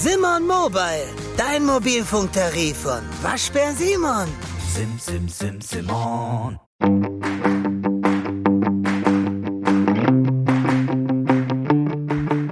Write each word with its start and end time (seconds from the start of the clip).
Simon 0.00 0.46
Mobile, 0.46 1.08
dein 1.36 1.66
Mobilfunktarif 1.66 2.76
von 2.76 3.00
Waschbär 3.20 3.72
Simon. 3.72 4.28
Sim, 4.72 4.96
sim, 4.96 5.28
sim, 5.28 5.60
Simon. 5.60 6.60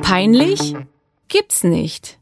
Peinlich? 0.03 0.74
Gibt's 1.29 1.62
nicht. 1.62 2.19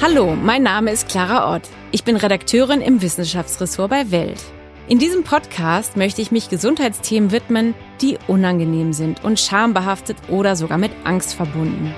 Hallo, 0.00 0.36
mein 0.36 0.62
Name 0.62 0.90
ist 0.90 1.10
Clara 1.10 1.54
Ott. 1.54 1.68
Ich 1.90 2.02
bin 2.02 2.16
Redakteurin 2.16 2.80
im 2.80 3.02
Wissenschaftsressort 3.02 3.90
bei 3.90 4.10
Welt. 4.10 4.40
In 4.88 5.00
diesem 5.00 5.22
Podcast 5.22 5.98
möchte 5.98 6.22
ich 6.22 6.32
mich 6.32 6.48
Gesundheitsthemen 6.48 7.30
widmen, 7.30 7.74
die 8.00 8.16
unangenehm 8.26 8.94
sind 8.94 9.22
und 9.22 9.38
schambehaftet 9.38 10.16
oder 10.30 10.56
sogar 10.56 10.78
mit 10.78 10.92
Angst 11.04 11.34
verbunden. 11.34 11.94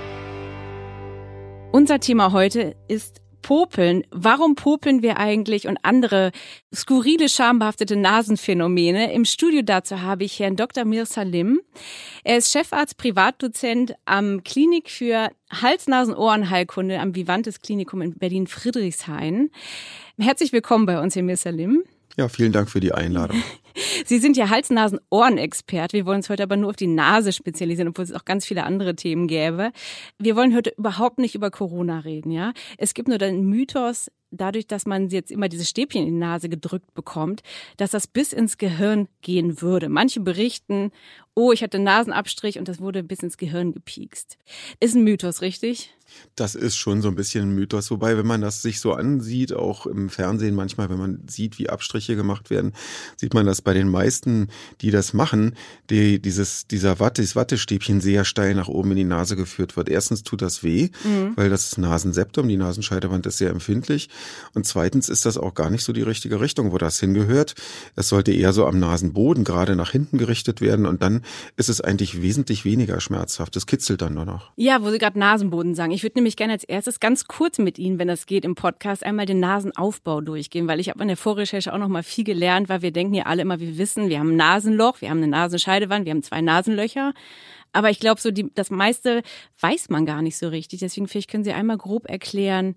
Unser 1.74 1.98
Thema 1.98 2.30
heute 2.30 2.76
ist 2.86 3.20
Popeln. 3.42 4.04
Warum 4.12 4.54
popeln 4.54 5.02
wir 5.02 5.18
eigentlich 5.18 5.66
und 5.66 5.76
andere 5.82 6.30
skurrile, 6.72 7.28
schambehaftete 7.28 7.96
Nasenphänomene? 7.96 9.12
Im 9.12 9.24
Studio 9.24 9.60
dazu 9.62 10.00
habe 10.00 10.22
ich 10.22 10.38
Herrn 10.38 10.54
Dr. 10.54 10.84
Mir 10.84 11.04
Salim. 11.04 11.60
Er 12.22 12.36
ist 12.36 12.52
Chefarzt, 12.52 12.96
Privatdozent 12.96 13.96
am 14.04 14.44
Klinik 14.44 14.88
für 14.88 15.32
Hals-Nasen-Ohrenheilkunde 15.50 17.00
am 17.00 17.16
Vivantes 17.16 17.60
Klinikum 17.60 18.02
in 18.02 18.14
Berlin-Friedrichshain. 18.14 19.50
Herzlich 20.16 20.52
willkommen 20.52 20.86
bei 20.86 21.00
uns, 21.00 21.16
Herr 21.16 21.24
Mir 21.24 21.36
Salim. 21.36 21.82
Ja, 22.16 22.28
vielen 22.28 22.52
Dank 22.52 22.70
für 22.70 22.80
die 22.80 22.92
Einladung. 22.92 23.42
Sie 24.06 24.18
sind 24.18 24.36
ja 24.36 24.50
Hals-Nasen-Ohren-Expert. 24.50 25.92
Wir 25.92 26.06
wollen 26.06 26.18
uns 26.18 26.30
heute 26.30 26.44
aber 26.44 26.56
nur 26.56 26.70
auf 26.70 26.76
die 26.76 26.86
Nase 26.86 27.32
spezialisieren, 27.32 27.88
obwohl 27.88 28.04
es 28.04 28.12
auch 28.12 28.24
ganz 28.24 28.46
viele 28.46 28.64
andere 28.64 28.94
Themen 28.94 29.26
gäbe. 29.26 29.72
Wir 30.18 30.36
wollen 30.36 30.54
heute 30.54 30.70
überhaupt 30.76 31.18
nicht 31.18 31.34
über 31.34 31.50
Corona 31.50 32.00
reden, 32.00 32.30
ja. 32.30 32.52
Es 32.78 32.94
gibt 32.94 33.08
nur 33.08 33.18
den 33.18 33.44
Mythos, 33.44 34.10
dadurch, 34.30 34.66
dass 34.66 34.86
man 34.86 35.08
jetzt 35.08 35.30
immer 35.30 35.48
diese 35.48 35.64
Stäbchen 35.64 36.02
in 36.02 36.14
die 36.14 36.20
Nase 36.20 36.48
gedrückt 36.48 36.92
bekommt, 36.94 37.42
dass 37.76 37.90
das 37.90 38.06
bis 38.06 38.32
ins 38.32 38.58
Gehirn 38.58 39.08
gehen 39.22 39.60
würde. 39.60 39.88
Manche 39.88 40.20
berichten, 40.20 40.90
oh, 41.34 41.52
ich 41.52 41.62
hatte 41.62 41.78
Nasenabstrich 41.78 42.58
und 42.58 42.68
das 42.68 42.80
wurde 42.80 43.02
bis 43.02 43.20
ins 43.20 43.36
Gehirn 43.36 43.72
gepiekst. 43.72 44.38
Ist 44.80 44.94
ein 44.94 45.04
Mythos, 45.04 45.42
richtig? 45.42 45.94
Das 46.36 46.54
ist 46.54 46.76
schon 46.76 47.00
so 47.00 47.08
ein 47.08 47.14
bisschen 47.14 47.48
ein 47.48 47.54
Mythos. 47.54 47.90
Wobei, 47.90 48.16
wenn 48.16 48.26
man 48.26 48.40
das 48.40 48.62
sich 48.62 48.80
so 48.80 48.92
ansieht, 48.92 49.52
auch 49.52 49.86
im 49.86 50.10
Fernsehen 50.10 50.54
manchmal, 50.54 50.90
wenn 50.90 50.98
man 50.98 51.22
sieht, 51.28 51.58
wie 51.58 51.70
Abstriche 51.70 52.16
gemacht 52.16 52.50
werden, 52.50 52.72
sieht 53.16 53.34
man, 53.34 53.46
dass 53.46 53.62
bei 53.62 53.72
den 53.72 53.88
meisten, 53.88 54.48
die 54.80 54.90
das 54.90 55.12
machen, 55.12 55.56
die, 55.90 56.20
dieses, 56.20 56.66
dieser 56.66 57.00
Watte, 57.00 57.22
dieses 57.22 57.36
Wattestäbchen 57.36 58.00
sehr 58.00 58.24
steil 58.24 58.54
nach 58.54 58.68
oben 58.68 58.92
in 58.92 58.96
die 58.98 59.04
Nase 59.04 59.36
geführt 59.36 59.76
wird. 59.76 59.88
Erstens 59.88 60.22
tut 60.22 60.42
das 60.42 60.62
weh, 60.62 60.90
mhm. 61.04 61.32
weil 61.36 61.50
das 61.50 61.78
Nasenseptum, 61.78 62.48
die 62.48 62.56
Nasenscheidewand 62.56 63.26
ist 63.26 63.38
sehr 63.38 63.50
empfindlich. 63.50 64.08
Und 64.54 64.66
zweitens 64.66 65.08
ist 65.08 65.24
das 65.26 65.38
auch 65.38 65.54
gar 65.54 65.70
nicht 65.70 65.84
so 65.84 65.92
die 65.92 66.02
richtige 66.02 66.40
Richtung, 66.40 66.72
wo 66.72 66.78
das 66.78 67.00
hingehört. 67.00 67.54
Es 67.96 68.08
sollte 68.08 68.32
eher 68.32 68.52
so 68.52 68.66
am 68.66 68.78
Nasenboden 68.78 69.44
gerade 69.44 69.76
nach 69.76 69.90
hinten 69.90 70.18
gerichtet 70.18 70.60
werden 70.60 70.86
und 70.86 71.02
dann 71.02 71.23
ist 71.56 71.68
es 71.68 71.80
eigentlich 71.80 72.22
wesentlich 72.22 72.64
weniger 72.64 73.00
schmerzhaft. 73.00 73.56
Es 73.56 73.66
kitzelt 73.66 74.02
dann 74.02 74.14
nur 74.14 74.24
noch. 74.24 74.52
Ja, 74.56 74.82
wo 74.82 74.90
Sie 74.90 74.98
gerade 74.98 75.18
Nasenboden 75.18 75.74
sagen. 75.74 75.92
Ich 75.92 76.02
würde 76.02 76.18
nämlich 76.18 76.36
gerne 76.36 76.52
als 76.52 76.64
erstes 76.64 77.00
ganz 77.00 77.26
kurz 77.26 77.58
mit 77.58 77.78
Ihnen, 77.78 77.98
wenn 77.98 78.08
das 78.08 78.26
geht, 78.26 78.44
im 78.44 78.54
Podcast 78.54 79.04
einmal 79.04 79.26
den 79.26 79.40
Nasenaufbau 79.40 80.20
durchgehen, 80.20 80.68
weil 80.68 80.80
ich 80.80 80.88
habe 80.88 81.02
in 81.02 81.08
der 81.08 81.16
Vorrecherche 81.16 81.72
auch 81.72 81.78
noch 81.78 81.88
mal 81.88 82.02
viel 82.02 82.24
gelernt, 82.24 82.68
weil 82.68 82.82
wir 82.82 82.92
denken 82.92 83.14
ja 83.14 83.24
alle 83.24 83.42
immer, 83.42 83.60
wir 83.60 83.78
wissen, 83.78 84.08
wir 84.08 84.18
haben 84.18 84.32
ein 84.32 84.36
Nasenloch, 84.36 85.00
wir 85.00 85.10
haben 85.10 85.18
eine 85.18 85.28
Nasenscheidewand, 85.28 86.04
wir 86.04 86.12
haben 86.12 86.22
zwei 86.22 86.40
Nasenlöcher. 86.40 87.12
Aber 87.72 87.90
ich 87.90 87.98
glaube, 87.98 88.20
so 88.20 88.30
die, 88.30 88.50
das 88.54 88.70
meiste 88.70 89.22
weiß 89.60 89.88
man 89.90 90.06
gar 90.06 90.22
nicht 90.22 90.38
so 90.38 90.48
richtig. 90.48 90.80
Deswegen 90.80 91.08
vielleicht 91.08 91.30
können 91.30 91.44
Sie 91.44 91.52
einmal 91.52 91.76
grob 91.76 92.08
erklären, 92.08 92.76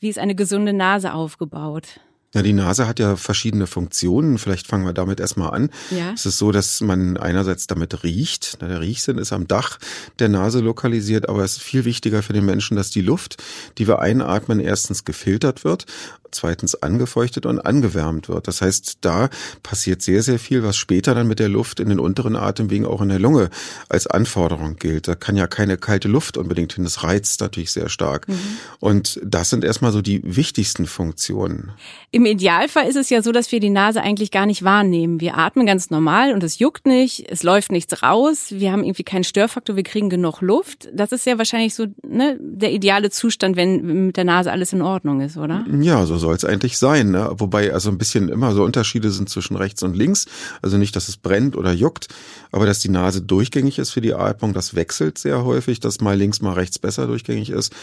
wie 0.00 0.10
ist 0.10 0.18
eine 0.18 0.34
gesunde 0.34 0.74
Nase 0.74 1.14
aufgebaut? 1.14 2.00
Ja, 2.34 2.42
die 2.42 2.52
Nase 2.52 2.86
hat 2.86 2.98
ja 2.98 3.16
verschiedene 3.16 3.66
Funktionen. 3.66 4.38
Vielleicht 4.38 4.66
fangen 4.66 4.84
wir 4.84 4.92
damit 4.92 5.20
erstmal 5.20 5.54
an. 5.54 5.70
Ja. 5.90 6.12
Es 6.12 6.26
ist 6.26 6.38
so, 6.38 6.50
dass 6.50 6.80
man 6.80 7.16
einerseits 7.16 7.68
damit 7.68 8.02
riecht. 8.02 8.60
Der 8.60 8.80
Riechsinn 8.80 9.18
ist 9.18 9.32
am 9.32 9.46
Dach 9.46 9.78
der 10.18 10.28
Nase 10.28 10.60
lokalisiert, 10.60 11.28
aber 11.28 11.44
es 11.44 11.58
ist 11.58 11.62
viel 11.62 11.84
wichtiger 11.84 12.22
für 12.22 12.32
den 12.32 12.44
Menschen, 12.44 12.76
dass 12.76 12.90
die 12.90 13.02
Luft, 13.02 13.42
die 13.78 13.86
wir 13.86 14.00
einatmen, 14.00 14.58
erstens 14.58 15.04
gefiltert 15.04 15.64
wird 15.64 15.86
zweitens 16.34 16.74
angefeuchtet 16.74 17.46
und 17.46 17.60
angewärmt 17.60 18.28
wird. 18.28 18.48
Das 18.48 18.60
heißt, 18.60 18.98
da 19.00 19.28
passiert 19.62 20.02
sehr, 20.02 20.22
sehr 20.22 20.38
viel, 20.38 20.62
was 20.62 20.76
später 20.76 21.14
dann 21.14 21.28
mit 21.28 21.38
der 21.38 21.48
Luft 21.48 21.80
in 21.80 21.88
den 21.88 21.98
unteren 21.98 22.36
Atemwegen 22.36 22.86
auch 22.86 23.00
in 23.00 23.08
der 23.08 23.18
Lunge 23.18 23.50
als 23.88 24.06
Anforderung 24.06 24.76
gilt. 24.76 25.08
Da 25.08 25.14
kann 25.14 25.36
ja 25.36 25.46
keine 25.46 25.76
kalte 25.76 26.08
Luft 26.08 26.36
unbedingt 26.36 26.74
hin. 26.74 26.84
Das 26.84 27.02
reizt 27.02 27.40
natürlich 27.40 27.70
sehr 27.70 27.88
stark. 27.88 28.28
Mhm. 28.28 28.38
Und 28.80 29.20
das 29.24 29.50
sind 29.50 29.64
erstmal 29.64 29.92
so 29.92 30.02
die 30.02 30.20
wichtigsten 30.24 30.86
Funktionen. 30.86 31.72
Im 32.10 32.26
Idealfall 32.26 32.86
ist 32.86 32.96
es 32.96 33.10
ja 33.10 33.22
so, 33.22 33.32
dass 33.32 33.52
wir 33.52 33.60
die 33.60 33.70
Nase 33.70 34.02
eigentlich 34.02 34.30
gar 34.30 34.46
nicht 34.46 34.64
wahrnehmen. 34.64 35.20
Wir 35.20 35.36
atmen 35.36 35.66
ganz 35.66 35.90
normal 35.90 36.32
und 36.32 36.42
es 36.42 36.58
juckt 36.58 36.86
nicht, 36.86 37.26
es 37.30 37.42
läuft 37.42 37.72
nichts 37.72 38.02
raus, 38.02 38.46
wir 38.50 38.72
haben 38.72 38.84
irgendwie 38.84 39.02
keinen 39.04 39.24
Störfaktor, 39.24 39.76
wir 39.76 39.82
kriegen 39.82 40.10
genug 40.10 40.40
Luft. 40.40 40.88
Das 40.92 41.12
ist 41.12 41.26
ja 41.26 41.38
wahrscheinlich 41.38 41.74
so 41.74 41.86
ne, 42.06 42.38
der 42.40 42.72
ideale 42.72 43.10
Zustand, 43.10 43.56
wenn 43.56 44.06
mit 44.06 44.16
der 44.16 44.24
Nase 44.24 44.52
alles 44.52 44.72
in 44.72 44.82
Ordnung 44.82 45.20
ist, 45.20 45.36
oder? 45.36 45.64
Ja, 45.80 46.06
so 46.06 46.18
soll 46.24 46.34
es 46.34 46.44
eigentlich 46.46 46.78
sein. 46.78 47.10
Ne? 47.10 47.30
Wobei 47.36 47.72
also 47.74 47.90
ein 47.90 47.98
bisschen 47.98 48.30
immer 48.30 48.54
so 48.54 48.64
Unterschiede 48.64 49.10
sind 49.10 49.28
zwischen 49.28 49.56
rechts 49.56 49.82
und 49.82 49.94
links. 49.94 50.24
Also 50.62 50.78
nicht, 50.78 50.96
dass 50.96 51.08
es 51.08 51.18
brennt 51.18 51.54
oder 51.54 51.70
juckt, 51.72 52.08
aber 52.50 52.64
dass 52.64 52.80
die 52.80 52.88
Nase 52.88 53.20
durchgängig 53.20 53.78
ist 53.78 53.90
für 53.90 54.00
die 54.00 54.14
Atmung, 54.14 54.54
das 54.54 54.74
wechselt 54.74 55.18
sehr 55.18 55.44
häufig, 55.44 55.80
dass 55.80 56.00
mal 56.00 56.16
links, 56.16 56.40
mal 56.40 56.54
rechts 56.54 56.78
besser 56.78 57.06
durchgängig 57.06 57.50
ist. 57.50 57.74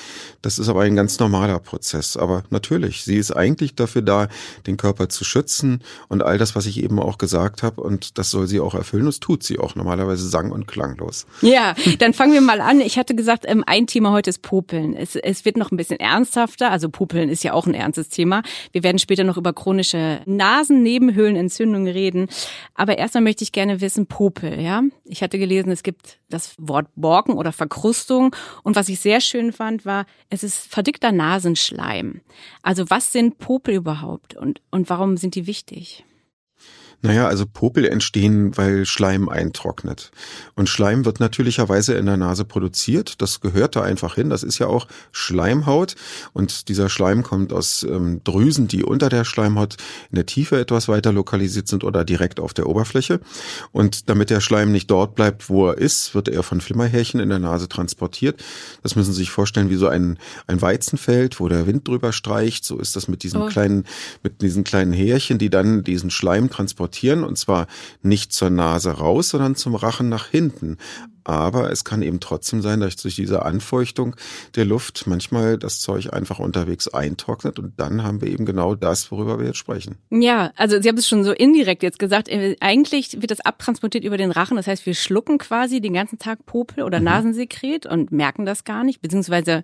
Das 0.42 0.58
ist 0.58 0.70
aber 0.70 0.82
ein 0.82 0.96
ganz 0.96 1.20
normaler 1.20 1.60
Prozess. 1.60 2.18
Aber 2.18 2.44
natürlich, 2.50 3.04
sie 3.04 3.18
ist 3.18 3.32
eigentlich 3.32 3.76
dafür 3.76 4.02
da, 4.02 4.28
den 4.66 4.78
Körper 4.78 5.08
zu 5.08 5.24
schützen 5.24 5.84
und 6.08 6.24
all 6.24 6.40
das, 6.40 6.56
was 6.56 6.66
ich 6.66 6.82
eben 6.82 7.00
auch 7.00 7.20
gesagt 7.20 7.62
habe. 7.62 7.82
Und 7.82 8.18
das 8.18 8.32
soll 8.32 8.48
sie 8.48 8.60
auch 8.60 8.74
erfüllen. 8.74 9.06
Das 9.06 9.20
tut 9.20 9.44
sie 9.44 9.60
auch 9.60 9.76
normalerweise 9.76 10.28
sang- 10.28 10.52
und 10.52 10.68
klanglos. 10.68 11.28
Ja, 11.42 11.76
dann 12.00 12.16
fangen 12.16 12.34
wir 12.34 12.42
mal 12.42 12.60
an. 12.60 12.82
Ich 12.82 12.98
hatte 12.98 13.14
gesagt, 13.14 13.44
ähm, 13.48 13.64
ein 13.68 13.86
Thema 13.86 14.12
heute 14.12 14.32
ist 14.32 14.42
Popeln. 14.42 14.96
Es, 14.96 15.16
es 15.16 15.46
wird 15.46 15.58
noch 15.58 15.70
ein 15.72 15.78
bisschen 15.78 16.00
ernsthafter. 16.00 16.72
Also 16.72 16.90
Popeln 16.90 17.30
ist 17.30 17.44
ja 17.44 17.54
auch 17.54 17.68
ein 17.68 17.76
ernstes 17.76 18.10
Thema. 18.10 18.31
Thema. 18.32 18.44
Wir 18.72 18.84
werden 18.84 19.00
später 19.00 19.24
noch 19.24 19.38
über 19.38 19.54
chronische 19.54 20.22
Nasennebenhöhlenentzündungen 20.26 21.92
reden. 21.92 22.28
Aber 22.76 22.98
erstmal 22.98 23.24
möchte 23.24 23.44
ich 23.44 23.52
gerne 23.52 23.82
wissen, 23.82 24.08
Popel, 24.08 24.60
ja? 24.60 24.82
Ich 25.06 25.22
hatte 25.22 25.38
gelesen, 25.38 25.72
es 25.72 25.84
gibt 25.84 26.20
das 26.30 26.56
Wort 26.58 26.88
Borken 26.96 27.34
oder 27.34 27.52
Verkrustung. 27.52 28.36
Und 28.64 28.76
was 28.76 28.90
ich 28.90 29.00
sehr 29.00 29.22
schön 29.22 29.52
fand, 29.52 29.86
war, 29.86 30.06
es 30.30 30.44
ist 30.44 30.58
verdickter 30.72 31.12
Nasenschleim. 31.12 32.22
Also 32.62 32.90
was 32.90 33.12
sind 33.12 33.38
Popel 33.38 33.76
überhaupt 33.76 34.36
und, 34.36 34.62
und 34.72 34.90
warum 34.90 35.18
sind 35.18 35.36
die 35.36 35.48
wichtig? 35.48 36.06
Naja, 37.04 37.28
also 37.28 37.46
Popel 37.48 37.86
entstehen, 37.86 38.56
weil 38.58 38.86
Schleim 38.86 39.28
eintrocknet. 39.28 40.12
Und 40.54 40.70
Schleim 40.70 41.04
wird 41.04 41.20
natürlicherweise 41.20 41.96
in 41.96 42.06
der 42.06 42.18
Nase 42.18 42.46
produziert. 42.46 43.22
Das 43.24 43.42
gehört 43.42 43.76
da 43.76 43.82
einfach 43.82 44.16
hin. 44.16 44.30
Das 44.30 44.44
ist 44.44 44.60
ja 44.60 44.68
auch 44.68 44.88
Schleimhaut. 45.12 45.96
Und 46.34 46.70
dieser 46.70 46.90
Schleim 46.90 47.24
kommt 47.24 47.54
aus 47.54 47.82
ähm, 47.84 48.22
Drüsen, 48.24 48.68
die 48.68 48.84
unter 48.84 49.10
der 49.10 49.26
Schleimhaut 49.26 49.78
in 50.12 50.16
der 50.16 50.28
Tiefe 50.28 50.60
etwas 50.60 50.90
weiter 50.90 51.12
lokalisiert 51.12 51.68
sind 51.68 51.84
oder 51.84 52.06
direkt 52.06 52.40
auf 52.40 52.54
der 52.54 52.68
Oberfläche. 52.68 53.20
Und 53.72 54.08
damit 54.08 54.30
der 54.30 54.42
Schleim 54.42 54.72
nicht 54.72 54.92
dort 54.92 55.16
bleibt, 55.16 55.50
wo 55.50 55.70
er 55.70 55.80
ist, 55.80 56.14
wird 56.14 56.28
er 56.28 56.44
von 56.44 56.62
Flimmerhärchen 56.62 57.20
in 57.20 57.30
der 57.30 57.40
Nase 57.40 57.68
transportiert. 57.68 58.44
Das 58.84 58.96
müssen 58.96 59.14
Sie 59.14 59.22
sich 59.22 59.32
vorstellen 59.32 59.72
wie 59.72 59.76
so 59.76 59.88
ein, 59.88 60.20
ein 60.46 60.62
Weizenfeld, 60.62 61.40
wo 61.40 61.48
der 61.48 61.66
Wind 61.66 61.88
drüber 61.88 62.14
streicht. 62.14 62.64
So 62.64 62.78
ist 62.78 62.96
das 62.96 63.08
mit 63.08 63.24
diesen 63.24 63.42
oh. 63.42 63.48
kleinen, 63.48 63.86
mit 64.22 64.44
diesen 64.44 64.64
kleinen 64.64 64.94
Härchen, 64.94 65.40
die 65.40 65.50
dann 65.50 65.84
diesen 65.84 66.12
Schleim 66.12 66.52
transportieren 66.52 66.91
transportieren 66.92 67.24
und 67.24 67.38
zwar 67.38 67.68
nicht 68.04 68.34
zur 68.34 68.50
Nase 68.50 68.92
raus, 68.92 69.30
sondern 69.30 69.56
zum 69.56 69.76
Rachen 69.76 70.10
nach 70.10 70.28
hinten. 70.28 70.78
Aber 71.24 71.72
es 71.72 71.84
kann 71.84 72.02
eben 72.02 72.20
trotzdem 72.20 72.62
sein, 72.62 72.80
dass 72.80 72.96
durch 72.96 73.16
diese 73.16 73.46
Anfeuchtung 73.46 74.16
der 74.56 74.66
Luft 74.66 75.06
manchmal 75.06 75.60
das 75.60 75.80
Zeug 75.80 76.12
einfach 76.14 76.40
unterwegs 76.40 76.88
eintrocknet 76.88 77.60
und 77.60 77.74
dann 77.80 78.04
haben 78.04 78.22
wir 78.22 78.30
eben 78.30 78.46
genau 78.46 78.74
das, 78.74 79.12
worüber 79.12 79.38
wir 79.38 79.46
jetzt 79.46 79.60
sprechen. 79.60 79.98
Ja, 80.10 80.52
also 80.56 80.82
Sie 80.82 80.90
haben 80.90 80.98
es 80.98 81.08
schon 81.08 81.24
so 81.24 81.32
indirekt 81.32 81.84
jetzt 81.84 82.00
gesagt. 82.00 82.28
Äh, 82.28 82.56
eigentlich 82.60 83.22
wird 83.22 83.30
das 83.30 83.40
abtransportiert 83.40 84.04
über 84.04 84.18
den 84.18 84.32
Rachen. 84.32 84.58
Das 84.58 84.66
heißt, 84.66 84.86
wir 84.88 84.96
schlucken 84.96 85.38
quasi 85.38 85.80
den 85.80 85.94
ganzen 85.94 86.18
Tag 86.18 86.46
Popel 86.48 86.84
oder 86.84 86.98
mhm. 86.98 87.06
Nasensekret 87.06 87.86
und 87.86 88.12
merken 88.12 88.46
das 88.46 88.64
gar 88.64 88.84
nicht, 88.84 89.02
beziehungsweise 89.02 89.64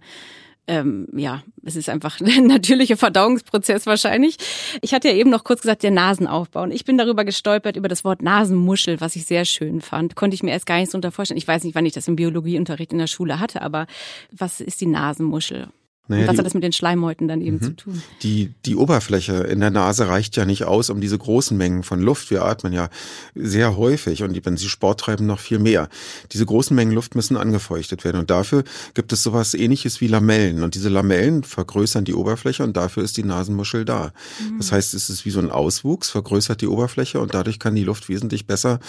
ähm, 0.67 1.07
ja, 1.15 1.43
es 1.63 1.75
ist 1.75 1.89
einfach 1.89 2.19
ein 2.21 2.47
natürlicher 2.47 2.97
Verdauungsprozess 2.97 3.85
wahrscheinlich. 3.85 4.37
Ich 4.81 4.93
hatte 4.93 5.07
ja 5.09 5.15
eben 5.15 5.29
noch 5.29 5.43
kurz 5.43 5.61
gesagt, 5.61 5.83
der 5.83 5.91
Nasenaufbau. 5.91 6.63
Und 6.63 6.71
ich 6.71 6.85
bin 6.85 6.97
darüber 6.97 7.25
gestolpert, 7.25 7.77
über 7.77 7.87
das 7.87 8.03
Wort 8.03 8.21
Nasenmuschel, 8.21 9.01
was 9.01 9.15
ich 9.15 9.25
sehr 9.25 9.45
schön 9.45 9.81
fand. 9.81 10.15
Konnte 10.15 10.35
ich 10.35 10.43
mir 10.43 10.51
erst 10.51 10.65
gar 10.65 10.77
nicht 10.77 10.91
so 10.91 10.97
unter 10.97 11.11
vorstellen. 11.11 11.37
Ich 11.37 11.47
weiß 11.47 11.63
nicht, 11.63 11.75
wann 11.75 11.85
ich 11.85 11.93
das 11.93 12.07
im 12.07 12.15
Biologieunterricht 12.15 12.91
in 12.91 12.99
der 12.99 13.07
Schule 13.07 13.39
hatte, 13.39 13.61
aber 13.61 13.87
was 14.31 14.61
ist 14.61 14.81
die 14.81 14.87
Nasenmuschel? 14.87 15.67
Naja, 16.07 16.23
und 16.23 16.29
was 16.29 16.37
hat 16.37 16.45
das 16.45 16.53
mit 16.53 16.63
den 16.63 16.71
Schleimhäuten 16.71 17.27
dann 17.27 17.41
eben 17.41 17.57
mhm. 17.57 17.61
zu 17.61 17.75
tun? 17.75 18.01
Die, 18.23 18.53
die 18.65 18.75
Oberfläche 18.75 19.33
in 19.43 19.59
der 19.59 19.71
Nase 19.71 20.07
reicht 20.07 20.35
ja 20.37 20.45
nicht 20.45 20.63
aus, 20.63 20.89
um 20.89 21.01
diese 21.01 21.17
großen 21.17 21.57
Mengen 21.57 21.83
von 21.83 22.01
Luft, 22.01 22.31
wir 22.31 22.45
atmen 22.45 22.73
ja 22.73 22.89
sehr 23.35 23.77
häufig 23.77 24.23
und 24.23 24.45
wenn 24.45 24.57
Sie 24.57 24.69
Sport 24.69 25.01
treiben, 25.01 25.25
noch 25.25 25.39
viel 25.39 25.59
mehr. 25.59 25.89
Diese 26.31 26.45
großen 26.45 26.75
Mengen 26.75 26.93
Luft 26.93 27.15
müssen 27.15 27.37
angefeuchtet 27.37 28.03
werden 28.03 28.19
und 28.19 28.29
dafür 28.29 28.63
gibt 28.93 29.11
es 29.11 29.23
sowas 29.23 29.53
ähnliches 29.53 30.01
wie 30.01 30.07
Lamellen 30.07 30.63
und 30.63 30.75
diese 30.75 30.89
Lamellen 30.89 31.43
vergrößern 31.43 32.05
die 32.05 32.13
Oberfläche 32.13 32.63
und 32.63 32.77
dafür 32.77 33.03
ist 33.03 33.17
die 33.17 33.23
Nasenmuschel 33.23 33.85
da. 33.85 34.13
Mhm. 34.39 34.57
Das 34.57 34.71
heißt, 34.71 34.93
es 34.93 35.09
ist 35.09 35.25
wie 35.25 35.31
so 35.31 35.39
ein 35.39 35.51
Auswuchs, 35.51 36.09
vergrößert 36.09 36.61
die 36.61 36.67
Oberfläche 36.67 37.19
und 37.19 37.33
dadurch 37.33 37.59
kann 37.59 37.75
die 37.75 37.83
Luft 37.83 38.09
wesentlich 38.09 38.47
besser 38.47 38.79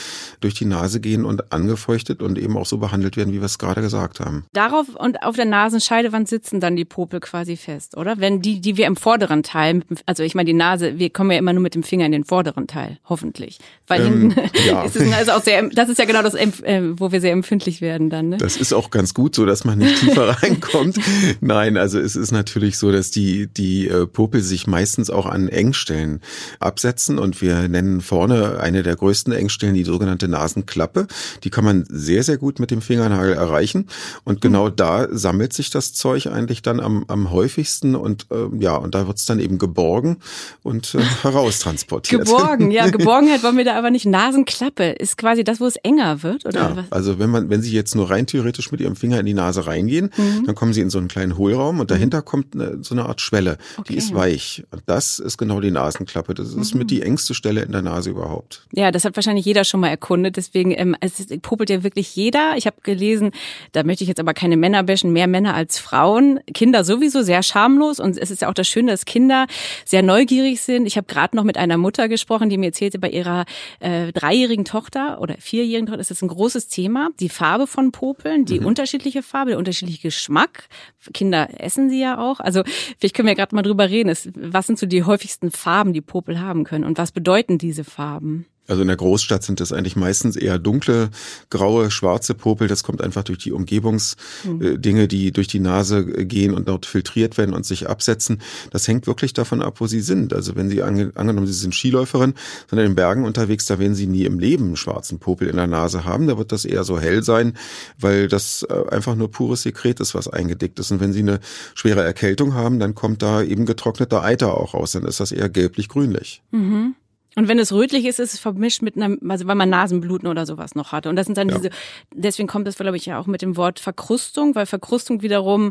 durch 0.40 0.54
die 0.54 0.64
Nase 0.64 1.00
gehen 1.00 1.24
und 1.24 1.52
angefeuchtet 1.52 2.22
und 2.22 2.38
eben 2.38 2.56
auch 2.56 2.66
so 2.66 2.78
behandelt 2.78 3.16
werden, 3.16 3.32
wie 3.32 3.40
wir 3.40 3.46
es 3.46 3.58
gerade 3.58 3.80
gesagt 3.80 4.20
haben. 4.20 4.44
Darauf 4.52 4.94
und 4.94 5.22
auf 5.22 5.36
der 5.36 5.44
Nasenscheidewand 5.44 6.28
sitzen 6.28 6.60
dann 6.60 6.76
die 6.76 6.84
Popel 7.08 7.20
quasi 7.20 7.56
fest, 7.56 7.96
oder? 7.96 8.18
Wenn 8.18 8.42
die, 8.42 8.60
die 8.60 8.76
wir 8.76 8.86
im 8.86 8.96
vorderen 8.96 9.42
Teil, 9.42 9.80
also 10.04 10.22
ich 10.22 10.34
meine 10.34 10.46
die 10.46 10.52
Nase, 10.52 10.98
wir 10.98 11.08
kommen 11.08 11.30
ja 11.30 11.38
immer 11.38 11.54
nur 11.54 11.62
mit 11.62 11.74
dem 11.74 11.82
Finger 11.82 12.04
in 12.04 12.12
den 12.12 12.24
vorderen 12.24 12.66
Teil, 12.66 12.98
hoffentlich. 13.08 13.58
Weil 13.86 14.02
ähm, 14.02 14.30
hinten 14.34 14.40
ja. 14.68 14.82
ist 14.82 14.96
es 14.96 15.10
also 15.10 15.32
auch 15.32 15.42
sehr, 15.42 15.66
das 15.70 15.88
ist 15.88 15.98
ja 15.98 16.04
genau 16.04 16.22
das, 16.22 16.34
äh, 16.34 16.82
wo 16.98 17.10
wir 17.10 17.22
sehr 17.22 17.32
empfindlich 17.32 17.80
werden 17.80 18.10
dann. 18.10 18.28
Ne? 18.28 18.36
Das 18.36 18.58
ist 18.58 18.74
auch 18.74 18.90
ganz 18.90 19.14
gut 19.14 19.34
so, 19.34 19.46
dass 19.46 19.64
man 19.64 19.78
nicht 19.78 20.00
tiefer 20.00 20.28
reinkommt. 20.42 20.98
Nein, 21.40 21.78
also 21.78 21.98
es 21.98 22.14
ist 22.14 22.30
natürlich 22.30 22.76
so, 22.76 22.92
dass 22.92 23.10
die, 23.10 23.46
die 23.46 23.88
äh, 23.88 24.06
Popel 24.06 24.42
sich 24.42 24.66
meistens 24.66 25.08
auch 25.08 25.24
an 25.24 25.48
Engstellen 25.48 26.20
absetzen 26.60 27.18
und 27.18 27.40
wir 27.40 27.68
nennen 27.68 28.02
vorne 28.02 28.60
eine 28.60 28.82
der 28.82 28.96
größten 28.96 29.32
Engstellen 29.32 29.74
die 29.74 29.84
sogenannte 29.84 30.28
Nasenklappe. 30.28 31.06
Die 31.44 31.50
kann 31.50 31.64
man 31.64 31.86
sehr, 31.88 32.22
sehr 32.22 32.36
gut 32.36 32.58
mit 32.58 32.70
dem 32.70 32.82
Fingernagel 32.82 33.32
erreichen 33.32 33.86
und 34.24 34.42
genau 34.42 34.66
mhm. 34.66 34.76
da 34.76 35.08
sammelt 35.10 35.54
sich 35.54 35.70
das 35.70 35.94
Zeug 35.94 36.26
eigentlich 36.26 36.60
dann 36.60 36.80
am, 36.80 36.97
am 37.08 37.30
häufigsten 37.30 37.94
und 37.94 38.26
äh, 38.30 38.48
ja, 38.58 38.76
und 38.76 38.94
da 38.94 39.06
wird's 39.06 39.26
dann 39.26 39.38
eben 39.38 39.58
geborgen 39.58 40.18
und 40.62 40.94
äh, 40.94 41.00
heraustransportiert. 41.22 42.24
geborgen, 42.24 42.70
ja, 42.70 42.86
Geborgenheit 42.90 43.42
wollen 43.42 43.56
wir 43.56 43.64
da 43.64 43.76
aber 43.76 43.90
nicht. 43.90 44.06
Nasenklappe 44.06 44.90
ist 44.90 45.16
quasi 45.16 45.44
das, 45.44 45.60
wo 45.60 45.66
es 45.66 45.76
enger 45.76 46.22
wird, 46.22 46.46
oder 46.46 46.60
ja, 46.60 46.76
was? 46.76 46.84
Also 46.90 47.18
wenn 47.18 47.30
man, 47.30 47.50
wenn 47.50 47.62
Sie 47.62 47.72
jetzt 47.72 47.94
nur 47.94 48.10
rein 48.10 48.26
theoretisch 48.26 48.72
mit 48.72 48.80
Ihrem 48.80 48.96
Finger 48.96 49.20
in 49.20 49.26
die 49.26 49.34
Nase 49.34 49.66
reingehen, 49.66 50.10
mhm. 50.16 50.46
dann 50.46 50.54
kommen 50.54 50.72
Sie 50.72 50.80
in 50.80 50.90
so 50.90 50.98
einen 50.98 51.08
kleinen 51.08 51.36
Hohlraum 51.36 51.80
und 51.80 51.90
dahinter 51.90 52.18
mhm. 52.18 52.24
kommt 52.24 52.54
eine, 52.54 52.78
so 52.82 52.94
eine 52.94 53.06
Art 53.06 53.20
Schwelle. 53.20 53.58
Okay. 53.76 53.92
Die 53.92 53.98
ist 53.98 54.14
weich. 54.14 54.64
Und 54.70 54.82
das 54.86 55.18
ist 55.18 55.38
genau 55.38 55.60
die 55.60 55.70
Nasenklappe. 55.70 56.34
Das 56.34 56.54
ist 56.54 56.74
mhm. 56.74 56.80
mit 56.80 56.90
die 56.90 57.02
engste 57.02 57.34
Stelle 57.34 57.62
in 57.62 57.72
der 57.72 57.82
Nase 57.82 58.10
überhaupt. 58.10 58.66
Ja, 58.72 58.90
das 58.90 59.04
hat 59.04 59.16
wahrscheinlich 59.16 59.44
jeder 59.44 59.64
schon 59.64 59.80
mal 59.80 59.88
erkundet. 59.88 60.36
Deswegen 60.36 60.72
ähm, 60.72 60.96
es 61.00 61.26
popelt 61.42 61.70
ja 61.70 61.82
wirklich 61.82 62.14
jeder. 62.16 62.54
Ich 62.56 62.66
habe 62.66 62.76
gelesen, 62.82 63.32
da 63.72 63.82
möchte 63.84 64.04
ich 64.04 64.08
jetzt 64.08 64.20
aber 64.20 64.34
keine 64.34 64.56
Männer 64.56 64.82
bashen, 64.82 65.12
mehr 65.12 65.26
Männer 65.26 65.54
als 65.54 65.78
Frauen. 65.78 66.40
Kinder 66.54 66.84
sowieso 66.88 67.22
sehr 67.22 67.44
schamlos 67.44 68.00
und 68.00 68.18
es 68.18 68.32
ist 68.32 68.42
ja 68.42 68.48
auch 68.48 68.54
das 68.54 68.66
Schöne, 68.66 68.90
dass 68.90 69.04
Kinder 69.04 69.46
sehr 69.84 70.02
neugierig 70.02 70.60
sind. 70.60 70.86
Ich 70.86 70.96
habe 70.96 71.06
gerade 71.06 71.36
noch 71.36 71.44
mit 71.44 71.56
einer 71.56 71.76
Mutter 71.76 72.08
gesprochen, 72.08 72.48
die 72.48 72.58
mir 72.58 72.66
erzählte, 72.66 72.98
bei 72.98 73.10
ihrer 73.10 73.44
äh, 73.78 74.12
dreijährigen 74.12 74.64
Tochter 74.64 75.20
oder 75.20 75.36
vierjährigen 75.38 75.86
Tochter 75.86 76.00
ist 76.00 76.10
das 76.10 76.22
ein 76.22 76.28
großes 76.28 76.66
Thema. 76.68 77.10
Die 77.20 77.28
Farbe 77.28 77.66
von 77.66 77.92
Popeln, 77.92 78.44
die 78.44 78.58
mhm. 78.58 78.66
unterschiedliche 78.66 79.22
Farbe, 79.22 79.50
der 79.50 79.58
unterschiedliche 79.58 80.02
Geschmack. 80.02 80.68
Kinder 81.14 81.48
essen 81.58 81.90
sie 81.90 82.00
ja 82.00 82.18
auch. 82.18 82.40
Also 82.40 82.64
vielleicht 82.98 83.14
können 83.14 83.28
wir 83.28 83.34
gerade 83.34 83.54
mal 83.54 83.62
drüber 83.62 83.88
reden. 83.88 84.12
Was 84.34 84.66
sind 84.66 84.78
so 84.78 84.86
die 84.86 85.04
häufigsten 85.04 85.50
Farben, 85.50 85.92
die 85.92 86.00
Popel 86.00 86.40
haben 86.40 86.64
können 86.64 86.84
und 86.84 86.98
was 86.98 87.12
bedeuten 87.12 87.58
diese 87.58 87.84
Farben? 87.84 88.46
Also 88.68 88.82
in 88.82 88.88
der 88.88 88.96
Großstadt 88.96 89.42
sind 89.42 89.60
das 89.60 89.72
eigentlich 89.72 89.96
meistens 89.96 90.36
eher 90.36 90.58
dunkle, 90.58 91.10
graue, 91.50 91.90
schwarze 91.90 92.34
Popel. 92.34 92.68
Das 92.68 92.82
kommt 92.82 93.02
einfach 93.02 93.24
durch 93.24 93.38
die 93.38 93.52
Umgebungsdinge, 93.52 95.02
mhm. 95.02 95.08
die 95.08 95.32
durch 95.32 95.48
die 95.48 95.58
Nase 95.58 96.04
gehen 96.04 96.52
und 96.52 96.68
dort 96.68 96.84
filtriert 96.84 97.38
werden 97.38 97.54
und 97.54 97.64
sich 97.64 97.88
absetzen. 97.88 98.42
Das 98.70 98.86
hängt 98.86 99.06
wirklich 99.06 99.32
davon 99.32 99.62
ab, 99.62 99.80
wo 99.80 99.86
sie 99.86 100.00
sind. 100.00 100.34
Also 100.34 100.54
wenn 100.54 100.68
sie 100.68 100.82
angenommen, 100.82 101.46
sie 101.46 101.52
sind 101.54 101.74
Skiläuferin, 101.74 102.34
sind 102.68 102.78
in 102.78 102.84
den 102.84 102.94
Bergen 102.94 103.24
unterwegs, 103.24 103.64
da 103.64 103.78
werden 103.78 103.94
sie 103.94 104.06
nie 104.06 104.24
im 104.24 104.38
Leben 104.38 104.66
einen 104.66 104.76
schwarzen 104.76 105.18
Popel 105.18 105.48
in 105.48 105.56
der 105.56 105.66
Nase 105.66 106.04
haben. 106.04 106.26
Da 106.26 106.36
wird 106.36 106.52
das 106.52 106.66
eher 106.66 106.84
so 106.84 107.00
hell 107.00 107.22
sein, 107.22 107.54
weil 107.98 108.28
das 108.28 108.66
äh, 108.68 108.88
einfach 108.90 109.14
nur 109.14 109.30
pures 109.30 109.62
Sekret 109.62 109.98
ist, 110.00 110.14
was 110.14 110.28
eingedickt 110.28 110.78
ist. 110.78 110.90
Und 110.90 111.00
wenn 111.00 111.14
sie 111.14 111.20
eine 111.20 111.40
schwere 111.74 112.04
Erkältung 112.04 112.52
haben, 112.52 112.78
dann 112.78 112.94
kommt 112.94 113.22
da 113.22 113.42
eben 113.42 113.64
getrockneter 113.64 114.22
Eiter 114.22 114.54
auch 114.54 114.74
raus. 114.74 114.92
Dann 114.92 115.04
ist 115.04 115.20
das 115.20 115.32
eher 115.32 115.48
gelblich-grünlich. 115.48 116.42
Mhm. 116.50 116.94
Und 117.38 117.46
wenn 117.46 117.60
es 117.60 117.72
rötlich 117.72 118.04
ist, 118.04 118.18
ist 118.18 118.34
es 118.34 118.40
vermischt 118.40 118.82
mit 118.82 118.96
einem, 118.96 119.20
also 119.30 119.46
weil 119.46 119.54
man 119.54 119.70
Nasenbluten 119.70 120.28
oder 120.28 120.44
sowas 120.44 120.74
noch 120.74 120.90
hatte. 120.90 121.08
Und 121.08 121.14
das 121.14 121.26
sind 121.26 121.38
dann 121.38 121.48
ja. 121.48 121.54
diese, 121.54 121.70
deswegen 122.12 122.48
kommt 122.48 122.66
das, 122.66 122.74
glaube 122.74 122.96
ich, 122.96 123.06
ja 123.06 123.20
auch 123.20 123.28
mit 123.28 123.42
dem 123.42 123.56
Wort 123.56 123.78
Verkrustung, 123.78 124.56
weil 124.56 124.66
Verkrustung 124.66 125.22
wiederum 125.22 125.70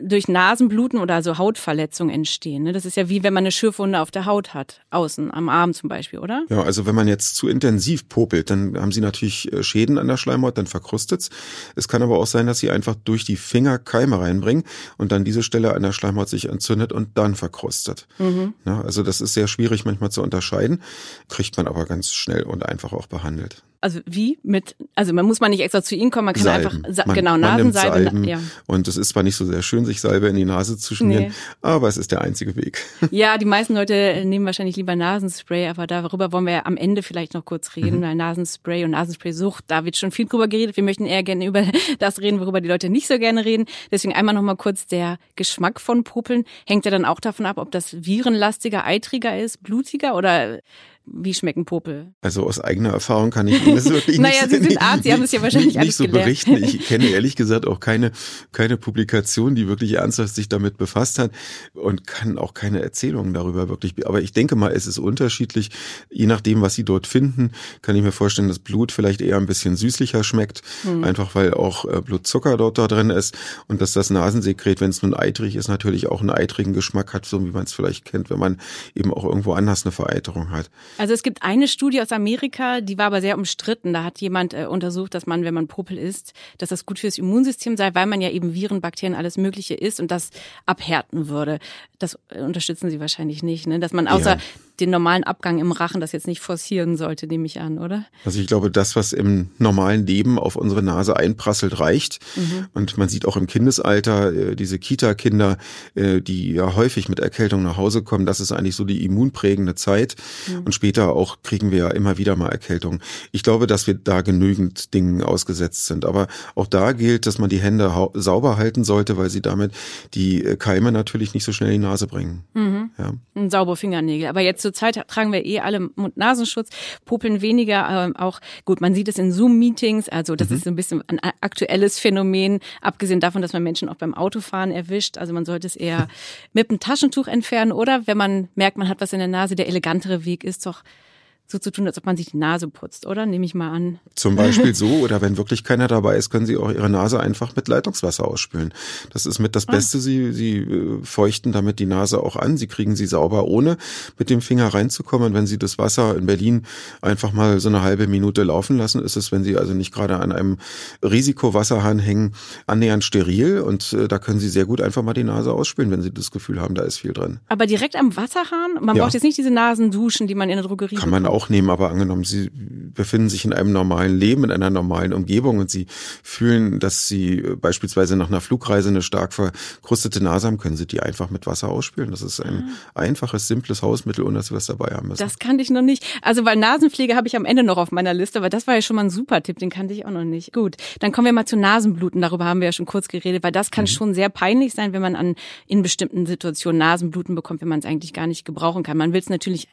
durch 0.00 0.28
Nasenbluten 0.28 0.98
oder 0.98 1.22
so 1.22 1.38
Hautverletzungen 1.38 2.14
entstehen. 2.14 2.64
Ne? 2.64 2.72
Das 2.72 2.84
ist 2.84 2.96
ja 2.96 3.08
wie 3.08 3.22
wenn 3.22 3.34
man 3.34 3.42
eine 3.42 3.52
Schürfwunde 3.52 4.00
auf 4.00 4.10
der 4.10 4.26
Haut 4.26 4.54
hat, 4.54 4.82
außen, 4.90 5.32
am 5.32 5.48
Arm 5.48 5.74
zum 5.74 5.88
Beispiel, 5.88 6.18
oder? 6.18 6.44
Ja, 6.48 6.62
also 6.62 6.86
wenn 6.86 6.94
man 6.94 7.08
jetzt 7.08 7.36
zu 7.36 7.48
intensiv 7.48 8.08
popelt, 8.08 8.50
dann 8.50 8.78
haben 8.78 8.92
sie 8.92 9.00
natürlich 9.00 9.52
äh, 9.52 9.62
Schäden 9.62 9.98
an 9.98 10.08
der 10.08 10.16
Schleimhaut, 10.16 10.58
dann 10.58 10.66
verkrustet's. 10.66 11.30
Es 11.74 11.88
kann 11.88 12.02
aber 12.02 12.18
auch 12.18 12.26
sein, 12.26 12.46
dass 12.46 12.58
sie 12.58 12.70
einfach 12.70 12.94
durch 12.94 13.24
die 13.24 13.36
Finger 13.36 13.78
Keime 13.78 14.20
reinbringen 14.20 14.64
und 14.96 15.12
dann 15.12 15.24
diese 15.24 15.42
Stelle 15.42 15.74
an 15.74 15.82
der 15.82 15.92
Schleimhaut 15.92 16.28
sich 16.28 16.48
entzündet 16.48 16.92
und 16.92 17.16
dann 17.18 17.34
verkrustet. 17.34 18.06
Mhm. 18.18 18.54
Ja, 18.64 18.80
also 18.80 19.02
das 19.02 19.20
ist 19.20 19.34
sehr 19.34 19.48
schwierig 19.48 19.84
manchmal 19.84 20.10
zu 20.10 20.22
unterscheiden, 20.22 20.82
kriegt 21.28 21.56
man 21.56 21.66
aber 21.66 21.86
ganz 21.86 22.12
schnell 22.12 22.42
und 22.42 22.66
einfach 22.66 22.92
auch 22.92 23.06
behandelt. 23.06 23.62
Also 23.86 24.00
wie 24.04 24.36
mit, 24.42 24.74
also 24.96 25.12
man 25.12 25.24
muss 25.26 25.38
man 25.38 25.52
nicht 25.52 25.60
extra 25.60 25.80
zu 25.80 25.94
ihnen 25.94 26.10
kommen, 26.10 26.24
man 26.24 26.34
kann 26.34 26.42
Salben. 26.42 26.84
einfach, 26.84 27.06
man, 27.06 27.14
genau, 27.14 27.36
Nasensalbe. 27.36 28.02
Salben, 28.02 28.24
ja. 28.24 28.40
Und 28.66 28.88
es 28.88 28.96
ist 28.96 29.10
zwar 29.10 29.22
nicht 29.22 29.36
so 29.36 29.44
sehr 29.44 29.62
schön, 29.62 29.84
sich 29.84 30.00
Salbe 30.00 30.26
in 30.26 30.34
die 30.34 30.44
Nase 30.44 30.76
zu 30.76 30.96
schmieren, 30.96 31.26
nee. 31.26 31.32
aber 31.62 31.86
es 31.86 31.96
ist 31.96 32.10
der 32.10 32.22
einzige 32.22 32.56
Weg. 32.56 32.84
Ja, 33.12 33.38
die 33.38 33.44
meisten 33.44 33.74
Leute 33.74 34.24
nehmen 34.26 34.44
wahrscheinlich 34.44 34.74
lieber 34.74 34.96
Nasenspray, 34.96 35.68
aber 35.68 35.86
darüber 35.86 36.32
wollen 36.32 36.46
wir 36.46 36.52
ja 36.54 36.66
am 36.66 36.76
Ende 36.76 37.04
vielleicht 37.04 37.34
noch 37.34 37.44
kurz 37.44 37.76
reden, 37.76 37.98
mhm. 37.98 38.02
weil 38.02 38.14
Nasenspray 38.16 38.84
und 38.84 38.90
Nasenspray-Sucht, 38.90 39.62
da 39.68 39.84
wird 39.84 39.96
schon 39.96 40.10
viel 40.10 40.26
drüber 40.26 40.48
geredet. 40.48 40.76
Wir 40.76 40.82
möchten 40.82 41.06
eher 41.06 41.22
gerne 41.22 41.46
über 41.46 41.64
das 42.00 42.20
reden, 42.20 42.40
worüber 42.40 42.60
die 42.60 42.68
Leute 42.68 42.88
nicht 42.90 43.06
so 43.06 43.20
gerne 43.20 43.44
reden. 43.44 43.66
Deswegen 43.92 44.12
einmal 44.12 44.34
noch 44.34 44.42
mal 44.42 44.56
kurz 44.56 44.88
der 44.88 45.18
Geschmack 45.36 45.80
von 45.80 46.02
Popeln. 46.02 46.44
Hängt 46.66 46.84
ja 46.84 46.90
dann 46.90 47.04
auch 47.04 47.20
davon 47.20 47.46
ab, 47.46 47.58
ob 47.58 47.70
das 47.70 48.04
virenlastiger, 48.04 48.84
eitriger 48.84 49.38
ist, 49.38 49.62
blutiger 49.62 50.16
oder 50.16 50.58
wie 51.06 51.34
schmecken 51.34 51.64
Popel? 51.64 52.12
Also 52.20 52.44
aus 52.44 52.60
eigener 52.60 52.90
Erfahrung 52.90 53.30
kann 53.30 53.46
ich 53.46 53.64
Ihnen 53.64 53.76
das 53.76 53.88
wirklich 53.88 54.18
naja, 54.20 54.46
nicht, 54.46 54.50
Sie 54.50 54.68
sind 54.68 54.82
Arzt, 54.82 55.04
Sie 55.04 55.12
haben 55.12 55.22
es 55.22 55.32
ja 55.32 55.40
wahrscheinlich 55.40 55.74
nicht, 55.74 55.78
alles 55.78 55.96
so 55.96 56.04
gelernt. 56.04 56.24
berichten. 56.24 56.56
Ich 56.56 56.86
kenne 56.86 57.06
ehrlich 57.06 57.36
gesagt 57.36 57.66
auch 57.66 57.80
keine, 57.80 58.10
keine 58.52 58.76
Publikation, 58.76 59.54
die 59.54 59.68
wirklich 59.68 59.94
ernsthaft 59.94 60.34
sich 60.34 60.48
damit 60.48 60.76
befasst 60.78 61.18
hat 61.18 61.30
und 61.74 62.06
kann 62.06 62.38
auch 62.38 62.54
keine 62.54 62.82
Erzählungen 62.82 63.34
darüber 63.34 63.68
wirklich. 63.68 64.06
Aber 64.06 64.20
ich 64.20 64.32
denke 64.32 64.56
mal, 64.56 64.72
es 64.72 64.86
ist 64.86 64.98
unterschiedlich. 64.98 65.70
Je 66.10 66.26
nachdem, 66.26 66.60
was 66.60 66.74
Sie 66.74 66.84
dort 66.84 67.06
finden, 67.06 67.52
kann 67.82 67.94
ich 67.94 68.02
mir 68.02 68.12
vorstellen, 68.12 68.48
dass 68.48 68.58
Blut 68.58 68.90
vielleicht 68.90 69.20
eher 69.20 69.36
ein 69.36 69.46
bisschen 69.46 69.76
süßlicher 69.76 70.24
schmeckt. 70.24 70.62
Hm. 70.82 71.04
Einfach 71.04 71.34
weil 71.34 71.54
auch 71.54 71.84
äh, 71.84 72.00
Blutzucker 72.00 72.56
dort 72.56 72.78
da 72.78 72.88
drin 72.88 73.10
ist 73.10 73.36
und 73.68 73.80
dass 73.80 73.92
das 73.92 74.10
Nasensekret, 74.10 74.80
wenn 74.80 74.90
es 74.90 75.02
nun 75.02 75.14
eitrig 75.14 75.54
ist, 75.56 75.68
natürlich 75.68 76.08
auch 76.08 76.20
einen 76.20 76.30
eitrigen 76.30 76.72
Geschmack 76.72 77.14
hat, 77.14 77.26
so 77.26 77.44
wie 77.44 77.50
man 77.50 77.64
es 77.64 77.72
vielleicht 77.72 78.04
kennt, 78.04 78.28
wenn 78.30 78.38
man 78.38 78.60
eben 78.94 79.12
auch 79.12 79.24
irgendwo 79.24 79.52
anders 79.52 79.84
eine 79.84 79.92
Vereiterung 79.92 80.50
hat. 80.50 80.70
Also 80.98 81.14
es 81.14 81.22
gibt 81.22 81.42
eine 81.42 81.68
Studie 81.68 82.00
aus 82.00 82.12
Amerika, 82.12 82.80
die 82.80 82.98
war 82.98 83.06
aber 83.06 83.20
sehr 83.20 83.36
umstritten. 83.36 83.92
Da 83.92 84.04
hat 84.04 84.20
jemand 84.20 84.54
äh, 84.54 84.66
untersucht, 84.66 85.14
dass 85.14 85.26
man, 85.26 85.44
wenn 85.44 85.54
man 85.54 85.68
Popel 85.68 85.98
isst, 85.98 86.32
dass 86.58 86.70
das 86.70 86.86
gut 86.86 86.98
fürs 86.98 87.18
Immunsystem 87.18 87.76
sei, 87.76 87.94
weil 87.94 88.06
man 88.06 88.20
ja 88.20 88.30
eben 88.30 88.54
Viren, 88.54 88.80
Bakterien, 88.80 89.14
alles 89.14 89.36
Mögliche 89.36 89.74
isst 89.74 90.00
und 90.00 90.10
das 90.10 90.30
abhärten 90.64 91.28
würde. 91.28 91.58
Das 91.98 92.18
äh, 92.28 92.40
unterstützen 92.40 92.90
Sie 92.90 93.00
wahrscheinlich 93.00 93.42
nicht, 93.42 93.66
ne? 93.66 93.78
Dass 93.78 93.92
man 93.92 94.08
außer 94.08 94.36
ja 94.36 94.40
den 94.80 94.90
normalen 94.90 95.24
Abgang 95.24 95.58
im 95.58 95.72
Rachen 95.72 96.00
das 96.00 96.12
jetzt 96.12 96.26
nicht 96.26 96.40
forcieren 96.40 96.96
sollte, 96.96 97.26
nehme 97.26 97.46
ich 97.46 97.60
an, 97.60 97.78
oder? 97.78 98.04
Also 98.24 98.40
ich 98.40 98.46
glaube, 98.46 98.70
das, 98.70 98.96
was 98.96 99.12
im 99.12 99.50
normalen 99.58 100.06
Leben 100.06 100.38
auf 100.38 100.56
unsere 100.56 100.82
Nase 100.82 101.16
einprasselt, 101.16 101.80
reicht. 101.80 102.20
Mhm. 102.36 102.66
Und 102.74 102.98
man 102.98 103.08
sieht 103.08 103.26
auch 103.26 103.36
im 103.36 103.46
Kindesalter 103.46 104.32
äh, 104.32 104.56
diese 104.56 104.78
Kita-Kinder, 104.78 105.56
äh, 105.94 106.20
die 106.20 106.52
ja 106.52 106.74
häufig 106.74 107.08
mit 107.08 107.20
Erkältung 107.20 107.62
nach 107.62 107.76
Hause 107.76 108.02
kommen, 108.02 108.26
das 108.26 108.40
ist 108.40 108.52
eigentlich 108.52 108.76
so 108.76 108.84
die 108.84 109.04
immunprägende 109.04 109.74
Zeit. 109.74 110.16
Mhm. 110.48 110.64
Und 110.64 110.74
später 110.86 111.16
auch 111.16 111.42
kriegen 111.42 111.72
wir 111.72 111.78
ja 111.78 111.88
immer 111.88 112.16
wieder 112.16 112.36
mal 112.36 112.48
Erkältung. 112.48 113.00
Ich 113.32 113.42
glaube, 113.42 113.66
dass 113.66 113.88
wir 113.88 113.94
da 113.94 114.20
genügend 114.20 114.94
Dingen 114.94 115.20
ausgesetzt 115.20 115.86
sind. 115.86 116.04
Aber 116.04 116.28
auch 116.54 116.68
da 116.68 116.92
gilt, 116.92 117.26
dass 117.26 117.40
man 117.40 117.50
die 117.50 117.58
Hände 117.58 117.92
sauber 118.14 118.56
halten 118.56 118.84
sollte, 118.84 119.16
weil 119.16 119.28
sie 119.28 119.42
damit 119.42 119.72
die 120.14 120.44
äh, 120.44 120.54
Keime 120.54 120.92
natürlich 120.92 121.34
nicht 121.34 121.42
so 121.42 121.50
schnell 121.50 121.72
in 121.72 121.80
die 121.80 121.86
Nase 121.88 122.06
bringen. 122.06 122.44
Mhm. 122.54 122.90
Ja. 122.98 123.14
Und 123.34 123.50
saubere 123.50 123.76
Fingernägel. 123.76 124.28
Aber 124.28 124.42
jetzt 124.42 124.62
zurzeit 124.62 125.08
tragen 125.08 125.32
wir 125.32 125.44
eh 125.44 125.58
alle 125.58 125.90
Mund-Nasenschutz, 125.96 126.68
popeln 127.04 127.40
weniger, 127.40 128.06
äh, 128.06 128.12
auch 128.16 128.38
gut, 128.64 128.80
man 128.80 128.94
sieht 128.94 129.08
es 129.08 129.18
in 129.18 129.32
Zoom-Meetings, 129.32 130.08
also 130.08 130.36
das 130.36 130.50
mhm. 130.50 130.56
ist 130.56 130.64
so 130.64 130.70
ein 130.70 130.76
bisschen 130.76 131.02
ein 131.08 131.18
aktuelles 131.40 131.98
Phänomen, 131.98 132.60
abgesehen 132.80 133.18
davon, 133.18 133.42
dass 133.42 133.52
man 133.52 133.64
Menschen 133.64 133.88
auch 133.88 133.96
beim 133.96 134.14
Autofahren 134.14 134.70
erwischt. 134.70 135.18
Also 135.18 135.32
man 135.32 135.44
sollte 135.44 135.66
es 135.66 135.74
eher 135.74 136.06
mit 136.52 136.70
einem 136.70 136.78
Taschentuch 136.78 137.26
entfernen 137.26 137.72
oder 137.72 138.06
wenn 138.06 138.16
man 138.16 138.48
merkt, 138.54 138.78
man 138.78 138.88
hat 138.88 139.00
was 139.00 139.12
in 139.12 139.18
der 139.18 139.26
Nase, 139.26 139.56
der 139.56 139.66
elegantere 139.66 140.24
Weg 140.24 140.44
ist 140.44 140.64
doch 140.64 140.75
corps 140.76 141.05
so 141.48 141.58
zu 141.58 141.70
tun, 141.70 141.86
als 141.86 141.96
ob 141.96 142.06
man 142.06 142.16
sich 142.16 142.26
die 142.26 142.36
Nase 142.36 142.68
putzt, 142.68 143.06
oder? 143.06 143.24
Nehme 143.24 143.44
ich 143.44 143.54
mal 143.54 143.70
an. 143.70 144.00
Zum 144.14 144.34
Beispiel 144.34 144.74
so, 144.74 144.86
oder 144.86 145.20
wenn 145.20 145.36
wirklich 145.36 145.62
keiner 145.62 145.86
dabei 145.86 146.16
ist, 146.16 146.30
können 146.30 146.46
Sie 146.46 146.56
auch 146.56 146.70
Ihre 146.70 146.90
Nase 146.90 147.20
einfach 147.20 147.54
mit 147.54 147.68
Leitungswasser 147.68 148.26
ausspülen. 148.26 148.74
Das 149.12 149.26
ist 149.26 149.38
mit 149.38 149.54
das 149.54 149.68
ah. 149.68 149.72
Beste. 149.72 150.00
Sie, 150.00 150.32
Sie 150.32 150.56
äh, 150.56 150.98
feuchten 151.04 151.52
damit 151.52 151.78
die 151.78 151.86
Nase 151.86 152.20
auch 152.20 152.36
an. 152.36 152.56
Sie 152.56 152.66
kriegen 152.66 152.96
sie 152.96 153.06
sauber, 153.06 153.44
ohne 153.44 153.76
mit 154.18 154.28
dem 154.28 154.40
Finger 154.40 154.68
reinzukommen. 154.68 155.28
Und 155.28 155.34
wenn 155.34 155.46
Sie 155.46 155.58
das 155.58 155.78
Wasser 155.78 156.16
in 156.16 156.26
Berlin 156.26 156.62
einfach 157.00 157.32
mal 157.32 157.60
so 157.60 157.68
eine 157.68 157.82
halbe 157.82 158.08
Minute 158.08 158.42
laufen 158.42 158.76
lassen, 158.76 159.02
ist 159.02 159.16
es, 159.16 159.30
wenn 159.30 159.44
Sie 159.44 159.56
also 159.56 159.72
nicht 159.72 159.94
gerade 159.94 160.16
an 160.16 160.32
einem 160.32 160.58
Risikowasserhahn 161.02 162.00
hängen, 162.00 162.34
annähernd 162.66 163.04
steril. 163.04 163.60
Und 163.60 163.92
äh, 163.92 164.08
da 164.08 164.18
können 164.18 164.40
Sie 164.40 164.48
sehr 164.48 164.64
gut 164.64 164.80
einfach 164.80 165.02
mal 165.02 165.14
die 165.14 165.24
Nase 165.24 165.52
ausspülen, 165.52 165.90
wenn 165.92 166.02
Sie 166.02 166.12
das 166.12 166.30
Gefühl 166.30 166.60
haben, 166.60 166.74
da 166.74 166.82
ist 166.82 166.98
viel 166.98 167.12
drin. 167.12 167.38
Aber 167.48 167.66
direkt 167.66 167.94
am 167.94 168.16
Wasserhahn? 168.16 168.74
Man 168.80 168.96
ja. 168.96 169.02
braucht 169.02 169.14
jetzt 169.14 169.22
nicht 169.22 169.38
diese 169.38 169.50
Nasenduschen, 169.50 170.26
die 170.26 170.34
man 170.34 170.48
in 170.48 170.56
der 170.56 170.64
Drogerie 170.64 170.96
Kann 170.96 171.10
man 171.10 171.26
auch 171.26 171.35
auch 171.36 171.50
nehmen, 171.50 171.68
aber 171.68 171.90
angenommen, 171.90 172.24
Sie 172.24 172.50
befinden 172.50 173.28
sich 173.28 173.44
in 173.44 173.52
einem 173.52 173.72
normalen 173.72 174.18
Leben, 174.18 174.44
in 174.44 174.50
einer 174.50 174.70
normalen 174.70 175.12
Umgebung 175.12 175.58
und 175.58 175.70
Sie 175.70 175.86
fühlen, 176.22 176.80
dass 176.80 177.08
Sie 177.08 177.42
beispielsweise 177.60 178.16
nach 178.16 178.28
einer 178.28 178.40
Flugreise 178.40 178.88
eine 178.88 179.02
stark 179.02 179.34
verkrustete 179.34 180.24
Nase 180.24 180.46
haben, 180.46 180.56
können 180.56 180.76
Sie 180.76 180.86
die 180.86 181.00
einfach 181.00 181.28
mit 181.28 181.46
Wasser 181.46 181.68
ausspülen. 181.68 182.10
Das 182.10 182.22
ist 182.22 182.40
ein 182.40 182.70
ah. 182.94 183.00
einfaches, 183.00 183.48
simples 183.48 183.82
Hausmittel, 183.82 184.24
ohne 184.24 184.36
dass 184.36 184.46
Sie 184.46 184.54
was 184.54 184.66
dabei 184.66 184.94
haben 184.94 185.08
müssen. 185.08 185.22
Das 185.22 185.38
kannte 185.38 185.62
ich 185.62 185.70
noch 185.70 185.82
nicht. 185.82 186.04
Also, 186.22 186.46
weil 186.46 186.56
Nasenpflege 186.56 187.16
habe 187.16 187.28
ich 187.28 187.36
am 187.36 187.44
Ende 187.44 187.62
noch 187.62 187.76
auf 187.76 187.92
meiner 187.92 188.14
Liste, 188.14 188.38
aber 188.38 188.48
das 188.48 188.66
war 188.66 188.74
ja 188.74 188.82
schon 188.82 188.96
mal 188.96 189.04
ein 189.04 189.10
super 189.10 189.42
Tipp, 189.42 189.58
den 189.58 189.68
kannte 189.68 189.92
ich 189.92 190.06
auch 190.06 190.10
noch 190.10 190.24
nicht. 190.24 190.54
Gut, 190.54 190.76
dann 191.00 191.12
kommen 191.12 191.26
wir 191.26 191.32
mal 191.34 191.44
zu 191.44 191.58
Nasenbluten. 191.58 192.22
Darüber 192.22 192.46
haben 192.46 192.60
wir 192.60 192.66
ja 192.66 192.72
schon 192.72 192.86
kurz 192.86 193.08
geredet, 193.08 193.42
weil 193.42 193.52
das 193.52 193.70
kann 193.70 193.84
mhm. 193.84 193.88
schon 193.88 194.14
sehr 194.14 194.30
peinlich 194.30 194.72
sein, 194.72 194.94
wenn 194.94 195.02
man 195.02 195.16
an 195.16 195.34
in 195.66 195.82
bestimmten 195.82 196.24
Situationen 196.24 196.78
Nasenbluten 196.78 197.34
bekommt, 197.34 197.60
wenn 197.60 197.68
man 197.68 197.80
es 197.80 197.84
eigentlich 197.84 198.14
gar 198.14 198.26
nicht 198.26 198.44
gebrauchen 198.46 198.82
kann. 198.82 198.96
Man 198.96 199.12
will 199.12 199.20
es 199.20 199.28
natürlich 199.28 199.68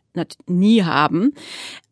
nie 0.47 0.83
haben. 0.83 1.33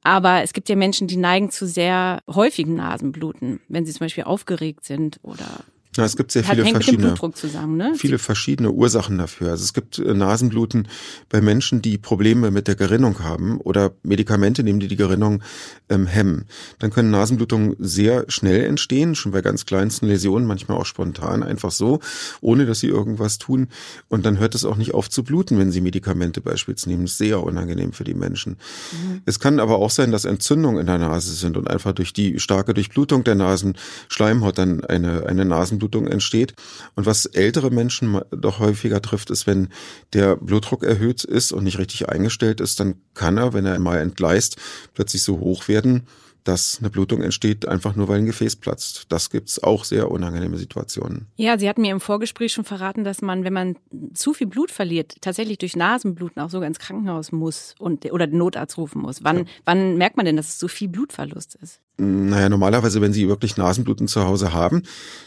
Aber 0.03 0.41
es 0.41 0.53
gibt 0.53 0.69
ja 0.69 0.75
Menschen, 0.75 1.07
die 1.07 1.17
neigen 1.17 1.51
zu 1.51 1.67
sehr 1.67 2.21
häufigen 2.27 2.75
Nasenbluten, 2.75 3.59
wenn 3.67 3.85
sie 3.85 3.91
zum 3.91 4.05
Beispiel 4.05 4.23
aufgeregt 4.23 4.85
sind 4.85 5.19
oder 5.21 5.63
ja, 5.97 6.05
es 6.05 6.15
gibt 6.15 6.31
sehr 6.31 6.43
viele 6.43 6.65
verschiedene, 6.65 7.15
zusammen, 7.33 7.75
ne? 7.75 7.93
viele 7.97 8.17
verschiedene 8.17 8.71
Ursachen 8.71 9.17
dafür. 9.17 9.51
Also 9.51 9.65
es 9.65 9.73
gibt 9.73 9.99
äh, 9.99 10.13
Nasenbluten 10.13 10.87
bei 11.27 11.41
Menschen, 11.41 11.81
die 11.81 11.97
Probleme 11.97 12.49
mit 12.49 12.69
der 12.69 12.75
Gerinnung 12.75 13.19
haben 13.19 13.59
oder 13.59 13.91
Medikamente 14.01 14.63
nehmen, 14.63 14.79
die 14.79 14.87
die 14.87 14.95
Gerinnung 14.95 15.43
ähm, 15.89 16.07
hemmen. 16.07 16.45
Dann 16.79 16.91
können 16.91 17.11
Nasenblutungen 17.11 17.75
sehr 17.77 18.23
schnell 18.29 18.63
entstehen, 18.63 19.15
schon 19.15 19.33
bei 19.33 19.41
ganz 19.41 19.65
kleinsten 19.65 20.07
Läsionen, 20.07 20.47
manchmal 20.47 20.77
auch 20.77 20.85
spontan, 20.85 21.43
einfach 21.43 21.71
so, 21.71 21.99
ohne 22.39 22.65
dass 22.65 22.79
sie 22.79 22.87
irgendwas 22.87 23.37
tun. 23.37 23.67
Und 24.07 24.25
dann 24.25 24.39
hört 24.39 24.55
es 24.55 24.63
auch 24.63 24.77
nicht 24.77 24.93
auf 24.93 25.09
zu 25.09 25.23
bluten, 25.23 25.59
wenn 25.59 25.71
sie 25.71 25.81
Medikamente 25.81 26.39
beispielsweise 26.39 26.89
nehmen. 26.89 27.03
Das 27.03 27.11
ist 27.11 27.17
sehr 27.17 27.43
unangenehm 27.43 27.91
für 27.91 28.05
die 28.05 28.13
Menschen. 28.13 28.53
Mhm. 28.93 29.21
Es 29.25 29.41
kann 29.41 29.59
aber 29.59 29.79
auch 29.79 29.89
sein, 29.89 30.11
dass 30.13 30.23
Entzündungen 30.23 30.79
in 30.79 30.85
der 30.85 30.99
Nase 30.99 31.33
sind 31.33 31.57
und 31.57 31.69
einfach 31.69 31.91
durch 31.91 32.13
die 32.13 32.39
starke 32.39 32.73
Durchblutung 32.73 33.25
der 33.25 33.35
Nasenschleimhaut 33.35 34.57
dann 34.57 34.85
eine, 34.85 35.25
eine 35.25 35.43
Nasen 35.43 35.80
Nasenblutung 35.81 36.07
entsteht. 36.07 36.53
Und 36.95 37.05
was 37.05 37.25
ältere 37.25 37.71
Menschen 37.71 38.21
doch 38.31 38.59
häufiger 38.59 39.01
trifft, 39.01 39.29
ist, 39.29 39.47
wenn 39.47 39.69
der 40.13 40.35
Blutdruck 40.35 40.83
erhöht 40.83 41.23
ist 41.23 41.51
und 41.51 41.63
nicht 41.63 41.79
richtig 41.79 42.09
eingestellt 42.09 42.61
ist, 42.61 42.79
dann 42.79 42.95
kann 43.13 43.37
er, 43.37 43.53
wenn 43.53 43.65
er 43.65 43.79
mal 43.79 43.97
entgleist, 43.97 44.57
plötzlich 44.93 45.23
so 45.23 45.39
hoch 45.39 45.67
werden, 45.67 46.07
dass 46.43 46.79
eine 46.79 46.89
Blutung 46.89 47.21
entsteht, 47.21 47.67
einfach 47.67 47.95
nur 47.95 48.07
weil 48.07 48.19
ein 48.19 48.25
Gefäß 48.25 48.55
platzt. 48.55 49.05
Das 49.09 49.29
gibt's 49.29 49.61
auch 49.61 49.83
sehr 49.83 50.09
unangenehme 50.09 50.57
Situationen. 50.57 51.27
Ja, 51.35 51.57
Sie 51.59 51.69
hatten 51.69 51.81
mir 51.81 51.91
im 51.91 51.99
Vorgespräch 51.99 52.53
schon 52.53 52.63
verraten, 52.63 53.03
dass 53.03 53.21
man, 53.21 53.43
wenn 53.43 53.53
man 53.53 53.75
zu 54.13 54.33
viel 54.33 54.47
Blut 54.47 54.71
verliert, 54.71 55.15
tatsächlich 55.21 55.59
durch 55.59 55.75
Nasenbluten 55.75 56.41
auch 56.41 56.49
sogar 56.49 56.67
ins 56.67 56.79
Krankenhaus 56.79 57.31
muss 57.31 57.75
und 57.77 58.11
oder 58.11 58.27
den 58.27 58.37
Notarzt 58.37 58.77
rufen 58.77 59.01
muss. 59.01 59.23
Wann, 59.23 59.39
ja. 59.39 59.45
wann 59.65 59.97
merkt 59.97 60.17
man 60.17 60.25
denn, 60.25 60.35
dass 60.35 60.49
es 60.49 60.59
so 60.59 60.67
viel 60.67 60.87
Blutverlust 60.87 61.55
ist? 61.61 61.79
Naja, 61.97 62.49
normalerweise, 62.49 62.99
wenn 63.01 63.13
Sie 63.13 63.27
wirklich 63.27 63.57
Nasenbluten 63.57 64.07
zu 64.07 64.23
Hause 64.23 64.53
haben, 64.53 64.81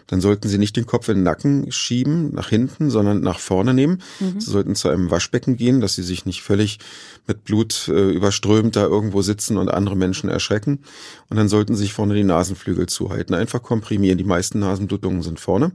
dann 0.09 0.21
sollten 0.21 0.49
Sie 0.49 0.59
nicht 0.59 0.76
den 0.76 0.87
Kopf 0.87 1.09
in 1.09 1.18
den 1.18 1.23
Nacken 1.23 1.71
schieben, 1.71 2.35
nach 2.35 2.49
hinten, 2.49 2.90
sondern 2.90 3.21
nach 3.21 3.38
vorne 3.38 3.75
nehmen. 3.75 4.02
Mhm. 4.18 4.40
Sie 4.40 4.50
sollten 4.50 4.75
zu 4.75 4.88
einem 4.88 5.11
Waschbecken 5.11 5.56
gehen, 5.56 5.80
dass 5.80 5.94
Sie 5.94 6.02
sich 6.02 6.26
nicht 6.26 6.42
völlig 6.42 6.80
mit 7.28 7.44
Blut 7.44 7.87
äh, 7.88 8.11
überströmt 8.11 8.75
da 8.75 8.83
irgendwo 8.83 9.23
sitzen 9.23 9.56
und 9.56 9.68
andere 9.68 9.97
Menschen 9.97 10.28
erschrecken. 10.28 10.80
Und 11.28 11.37
dann 11.37 11.49
sollten 11.49 11.75
Sie 11.75 11.82
sich 11.82 11.92
vorne 11.92 12.14
die 12.14 12.25
Nasenflügel 12.25 12.87
zuhalten. 12.87 13.34
Einfach 13.34 13.62
komprimieren. 13.62 14.18
Die 14.18 14.25
meisten 14.25 14.58
Nasenblutungen 14.58 15.23
sind 15.23 15.40
vorne. 15.40 15.73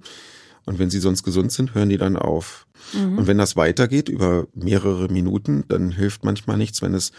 Und 0.66 0.78
wenn 0.78 0.92
sie 0.92 1.00
sonst 1.00 1.24
gesund 1.24 1.52
sind, 1.52 1.74
hören 1.74 1.90
die 1.90 1.98
dann 1.98 2.16
auf. 2.16 2.68
Mhm. 2.94 3.18
Und 3.18 3.28
wenn 3.28 3.40
das 3.40 3.56
weitergeht 3.56 4.08
über 4.08 4.46
mehrere 4.54 5.08
Minuten, 5.08 5.64
dann 5.68 5.92
hilft 5.92 6.24
manchmal 6.24 6.58
nichts, 6.58 6.82
wenn 6.82 6.94
es 6.94 7.12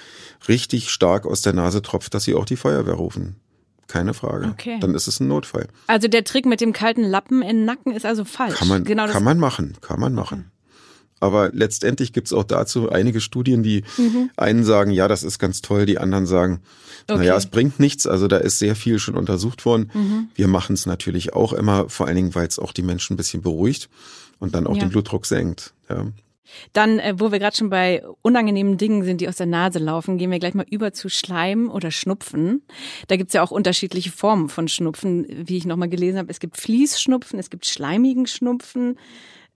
richtig 0.47 0.91
stark 0.91 1.27
aus 1.27 1.43
der 1.43 1.53
Nase 1.53 1.83
tropft, 1.83 2.15
dass 2.15 2.25
sie 2.25 2.35
auch 2.35 2.45
die 2.45 2.57
Feuerwehr 2.57 2.95
rufen 2.95 3.37
keine 3.91 4.15
Frage. 4.15 4.47
Okay. 4.47 4.79
Dann 4.81 4.95
ist 4.95 5.09
es 5.09 5.21
ein 5.21 5.29
Notfall. 5.29 5.67
Also 5.89 6.09
der 6.09 6.25
Trick 6.25 6.47
mit 6.47 6.61
dem 6.61 6.73
kalten 6.73 7.03
Lappen 7.03 7.43
in 7.43 7.49
den 7.49 7.65
Nacken 7.65 7.93
ist 7.93 8.07
also 8.07 8.25
falsch. 8.25 8.55
Kann 8.55 8.69
man, 8.69 8.85
genau 8.85 9.09
kann 9.09 9.25
man 9.25 9.39
machen, 9.39 9.77
kann 9.81 10.01
man 10.01 10.15
machen. 10.15 10.51
Aber 11.21 11.51
letztendlich 11.53 12.13
gibt 12.13 12.27
es 12.27 12.33
auch 12.33 12.45
dazu 12.45 12.91
einige 12.91 13.21
Studien, 13.21 13.63
die 13.63 13.85
mhm. 13.99 14.31
einen 14.37 14.65
sagen, 14.65 14.91
ja, 14.91 15.07
das 15.07 15.23
ist 15.23 15.39
ganz 15.39 15.61
toll, 15.61 15.87
die 15.87 15.99
anderen 15.99 16.27
sagen, 16.27 16.63
okay. 17.09 17.19
naja, 17.19 17.37
es 17.37 17.47
bringt 17.47 17.79
nichts. 17.79 18.07
Also 18.07 18.27
da 18.27 18.39
ist 18.39 18.59
sehr 18.59 18.75
viel 18.75 18.99
schon 18.99 19.17
untersucht 19.17 19.67
worden. 19.67 19.91
Mhm. 19.93 20.29
Wir 20.35 20.49
machen 20.49 20.73
es 20.73 20.87
natürlich 20.87 21.35
auch 21.35 21.53
immer, 21.53 21.89
vor 21.89 22.07
allen 22.07 22.17
Dingen, 22.17 22.35
weil 22.35 22.47
es 22.47 22.59
auch 22.59 22.73
die 22.73 22.83
Menschen 22.83 23.15
ein 23.15 23.17
bisschen 23.19 23.43
beruhigt 23.43 23.91
und 24.39 24.55
dann 24.55 24.67
auch 24.67 24.77
ja. 24.77 24.81
den 24.81 24.89
Blutdruck 24.89 25.27
senkt. 25.27 25.75
Ja. 25.89 26.07
Dann, 26.73 26.99
äh, 26.99 27.15
wo 27.19 27.33
wir 27.33 27.39
gerade 27.39 27.57
schon 27.57 27.71
bei 27.71 28.03
unangenehmen 28.23 28.77
Dingen 28.77 29.05
sind, 29.05 29.21
die 29.21 29.29
aus 29.29 29.37
der 29.37 29.47
Nase 29.47 29.79
laufen, 29.79 30.19
gehen 30.19 30.31
wir 30.31 30.39
gleich 30.39 30.55
mal 30.55 30.67
über 30.69 30.93
zu 30.93 31.09
Schleim 31.09 31.71
oder 31.71 31.91
Schnupfen. 31.91 32.63
Da 33.09 33.17
gibt's 33.17 33.35
ja 33.35 33.43
auch 33.43 33.51
unterschiedliche 33.51 34.11
Formen 34.11 34.49
von 34.49 34.69
Schnupfen, 34.69 35.27
wie 35.29 35.57
ich 35.57 35.67
nochmal 35.67 35.89
gelesen 35.89 36.19
habe. 36.19 36.31
Es 36.31 36.41
gibt 36.41 36.57
Fließschnupfen, 36.57 37.39
es 37.39 37.51
gibt 37.51 37.67
schleimigen 37.67 38.27
Schnupfen. 38.27 38.97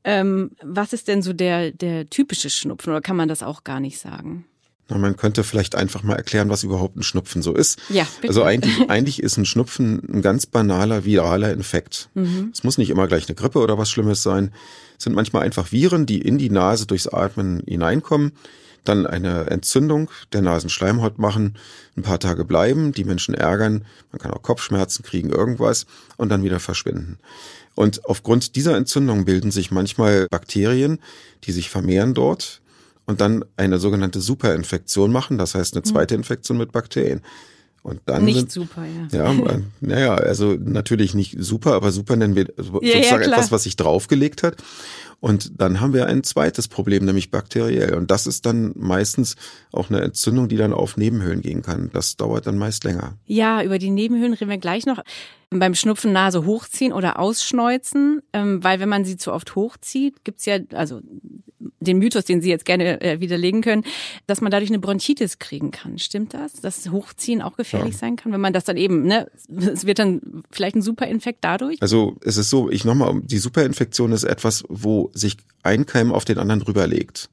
Ähm, 0.05 0.51
was 0.63 0.93
ist 0.93 1.09
denn 1.09 1.23
so 1.23 1.33
der, 1.33 1.71
der 1.71 2.09
typische 2.09 2.51
Schnupfen 2.51 2.93
oder 2.93 3.01
kann 3.01 3.17
man 3.17 3.29
das 3.29 3.43
auch 3.43 3.65
gar 3.65 3.81
nicht 3.81 3.99
sagen? 3.99 4.45
Na, 4.89 4.99
man 4.99 5.17
könnte 5.17 5.45
vielleicht 5.45 5.77
einfach 5.77 6.03
mal 6.03 6.17
erklären, 6.17 6.51
was 6.51 6.63
überhaupt 6.63 6.97
ein 6.97 7.03
Schnupfen 7.03 7.41
so 7.41 7.55
ist. 7.55 7.81
Ja, 7.89 8.07
bitte. 8.21 8.29
Also 8.29 8.43
eigentlich, 8.43 8.91
eigentlich 8.91 9.23
ist 9.23 9.39
ein 9.39 9.47
Schnupfen 9.47 10.03
ein 10.13 10.21
ganz 10.21 10.45
banaler 10.45 11.05
viraler 11.07 11.53
Infekt. 11.53 12.11
Mhm. 12.15 12.51
Es 12.53 12.65
muss 12.65 12.77
nicht 12.77 12.91
immer 12.91 13.07
gleich 13.07 13.27
eine 13.27 13.35
Grippe 13.35 13.61
oder 13.61 13.79
was 13.79 13.91
Schlimmes 13.91 14.23
sein. 14.23 14.53
Es 14.99 15.05
sind 15.05 15.15
manchmal 15.15 15.43
einfach 15.43 15.73
Viren, 15.73 16.05
die 16.05 16.21
in 16.21 16.37
die 16.37 16.51
Nase 16.51 16.87
durchs 16.87 17.09
Atmen 17.09 17.63
hineinkommen, 17.67 18.33
dann 18.85 19.07
eine 19.07 19.51
Entzündung 19.51 20.11
der 20.33 20.43
Nasenschleimhaut 20.43 21.19
machen, 21.19 21.59
ein 21.97 22.03
paar 22.03 22.21
Tage 22.21 22.45
bleiben, 22.45 22.93
die 22.93 23.05
Menschen 23.05 23.35
ärgern, 23.35 23.85
man 24.13 24.21
kann 24.21 24.33
auch 24.33 24.43
Kopfschmerzen 24.43 25.05
kriegen, 25.05 25.31
irgendwas 25.31 25.87
und 26.17 26.29
dann 26.29 26.43
wieder 26.43 26.61
verschwinden. 26.61 27.19
Und 27.75 28.05
aufgrund 28.05 28.57
dieser 28.57 28.77
Entzündung 28.77 29.25
bilden 29.25 29.51
sich 29.51 29.71
manchmal 29.71 30.29
Bakterien, 30.31 31.01
die 31.45 31.53
sich 31.53 31.71
vermehren 31.71 32.15
dort 32.15 32.61
und 33.07 33.21
dann 33.21 33.45
eine 33.57 33.79
sogenannte 33.79 34.21
Superinfektion 34.21 35.11
machen, 35.11 35.39
das 35.39 35.55
heißt 35.55 35.75
eine 35.75 35.85
hm. 35.85 35.93
zweite 35.93 36.15
Infektion 36.15 36.59
mit 36.59 36.73
Bakterien. 36.73 37.21
Und 37.85 38.01
dann 38.07 38.25
nicht 38.25 38.39
sind, 38.39 38.51
super, 38.51 38.83
ja. 39.13 39.35
Ja, 39.35 39.61
naja, 39.83 40.15
also 40.15 40.57
natürlich 40.59 41.13
nicht 41.15 41.37
super, 41.39 41.75
aber 41.75 41.93
super 41.93 42.17
nennen 42.17 42.35
wir 42.35 42.47
sozusagen 42.57 42.87
ja, 42.87 42.99
ja, 42.99 43.21
etwas, 43.21 43.53
was 43.53 43.65
sich 43.65 43.77
draufgelegt 43.77 44.43
hat. 44.43 44.57
Und 45.21 45.61
dann 45.61 45.83
haben 45.83 45.93
wir 45.93 46.07
ein 46.07 46.25
zweites 46.25 46.67
Problem, 46.67 47.05
nämlich 47.05 47.31
bakteriell. 47.31 47.95
Und 47.95 48.11
das 48.11 48.27
ist 48.27 48.47
dann 48.47 48.73
meistens 48.75 49.37
auch 49.71 49.91
eine 49.91 50.01
Entzündung, 50.01 50.49
die 50.49 50.57
dann 50.57 50.73
auf 50.73 50.97
Nebenhöhlen 50.97 51.43
gehen 51.43 51.61
kann. 51.61 51.91
Das 51.93 52.17
dauert 52.17 52.47
dann 52.47 52.57
meist 52.57 52.85
länger. 52.85 53.19
Ja, 53.27 53.63
über 53.63 53.79
die 53.79 53.91
Nebenhöhlen 53.91 54.33
reden 54.33 54.51
wir 54.51 54.57
gleich 54.57 54.87
noch. 54.87 55.03
Beim 55.51 55.75
Schnupfen 55.75 56.13
Nase 56.13 56.47
hochziehen 56.47 56.95
oder 56.95 57.19
ausschneuzen, 57.19 58.23
ähm, 58.33 58.65
weil 58.65 58.81
wenn 58.81 58.89
man 58.89 59.05
sie 59.05 59.19
zu 59.19 59.31
oft 59.31 59.55
hochzieht, 59.57 60.25
gibt's 60.25 60.47
ja, 60.47 60.57
also 60.73 61.03
den 61.85 61.99
Mythos, 61.99 62.25
den 62.25 62.41
Sie 62.41 62.51
jetzt 62.51 62.65
gerne 62.65 63.01
äh, 63.01 63.21
widerlegen 63.21 63.63
können, 63.63 63.85
dass 64.27 64.41
man 64.41 64.51
dadurch 64.51 64.71
eine 64.71 64.79
Bronchitis 64.79 65.39
kriegen 65.39 65.71
kann. 65.71 65.99
Stimmt 65.99 66.35
das? 66.35 66.55
Dass 66.55 66.91
Hochziehen 66.91 67.43
auch 67.43 67.57
gefährlich 67.57 67.95
ja. 67.95 68.01
sein 68.01 68.17
kann, 68.17 68.33
wenn 68.33 68.41
man 68.41 68.53
das 68.53 68.65
dann 68.65 68.77
eben, 68.77 69.05
ne, 69.05 69.31
es 69.57 69.87
wird 69.87 69.99
dann 69.99 70.43
vielleicht 70.51 70.77
ein 70.77 70.83
Superinfekt 70.83 71.39
dadurch? 71.43 71.81
Also 71.81 72.17
es 72.23 72.37
ist 72.37 72.51
so, 72.51 72.71
ich 72.71 72.85
nochmal, 72.85 73.21
die 73.23 73.39
Superinfektion 73.39 74.13
ist 74.13 74.25
etwas, 74.25 74.65
wo 74.69 75.11
sich 75.15 75.37
ein 75.63 75.87
Keim 75.87 76.13
auf 76.13 76.25
den 76.25 76.39
anderen 76.39 76.61
drüber 76.61 76.87
legt. 76.87 77.31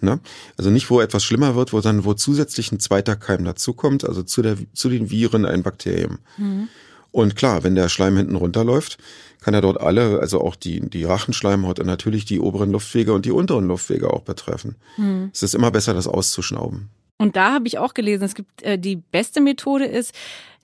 Ne? 0.00 0.18
Also 0.56 0.70
nicht, 0.70 0.90
wo 0.90 1.00
etwas 1.00 1.24
schlimmer 1.24 1.54
wird, 1.54 1.72
wo 1.72 1.80
dann, 1.80 2.04
wo 2.04 2.14
zusätzlich 2.14 2.72
ein 2.72 2.80
zweiter 2.80 3.14
Keim 3.14 3.44
dazukommt, 3.44 4.04
also 4.04 4.22
zu, 4.22 4.42
der, 4.42 4.56
zu 4.72 4.88
den 4.88 5.10
Viren 5.10 5.46
ein 5.46 5.62
Bakterium. 5.62 6.18
Mhm. 6.36 6.68
Und 7.12 7.36
klar, 7.36 7.62
wenn 7.62 7.74
der 7.74 7.88
Schleim 7.88 8.16
hinten 8.16 8.36
runterläuft, 8.36 8.98
kann 9.42 9.54
er 9.54 9.60
dort 9.60 9.80
alle, 9.80 10.20
also 10.20 10.40
auch 10.40 10.56
die, 10.56 10.80
die 10.80 11.04
Rachenschleimhaut 11.04 11.78
und 11.78 11.86
natürlich 11.86 12.24
die 12.24 12.40
oberen 12.40 12.72
Luftwege 12.72 13.12
und 13.12 13.26
die 13.26 13.30
unteren 13.32 13.68
Luftwege 13.68 14.12
auch 14.12 14.22
betreffen. 14.22 14.76
Hm. 14.96 15.30
Es 15.32 15.42
ist 15.42 15.54
immer 15.54 15.70
besser, 15.70 15.94
das 15.94 16.08
auszuschnauben. 16.08 16.88
Und 17.18 17.36
da 17.36 17.52
habe 17.52 17.68
ich 17.68 17.78
auch 17.78 17.94
gelesen, 17.94 18.24
es 18.24 18.34
gibt 18.34 18.62
äh, 18.62 18.78
die 18.78 18.96
beste 18.96 19.40
Methode 19.40 19.84
ist, 19.84 20.12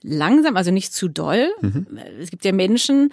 langsam, 0.02 0.56
also 0.56 0.70
nicht 0.70 0.92
zu 0.92 1.08
doll. 1.08 1.50
Mhm. 1.60 1.86
Es 2.20 2.30
gibt 2.30 2.44
ja 2.44 2.52
Menschen, 2.52 3.12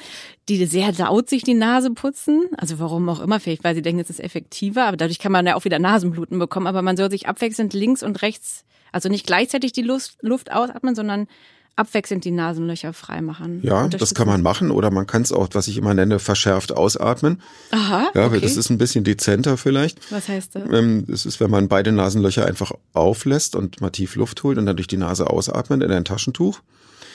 die 0.49 0.65
sehr 0.65 0.91
laut 0.93 1.29
sich 1.29 1.43
die 1.43 1.53
Nase 1.53 1.91
putzen. 1.91 2.45
Also 2.57 2.79
warum 2.79 3.07
auch 3.09 3.19
immer, 3.19 3.39
vielleicht 3.39 3.63
weil 3.63 3.75
sie 3.75 3.81
denken, 3.81 4.01
es 4.01 4.09
ist 4.09 4.19
effektiver, 4.19 4.85
aber 4.85 4.97
dadurch 4.97 5.19
kann 5.19 5.31
man 5.31 5.45
ja 5.45 5.55
auch 5.55 5.65
wieder 5.65 5.79
Nasenbluten 5.79 6.39
bekommen. 6.39 6.67
Aber 6.67 6.81
man 6.81 6.97
soll 6.97 7.09
sich 7.09 7.27
abwechselnd 7.27 7.73
links 7.73 8.03
und 8.03 8.21
rechts, 8.21 8.65
also 8.91 9.09
nicht 9.09 9.25
gleichzeitig 9.25 9.73
die 9.73 9.81
Luft, 9.81 10.17
Luft 10.21 10.51
ausatmen, 10.51 10.95
sondern 10.95 11.27
abwechselnd 11.75 12.23
die 12.23 12.31
Nasenlöcher 12.31 12.93
freimachen. 12.93 13.59
Ja, 13.61 13.87
das 13.87 14.13
kann 14.13 14.27
man 14.27 14.41
machen 14.41 14.71
oder 14.71 14.91
man 14.91 15.07
kann 15.07 15.21
es 15.21 15.31
auch, 15.31 15.49
was 15.51 15.67
ich 15.67 15.77
immer 15.77 15.93
nenne, 15.93 16.19
verschärft 16.19 16.71
ausatmen. 16.71 17.41
Aha. 17.71 18.09
Ja, 18.13 18.27
okay. 18.27 18.39
das 18.39 18.55
ist 18.55 18.69
ein 18.69 18.77
bisschen 18.77 19.03
dezenter 19.03 19.57
vielleicht. 19.57 20.11
Was 20.11 20.27
heißt 20.29 20.55
das? 20.55 20.63
Ähm, 20.71 21.05
das 21.07 21.25
ist, 21.25 21.39
wenn 21.39 21.51
man 21.51 21.67
beide 21.67 21.91
Nasenlöcher 21.91 22.45
einfach 22.45 22.71
auflässt 22.93 23.55
und 23.55 23.81
mal 23.81 23.89
tief 23.89 24.15
Luft 24.15 24.43
holt 24.43 24.57
und 24.57 24.65
dann 24.65 24.77
durch 24.77 24.87
die 24.87 24.97
Nase 24.97 25.29
ausatmet 25.29 25.83
in 25.83 25.91
ein 25.91 26.05
Taschentuch. 26.05 26.61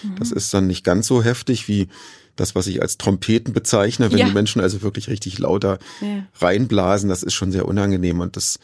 Mhm. 0.03 0.17
Das 0.19 0.31
ist 0.31 0.53
dann 0.53 0.67
nicht 0.67 0.85
ganz 0.85 1.07
so 1.07 1.23
heftig 1.23 1.67
wie 1.67 1.89
das, 2.37 2.55
was 2.55 2.67
ich 2.67 2.83
als 2.83 2.99
Trompeten 2.99 3.53
bezeichne, 3.53 4.13
wenn 4.13 4.19
ja. 4.19 4.27
die 4.27 4.33
Menschen 4.33 4.61
also 4.61 4.83
wirklich 4.83 5.09
richtig 5.09 5.39
lauter 5.39 5.79
ja. 6.01 6.25
reinblasen. 6.41 7.09
Das 7.09 7.23
ist 7.23 7.35
schon 7.35 7.53
sehr 7.53 7.67
unangenehm 7.67 8.21
und 8.21 8.37
das 8.37 8.59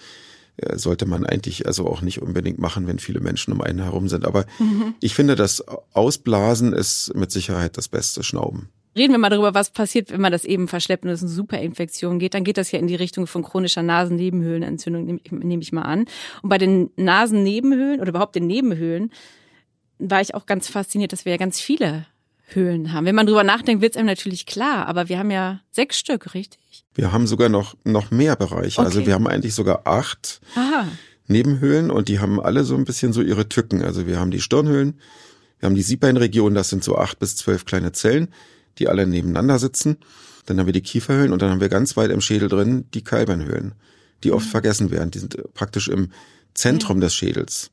sollte 0.75 1.07
man 1.07 1.27
eigentlich 1.27 1.67
also 1.67 1.87
auch 1.87 2.01
nicht 2.01 2.23
unbedingt 2.23 2.59
machen, 2.59 2.87
wenn 2.87 2.99
viele 2.99 3.21
Menschen 3.21 3.53
um 3.53 3.61
einen 3.61 3.83
herum 3.83 4.09
sind. 4.09 4.25
Aber 4.25 4.47
mhm. 4.59 4.95
ich 5.01 5.15
finde, 5.15 5.37
das 5.37 5.65
Ausblasen 5.93 6.73
ist 6.73 7.15
mit 7.15 7.31
Sicherheit 7.31 7.77
das 7.77 7.89
beste 7.89 8.23
Schnauben. 8.23 8.69
Reden 8.97 9.13
wir 9.13 9.19
mal 9.19 9.29
darüber, 9.29 9.53
was 9.53 9.71
passiert, 9.71 10.11
wenn 10.11 10.23
man 10.23 10.33
das 10.33 10.47
eben 10.47 10.69
verschleppt 10.69 11.05
und 11.05 11.11
es 11.11 11.21
eine 11.21 11.31
Superinfektion 11.31 12.19
geht. 12.19 12.33
Dann 12.33 12.45
geht 12.45 12.57
das 12.57 12.73
ja 12.73 12.79
in 12.79 12.87
die 12.87 12.95
Richtung 12.95 13.27
von 13.27 13.43
chronischer 13.43 13.83
Nasennebenhöhlenentzündung, 13.83 15.21
nehme 15.31 15.63
ich 15.63 15.73
mal 15.73 15.83
an. 15.83 16.07
Und 16.43 16.49
bei 16.49 16.57
den 16.57 16.91
Nasennebenhöhlen 16.97 18.01
oder 18.01 18.09
überhaupt 18.09 18.37
den 18.37 18.47
Nebenhöhlen 18.47 19.13
war 19.99 20.23
ich 20.23 20.35
auch 20.35 20.47
ganz 20.47 20.69
fasziniert, 20.69 21.13
dass 21.13 21.27
wir 21.27 21.33
ja 21.33 21.39
ganz 21.39 21.61
viele 21.61 22.07
Höhlen 22.47 22.93
haben. 22.93 23.07
Wenn 23.07 23.15
man 23.15 23.27
drüber 23.27 23.45
nachdenkt, 23.45 23.83
wird 23.83 23.95
es 23.95 23.97
einem 23.97 24.07
natürlich 24.07 24.47
klar, 24.47 24.87
aber 24.87 25.09
wir 25.09 25.19
haben 25.19 25.31
ja 25.31 25.61
sechs 25.73 25.99
Stück, 25.99 26.35
richtig? 26.35 26.85
Wir 26.95 27.13
haben 27.13 27.27
sogar 27.27 27.49
noch, 27.49 27.77
noch 27.85 28.11
mehr 28.11 28.37
Bereiche. 28.37 28.79
Also 28.79 28.81
okay. 28.81 28.87
Also 28.87 29.07
wir 29.07 29.15
haben 29.15 29.27
eigentlich 29.27 29.55
sogar 29.55 29.87
acht 29.87 30.41
Aha. 30.55 30.87
Nebenhöhlen 31.27 31.91
und 31.91 32.09
die 32.09 32.21
haben 32.21 32.41
alle 32.41 32.63
so 32.65 32.77
ein 32.77 32.85
bisschen 32.85 33.13
so 33.13 33.21
ihre 33.21 33.49
Tücken. 33.49 33.83
Also 33.83 34.07
wir 34.07 34.21
haben 34.21 34.31
die 34.31 34.41
Stirnhöhlen, 34.41 35.01
wir 35.59 35.67
haben 35.67 35.75
die 35.75 35.83
Siebbeinregion, 35.83 36.55
das 36.55 36.71
sind 36.71 36.85
so 36.85 36.97
acht 36.97 37.19
bis 37.19 37.35
zwölf 37.35 37.65
kleine 37.65 37.93
Zellen, 37.93 38.29
die 38.79 38.89
alle 38.89 39.07
nebeneinander 39.07 39.59
sitzen. 39.59 39.97
Dann 40.47 40.61
haben 40.61 40.67
wir 40.67 40.73
die 40.73 40.83
Kieferhöhlen 40.83 41.33
und 41.33 41.43
dann 41.43 41.51
haben 41.51 41.61
wir 41.61 41.69
ganz 41.69 41.97
weit 41.97 42.13
im 42.13 42.21
Schädel 42.21 42.49
drin 42.49 42.87
die 42.95 43.03
Kalbernhöhlen, 43.03 43.75
die 44.23 44.31
oft 44.31 44.47
mhm. 44.47 44.51
vergessen 44.51 44.91
werden. 44.93 45.11
Die 45.11 45.19
sind 45.19 45.37
praktisch 45.53 45.89
im 45.89 46.11
Zentrum 46.55 46.99
ja. 46.99 47.07
des 47.07 47.15
Schädels 47.15 47.73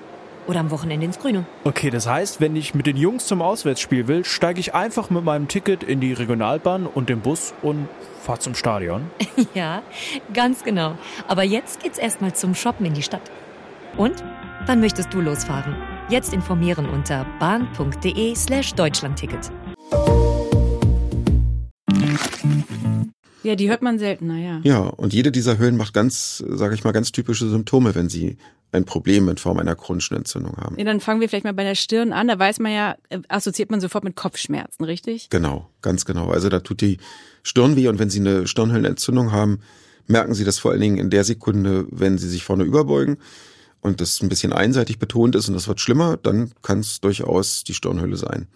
Oder 0.47 0.59
am 0.59 0.71
Wochenende 0.71 1.05
ins 1.05 1.19
Grüne. 1.19 1.45
Okay, 1.63 1.89
das 1.89 2.07
heißt, 2.07 2.41
wenn 2.41 2.55
ich 2.55 2.73
mit 2.73 2.87
den 2.87 2.97
Jungs 2.97 3.27
zum 3.27 3.41
Auswärtsspiel 3.41 4.07
will, 4.07 4.25
steige 4.25 4.59
ich 4.59 4.73
einfach 4.73 5.09
mit 5.09 5.23
meinem 5.23 5.47
Ticket 5.47 5.83
in 5.83 5.99
die 5.99 6.13
Regionalbahn 6.13 6.87
und 6.87 7.09
den 7.09 7.21
Bus 7.21 7.53
und 7.61 7.87
fahre 8.21 8.39
zum 8.39 8.55
Stadion. 8.55 9.09
ja, 9.53 9.83
ganz 10.33 10.63
genau. 10.63 10.97
Aber 11.27 11.43
jetzt 11.43 11.81
geht's 11.81 11.99
erstmal 11.99 12.33
zum 12.33 12.55
Shoppen 12.55 12.85
in 12.85 12.93
die 12.93 13.03
Stadt. 13.03 13.31
Und? 13.97 14.23
Wann 14.67 14.79
möchtest 14.79 15.11
du 15.11 15.21
losfahren? 15.21 15.75
Jetzt 16.09 16.33
informieren 16.33 16.87
unter 16.87 17.25
bahn.de 17.39 18.35
slash 18.35 18.75
Deutschlandticket. 18.75 19.51
Ja, 23.43 23.55
die 23.55 23.69
hört 23.69 23.81
man 23.81 23.97
seltener, 23.97 24.37
ja. 24.37 24.59
Ja, 24.63 24.79
und 24.81 25.13
jede 25.13 25.31
dieser 25.31 25.57
Höhlen 25.57 25.77
macht 25.77 25.95
ganz, 25.95 26.43
sage 26.47 26.75
ich 26.75 26.83
mal, 26.83 26.91
ganz 26.91 27.11
typische 27.11 27.49
Symptome, 27.49 27.95
wenn 27.95 28.07
sie 28.07 28.37
ein 28.71 28.85
Problem 28.85 29.27
in 29.29 29.37
Form 29.37 29.59
einer 29.59 29.75
chronischen 29.75 30.15
Entzündung 30.15 30.57
haben. 30.57 30.77
Ja, 30.77 30.85
dann 30.85 30.99
fangen 30.99 31.19
wir 31.19 31.27
vielleicht 31.27 31.43
mal 31.43 31.53
bei 31.53 31.63
der 31.63 31.75
Stirn 31.75 32.13
an. 32.13 32.27
Da 32.27 32.39
weiß 32.39 32.59
man 32.59 32.71
ja, 32.71 32.95
äh, 33.09 33.19
assoziiert 33.27 33.69
man 33.69 33.81
sofort 33.81 34.03
mit 34.03 34.15
Kopfschmerzen, 34.15 34.85
richtig? 34.85 35.29
Genau, 35.29 35.69
ganz 35.81 36.05
genau. 36.05 36.29
Also 36.29 36.49
da 36.49 36.59
tut 36.59 36.81
die 36.81 36.97
Stirn 37.43 37.75
weh 37.75 37.87
und 37.87 37.99
wenn 37.99 38.09
Sie 38.09 38.19
eine 38.19 38.47
Stirnhöhlenentzündung 38.47 39.31
haben, 39.31 39.59
merken 40.07 40.33
Sie 40.33 40.45
das 40.45 40.59
vor 40.59 40.71
allen 40.71 40.81
Dingen 40.81 40.97
in 40.97 41.09
der 41.09 41.23
Sekunde, 41.23 41.85
wenn 41.89 42.17
Sie 42.17 42.29
sich 42.29 42.43
vorne 42.43 42.63
überbeugen 42.63 43.17
und 43.81 43.99
das 43.99 44.21
ein 44.21 44.29
bisschen 44.29 44.53
einseitig 44.53 44.99
betont 44.99 45.35
ist 45.35 45.49
und 45.49 45.55
das 45.55 45.67
wird 45.67 45.81
schlimmer, 45.81 46.17
dann 46.17 46.51
kann 46.61 46.79
es 46.79 47.01
durchaus 47.01 47.63
die 47.63 47.73
Stirnhöhle 47.73 48.15
sein. 48.15 48.47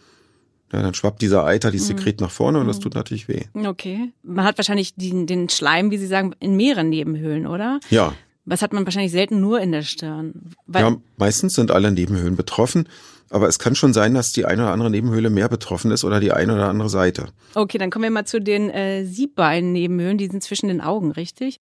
Ja, 0.72 0.82
dann 0.82 0.94
schwappt 0.94 1.22
dieser 1.22 1.46
Eiter, 1.46 1.72
dieses 1.72 1.90
mhm. 1.90 1.98
Sekret 1.98 2.22
nach 2.22 2.32
vorne 2.32 2.60
und 2.60 2.68
das 2.68 2.78
mhm. 2.78 2.84
tut 2.84 2.96
natürlich 2.96 3.28
weh. 3.28 3.44
Okay. 3.54 4.12
Man 4.24 4.46
hat 4.46 4.58
wahrscheinlich 4.58 4.96
den, 4.96 5.28
den 5.28 5.50
Schleim, 5.50 5.92
wie 5.92 5.98
Sie 5.98 6.08
sagen, 6.08 6.34
in 6.40 6.56
mehreren 6.56 6.90
Nebenhöhlen, 6.90 7.48
oder? 7.48 7.80
Ja. 7.90 8.14
Was 8.46 8.62
hat 8.62 8.74
man 8.74 8.86
wahrscheinlich 8.86 9.12
selten 9.12 9.42
nur 9.42 9.60
in 9.60 9.72
der 9.72 9.82
Stirn? 9.82 10.52
Ja, 10.74 10.96
meistens 11.18 11.56
sind 11.56 11.72
alle 11.72 11.92
Nebenhöhlen 11.92 12.36
betroffen. 12.36 12.88
Aber 13.32 13.48
es 13.48 13.58
kann 13.58 13.76
schon 13.76 13.92
sein, 13.92 14.14
dass 14.14 14.34
die 14.34 14.46
eine 14.46 14.64
oder 14.64 14.72
andere 14.72 14.92
Nebenhöhle 14.92 15.32
mehr 15.32 15.50
betroffen 15.50 15.92
ist 15.92 16.04
oder 16.04 16.20
die 16.20 16.32
eine 16.32 16.54
oder 16.54 16.70
andere 16.70 16.90
Seite. 16.90 17.30
Okay, 17.56 17.80
dann 17.80 17.90
kommen 17.90 18.04
wir 18.04 18.12
mal 18.12 18.26
zu 18.26 18.40
den 18.40 18.70
äh, 18.70 19.04
Siebbein-Nebenhöhlen. 19.04 20.20
Die 20.20 20.28
sind 20.28 20.44
zwischen 20.44 20.68
den 20.68 20.80
Augen, 20.80 21.12
richtig? 21.12 21.60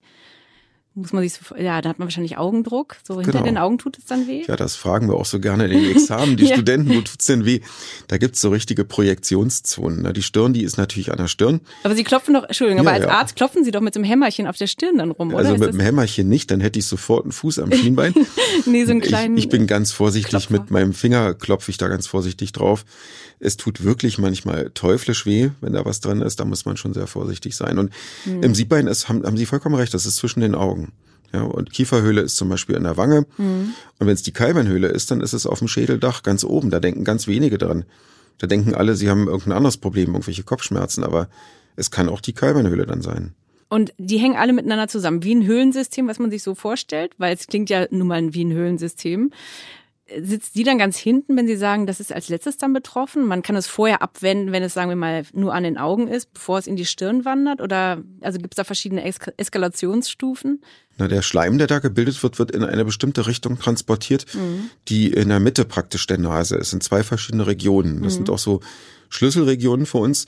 Muss 0.97 1.13
man 1.13 1.25
sich 1.25 1.33
so, 1.33 1.57
ja, 1.57 1.83
da 1.83 1.89
hat 1.89 1.99
man 1.99 2.07
wahrscheinlich 2.07 2.39
Augendruck. 2.39 2.97
So 3.03 3.17
hinter 3.17 3.33
genau. 3.33 3.45
den 3.45 3.59
Augen 3.59 3.79
tut 3.79 3.99
es 3.99 4.05
dann 4.05 4.29
weh. 4.29 4.45
Ja, 4.47 4.55
das 4.55 4.77
fragen 4.77 5.09
wir 5.09 5.15
auch 5.15 5.25
so 5.25 5.41
gerne 5.41 5.65
in 5.65 5.71
den 5.73 5.91
Examen, 5.91 6.37
die 6.37 6.47
ja. 6.47 6.55
Studenten, 6.55 6.95
wo 6.95 7.01
tut's 7.01 7.27
denn 7.27 7.45
weh? 7.45 7.61
Da 8.07 8.17
gibt's 8.17 8.41
so 8.41 8.51
richtige 8.51 8.85
Projektionszonen. 8.85 10.03
Ne? 10.03 10.13
Die 10.13 10.23
Stirn, 10.23 10.53
die 10.53 10.63
ist 10.63 10.77
natürlich 10.77 11.11
an 11.11 11.19
der 11.19 11.27
Stirn. 11.27 11.61
Aber 11.83 11.97
Sie 11.97 12.05
klopfen 12.05 12.35
doch, 12.35 12.45
Entschuldigung, 12.45 12.85
ja, 12.85 12.91
aber 12.91 12.97
als 12.97 13.07
ja. 13.07 13.11
Arzt 13.11 13.35
klopfen 13.35 13.65
Sie 13.65 13.73
doch 13.73 13.81
mit 13.81 13.95
so 13.95 13.99
einem 13.99 14.09
Hämmerchen 14.09 14.47
auf 14.47 14.57
der 14.57 14.69
Stirn 14.69 14.99
dann 14.99 15.11
rum, 15.11 15.31
oder? 15.31 15.39
Also 15.39 15.57
mit 15.57 15.73
dem 15.73 15.81
Hämmerchen 15.81 16.29
nicht, 16.29 16.53
dann 16.53 16.61
hätte 16.61 16.79
ich 16.79 16.87
sofort 16.87 17.25
einen 17.25 17.33
Fuß 17.33 17.59
am 17.59 17.73
Schienbein. 17.75 18.15
nee, 18.67 18.85
so 18.85 18.93
einen 18.93 19.01
kleinen. 19.01 19.37
Ich, 19.37 19.45
ich 19.45 19.51
bin 19.51 19.67
ganz 19.67 19.91
vorsichtig, 19.91 20.31
Klopfer. 20.31 20.53
mit 20.53 20.71
meinem 20.71 20.93
Finger 20.93 21.35
klopfe 21.35 21.73
ich 21.73 21.77
da 21.77 21.89
ganz 21.89 22.07
vorsichtig 22.07 22.53
drauf. 22.53 22.85
Es 23.41 23.57
tut 23.57 23.83
wirklich 23.83 24.19
manchmal 24.19 24.71
teuflisch 24.75 25.27
weh, 25.27 25.51
wenn 25.61 25.73
da 25.73 25.85
was 25.85 26.01
drin 26.01 26.23
ist. 26.23 26.39
Da 26.39 26.45
muss 26.45 26.65
man 26.65 26.77
schon 26.77 26.95
sehr 26.95 27.07
vorsichtig 27.07 27.57
sein. 27.57 27.79
Und 27.79 27.93
hm. 28.23 28.43
im 28.43 28.55
Siebbein 28.55 28.87
ist, 28.87 29.09
haben, 29.09 29.25
haben 29.25 29.37
Sie 29.37 29.47
vollkommen 29.47 29.75
recht, 29.75 29.93
das 29.93 30.07
ist 30.07 30.17
zwischen 30.17 30.41
den 30.41 30.55
Augen. 30.55 30.84
Ja, 31.35 31.43
und 31.43 31.73
Kieferhöhle 31.73 32.21
ist 32.21 32.37
zum 32.37 32.49
Beispiel 32.49 32.77
in 32.77 32.85
der 32.85 32.97
Wange. 32.97 33.27
Mhm. 33.39 33.75
Und 33.99 34.07
wenn 34.07 34.15
es 34.15 34.23
die 34.23 34.31
Kalbernhöhle 34.31 34.87
ist, 34.87 35.11
dann 35.11 35.21
ist 35.21 35.33
es 35.33 35.47
auf 35.47 35.59
dem 35.59 35.67
Schädeldach 35.67 36.23
ganz 36.23 36.45
oben. 36.45 36.71
Da 36.71 36.79
denken 36.79 37.03
ganz 37.03 37.27
wenige 37.27 37.59
dran. 37.59 37.85
Da 38.39 38.47
denken 38.47 38.75
alle, 38.75 38.95
sie 38.95 39.11
haben 39.11 39.27
irgendein 39.27 39.53
anderes 39.53 39.77
Problem, 39.77 40.11
irgendwelche 40.11 40.45
Kopfschmerzen, 40.45 41.03
aber 41.03 41.29
es 41.75 41.91
kann 41.91 42.09
auch 42.09 42.21
die 42.21 42.35
Kalbernhöhle 42.35 42.87
dann 42.87 43.03
sein. 43.03 43.35
Und 43.69 43.93
die 43.99 44.19
hängen 44.19 44.37
alle 44.37 44.53
miteinander 44.53 44.87
zusammen, 44.87 45.25
wie 45.25 45.35
ein 45.35 45.45
Höhlensystem, 45.45 46.07
was 46.07 46.21
man 46.21 46.31
sich 46.31 46.45
so 46.45 46.55
vorstellt, 46.55 47.13
weil 47.19 47.35
es 47.35 47.49
klingt 47.49 47.69
ja 47.69 47.89
nun 47.91 48.07
mal 48.07 48.33
wie 48.33 48.45
ein 48.45 48.53
Höhlensystem 48.53 49.33
sitzt 50.21 50.55
die 50.55 50.65
dann 50.65 50.79
ganz 50.79 50.99
hinten, 50.99 51.37
wenn 51.37 51.47
Sie 51.47 51.57
sagen, 51.57 51.87
das 51.87 51.99
ist 51.99 52.13
als 52.13 52.29
letztes 52.29 52.59
dann 52.59 52.73
betroffen? 52.73 53.27
Man 53.27 53.43
kann 53.43 53.57
es 53.57 53.67
vorher 53.67 54.03
abwenden, 54.03 54.53
wenn 54.53 54.63
es, 54.63 54.75
sagen 54.75 54.91
wir 54.91 54.97
mal, 54.97 55.25
nur 55.33 55.55
an 55.55 55.65
den 55.65 55.79
Augen 55.79 56.09
ist, 56.09 56.33
bevor 56.35 56.59
es 56.59 56.67
in 56.67 56.77
die 56.77 56.85
Stirn 56.85 57.25
wandert? 57.25 57.61
Oder 57.63 58.03
also 58.21 58.39
gibt 58.39 58.55
es 58.55 58.57
da 58.57 58.65
verschiedene 58.65 59.05
Eskalationsstufen? 59.05 60.63
Na, 60.99 61.09
der 61.09 61.23
Schleim, 61.23 61.57
der 61.57 61.67
da 61.67 61.79
gebildet 61.79 62.23
wird, 62.23 62.39
wird 62.39 62.51
in 62.51 62.63
eine 62.63 62.85
bestimmte 62.85 63.27
Richtung 63.27 63.59
transportiert, 63.59 64.27
mhm. 64.35 64.71
die 64.89 65.13
in 65.13 65.31
der 65.31 65.41
Mitte 65.41 65.65
praktisch 65.65 66.07
der 66.07 66.19
Nase 66.19 66.57
ist, 66.57 66.73
in 66.73 66.81
zwei 66.83 67.03
verschiedene 67.03 67.47
Regionen. 67.47 68.03
Das 68.03 68.13
mhm. 68.13 68.17
sind 68.17 68.31
auch 68.31 68.39
so 68.39 68.61
Schlüsselregionen 69.09 69.87
für 69.87 69.99
uns. 69.99 70.27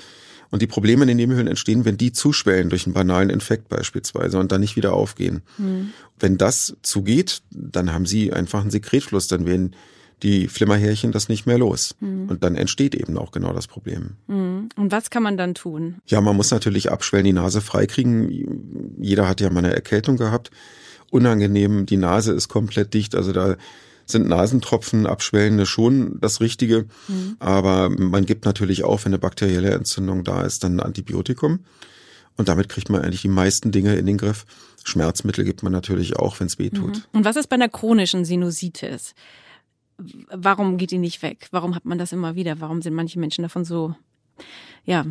Und 0.51 0.63
die 0.63 0.67
Probleme 0.67 1.03
in 1.03 1.09
den 1.09 1.17
Nebenhöhlen 1.17 1.49
entstehen, 1.49 1.85
wenn 1.85 1.97
die 1.97 2.13
zuschwellen 2.13 2.69
durch 2.71 2.87
einen 2.87 2.95
banalen 2.95 3.31
Infekt 3.31 3.69
beispielsweise 3.69 4.39
und 4.39 4.53
dann 4.53 4.61
nicht 4.61 4.77
wieder 4.77 4.93
aufgehen. 4.93 5.43
Mhm. 5.59 5.91
Wenn 6.19 6.39
das 6.39 6.77
zugeht, 6.83 7.43
dann 7.51 7.93
haben 7.93 8.07
sie 8.07 8.33
einfach 8.33 8.61
einen 8.61 8.71
Sekretfluss, 8.71 9.29
dann 9.29 9.47
werden 9.47 9.75
die 10.23 10.49
Flimmerhärchen 10.49 11.13
das 11.13 11.29
nicht 11.29 11.47
mehr 11.47 11.59
los. 11.59 11.95
Mhm. 12.01 12.29
Und 12.29 12.43
dann 12.43 12.57
entsteht 12.57 12.95
eben 12.95 13.19
auch 13.19 13.33
genau 13.33 13.53
das 13.53 13.67
Problem. 13.67 14.13
Mhm. 14.29 14.71
Und 14.77 14.93
was 14.93 15.11
kann 15.11 15.23
man 15.23 15.37
dann 15.37 15.55
tun? 15.55 15.97
Ja, 16.07 16.21
man 16.21 16.37
muss 16.37 16.51
natürlich 16.51 16.91
abschwellen, 16.91 17.27
die 17.27 17.33
Nase 17.33 17.61
freikriegen. 17.61 18.97
Jeder 18.99 19.29
hat 19.29 19.41
ja 19.41 19.51
mal 19.51 19.59
eine 19.59 19.75
Erkältung 19.75 20.17
gehabt. 20.17 20.51
Unangenehm, 21.11 21.87
die 21.87 21.99
Nase 21.99 22.33
ist 22.33 22.49
komplett 22.49 22.95
dicht, 22.95 23.15
also 23.15 23.33
da 23.33 23.57
sind 24.07 24.29
Nasentropfen, 24.29 25.07
Abschwellende 25.07 25.66
schon 25.66 26.19
das 26.21 26.40
Richtige. 26.40 26.87
Mhm. 27.09 27.37
Aber 27.38 27.90
man 27.90 28.25
gibt 28.25 28.45
natürlich 28.45 28.85
auch, 28.85 29.05
wenn 29.05 29.11
eine 29.11 29.19
bakterielle 29.19 29.71
Entzündung 29.71 30.25
da 30.25 30.42
ist, 30.42 30.64
dann 30.64 30.77
ein 30.77 30.81
Antibiotikum. 30.81 31.61
Und 32.37 32.49
damit 32.49 32.69
kriegt 32.69 32.90
man 32.90 33.03
eigentlich 33.03 33.23
die 33.23 33.29
meisten 33.29 33.73
Dinge 33.73 33.97
in 33.97 34.07
den 34.07 34.19
Griff. 34.19 34.47
Schmerzmittel 34.85 35.45
gibt 35.45 35.62
man 35.62 35.73
natürlich 35.73 36.16
auch, 36.16 36.38
wenn 36.38 36.47
es 36.47 36.59
weh 36.59 36.71
tut. 36.71 36.97
Mhm. 36.97 37.03
Und 37.12 37.25
was 37.25 37.37
ist 37.37 37.49
bei 37.49 37.57
einer 37.57 37.69
chronischen 37.69 38.25
Sinusitis? 38.25 39.14
warum 40.31 40.77
geht 40.77 40.90
die 40.90 40.99
nicht 40.99 41.23
weg? 41.23 41.49
Warum 41.51 41.75
hat 41.75 41.85
man 41.85 41.99
das 41.99 42.12
immer 42.12 42.35
wieder? 42.35 42.61
Warum 42.61 42.83
sind 42.83 42.95
manche 42.95 43.19
Menschen 43.19 43.42
davon 43.42 43.64
so, 43.64 43.95
ja, 44.85 45.07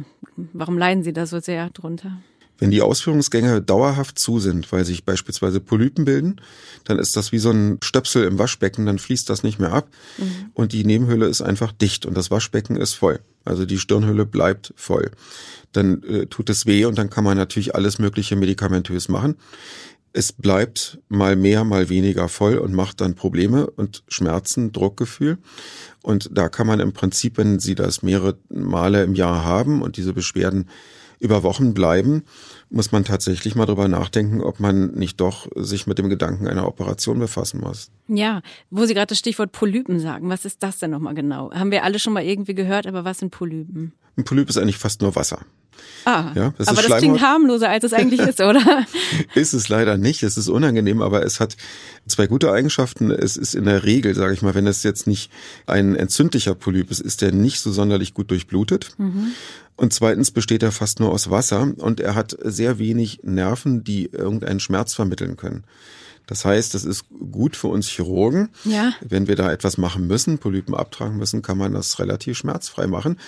warum 0.53 0.77
leiden 0.77 1.03
sie 1.03 1.13
da 1.13 1.25
so 1.25 1.39
sehr 1.39 1.69
drunter? 1.71 2.21
Wenn 2.57 2.71
die 2.71 2.81
Ausführungsgänge 2.81 3.61
dauerhaft 3.61 4.17
zu 4.17 4.39
sind, 4.39 4.71
weil 4.71 4.85
sich 4.85 5.03
beispielsweise 5.03 5.59
Polypen 5.59 6.05
bilden, 6.05 6.41
dann 6.85 6.99
ist 6.99 7.17
das 7.17 7.31
wie 7.31 7.39
so 7.39 7.51
ein 7.51 7.79
Stöpsel 7.83 8.23
im 8.23 8.39
Waschbecken, 8.39 8.85
dann 8.85 8.99
fließt 8.99 9.29
das 9.29 9.43
nicht 9.43 9.59
mehr 9.59 9.73
ab 9.73 9.89
mhm. 10.17 10.51
und 10.53 10.71
die 10.71 10.85
Nebenhülle 10.85 11.27
ist 11.27 11.41
einfach 11.41 11.71
dicht 11.71 12.05
und 12.05 12.15
das 12.15 12.31
Waschbecken 12.31 12.77
ist 12.77 12.93
voll. 12.93 13.19
Also 13.43 13.65
die 13.65 13.77
Stirnhülle 13.77 14.25
bleibt 14.25 14.73
voll. 14.75 15.11
Dann 15.71 16.01
äh, 16.03 16.25
tut 16.27 16.49
es 16.49 16.65
weh 16.65 16.85
und 16.85 16.97
dann 16.97 17.09
kann 17.09 17.23
man 17.23 17.37
natürlich 17.37 17.75
alles 17.75 17.99
mögliche 17.99 18.35
medikamentös 18.35 19.09
machen. 19.09 19.35
Es 20.13 20.31
bleibt 20.31 20.99
mal 21.09 21.35
mehr, 21.35 21.65
mal 21.65 21.89
weniger 21.89 22.29
voll 22.29 22.57
und 22.57 22.73
macht 22.73 23.01
dann 23.01 23.15
Probleme 23.15 23.69
und 23.69 24.03
Schmerzen, 24.07 24.71
Druckgefühl. 24.71 25.37
Und 26.01 26.29
da 26.31 26.47
kann 26.47 26.67
man 26.67 26.79
im 26.79 26.93
Prinzip, 26.93 27.37
wenn 27.37 27.59
Sie 27.59 27.75
das 27.75 28.01
mehrere 28.01 28.37
Male 28.47 29.03
im 29.03 29.13
Jahr 29.13 29.43
haben 29.43 29.81
und 29.81 29.97
diese 29.97 30.13
Beschwerden 30.13 30.69
über 31.19 31.43
Wochen 31.43 31.73
bleiben, 31.73 32.23
muss 32.69 32.91
man 32.91 33.03
tatsächlich 33.03 33.55
mal 33.55 33.65
drüber 33.65 33.87
nachdenken, 33.87 34.41
ob 34.41 34.59
man 34.59 34.91
nicht 34.91 35.21
doch 35.21 35.47
sich 35.55 35.87
mit 35.87 35.97
dem 35.97 36.09
Gedanken 36.09 36.47
einer 36.47 36.67
Operation 36.67 37.19
befassen 37.19 37.61
muss. 37.61 37.89
Ja, 38.07 38.41
wo 38.69 38.85
Sie 38.85 38.93
gerade 38.93 39.07
das 39.07 39.19
Stichwort 39.19 39.51
Polypen 39.51 39.99
sagen, 39.99 40.29
was 40.29 40.45
ist 40.45 40.63
das 40.63 40.79
denn 40.79 40.91
nochmal 40.91 41.13
genau? 41.13 41.51
Haben 41.51 41.71
wir 41.71 41.83
alle 41.83 41.99
schon 41.99 42.13
mal 42.13 42.23
irgendwie 42.23 42.55
gehört, 42.55 42.87
aber 42.87 43.05
was 43.05 43.19
sind 43.19 43.31
Polypen? 43.31 43.93
Ein 44.17 44.23
Polyp 44.23 44.49
ist 44.49 44.57
eigentlich 44.57 44.77
fast 44.77 45.01
nur 45.01 45.15
Wasser. 45.15 45.39
Ah, 46.05 46.31
ja, 46.35 46.53
das 46.57 46.67
aber 46.67 46.81
das 46.81 46.97
klingt 46.99 47.21
harmloser, 47.21 47.69
als 47.69 47.83
es 47.83 47.93
eigentlich 47.93 48.19
ist, 48.19 48.39
oder? 48.39 48.85
ist 49.35 49.53
es 49.53 49.69
leider 49.69 49.97
nicht. 49.97 50.23
Es 50.23 50.37
ist 50.37 50.47
unangenehm, 50.47 51.01
aber 51.01 51.25
es 51.25 51.39
hat 51.39 51.57
zwei 52.07 52.27
gute 52.27 52.51
Eigenschaften. 52.51 53.11
Es 53.11 53.37
ist 53.37 53.55
in 53.55 53.65
der 53.65 53.83
Regel, 53.83 54.13
sage 54.13 54.33
ich 54.33 54.41
mal, 54.41 54.53
wenn 54.53 54.67
es 54.67 54.83
jetzt 54.83 55.07
nicht 55.07 55.31
ein 55.65 55.95
entzündlicher 55.95 56.55
Polyp 56.55 56.91
ist, 56.91 56.99
ist 56.99 57.21
der 57.21 57.31
nicht 57.31 57.59
so 57.59 57.71
sonderlich 57.71 58.13
gut 58.13 58.29
durchblutet. 58.31 58.91
Mhm. 58.97 59.31
Und 59.77 59.93
zweitens 59.93 60.31
besteht 60.31 60.63
er 60.63 60.71
fast 60.71 60.99
nur 60.99 61.11
aus 61.11 61.29
Wasser 61.29 61.73
und 61.77 61.99
er 61.99 62.15
hat 62.15 62.37
sehr 62.41 62.79
wenig 62.79 63.19
Nerven, 63.23 63.83
die 63.83 64.05
irgendeinen 64.05 64.59
Schmerz 64.59 64.93
vermitteln 64.93 65.35
können. 65.35 65.65
Das 66.27 66.43
heißt, 66.43 66.73
das 66.73 66.85
ist 66.85 67.05
gut 67.31 67.55
für 67.55 67.67
uns 67.67 67.87
Chirurgen. 67.87 68.49
Ja. 68.63 68.93
Wenn 69.01 69.27
wir 69.27 69.35
da 69.35 69.51
etwas 69.51 69.77
machen 69.77 70.07
müssen, 70.07 70.39
Polypen 70.39 70.73
abtragen 70.73 71.17
müssen, 71.17 71.41
kann 71.41 71.57
man 71.57 71.73
das 71.73 71.99
relativ 71.99 72.37
schmerzfrei 72.37 72.87
machen. 72.87 73.19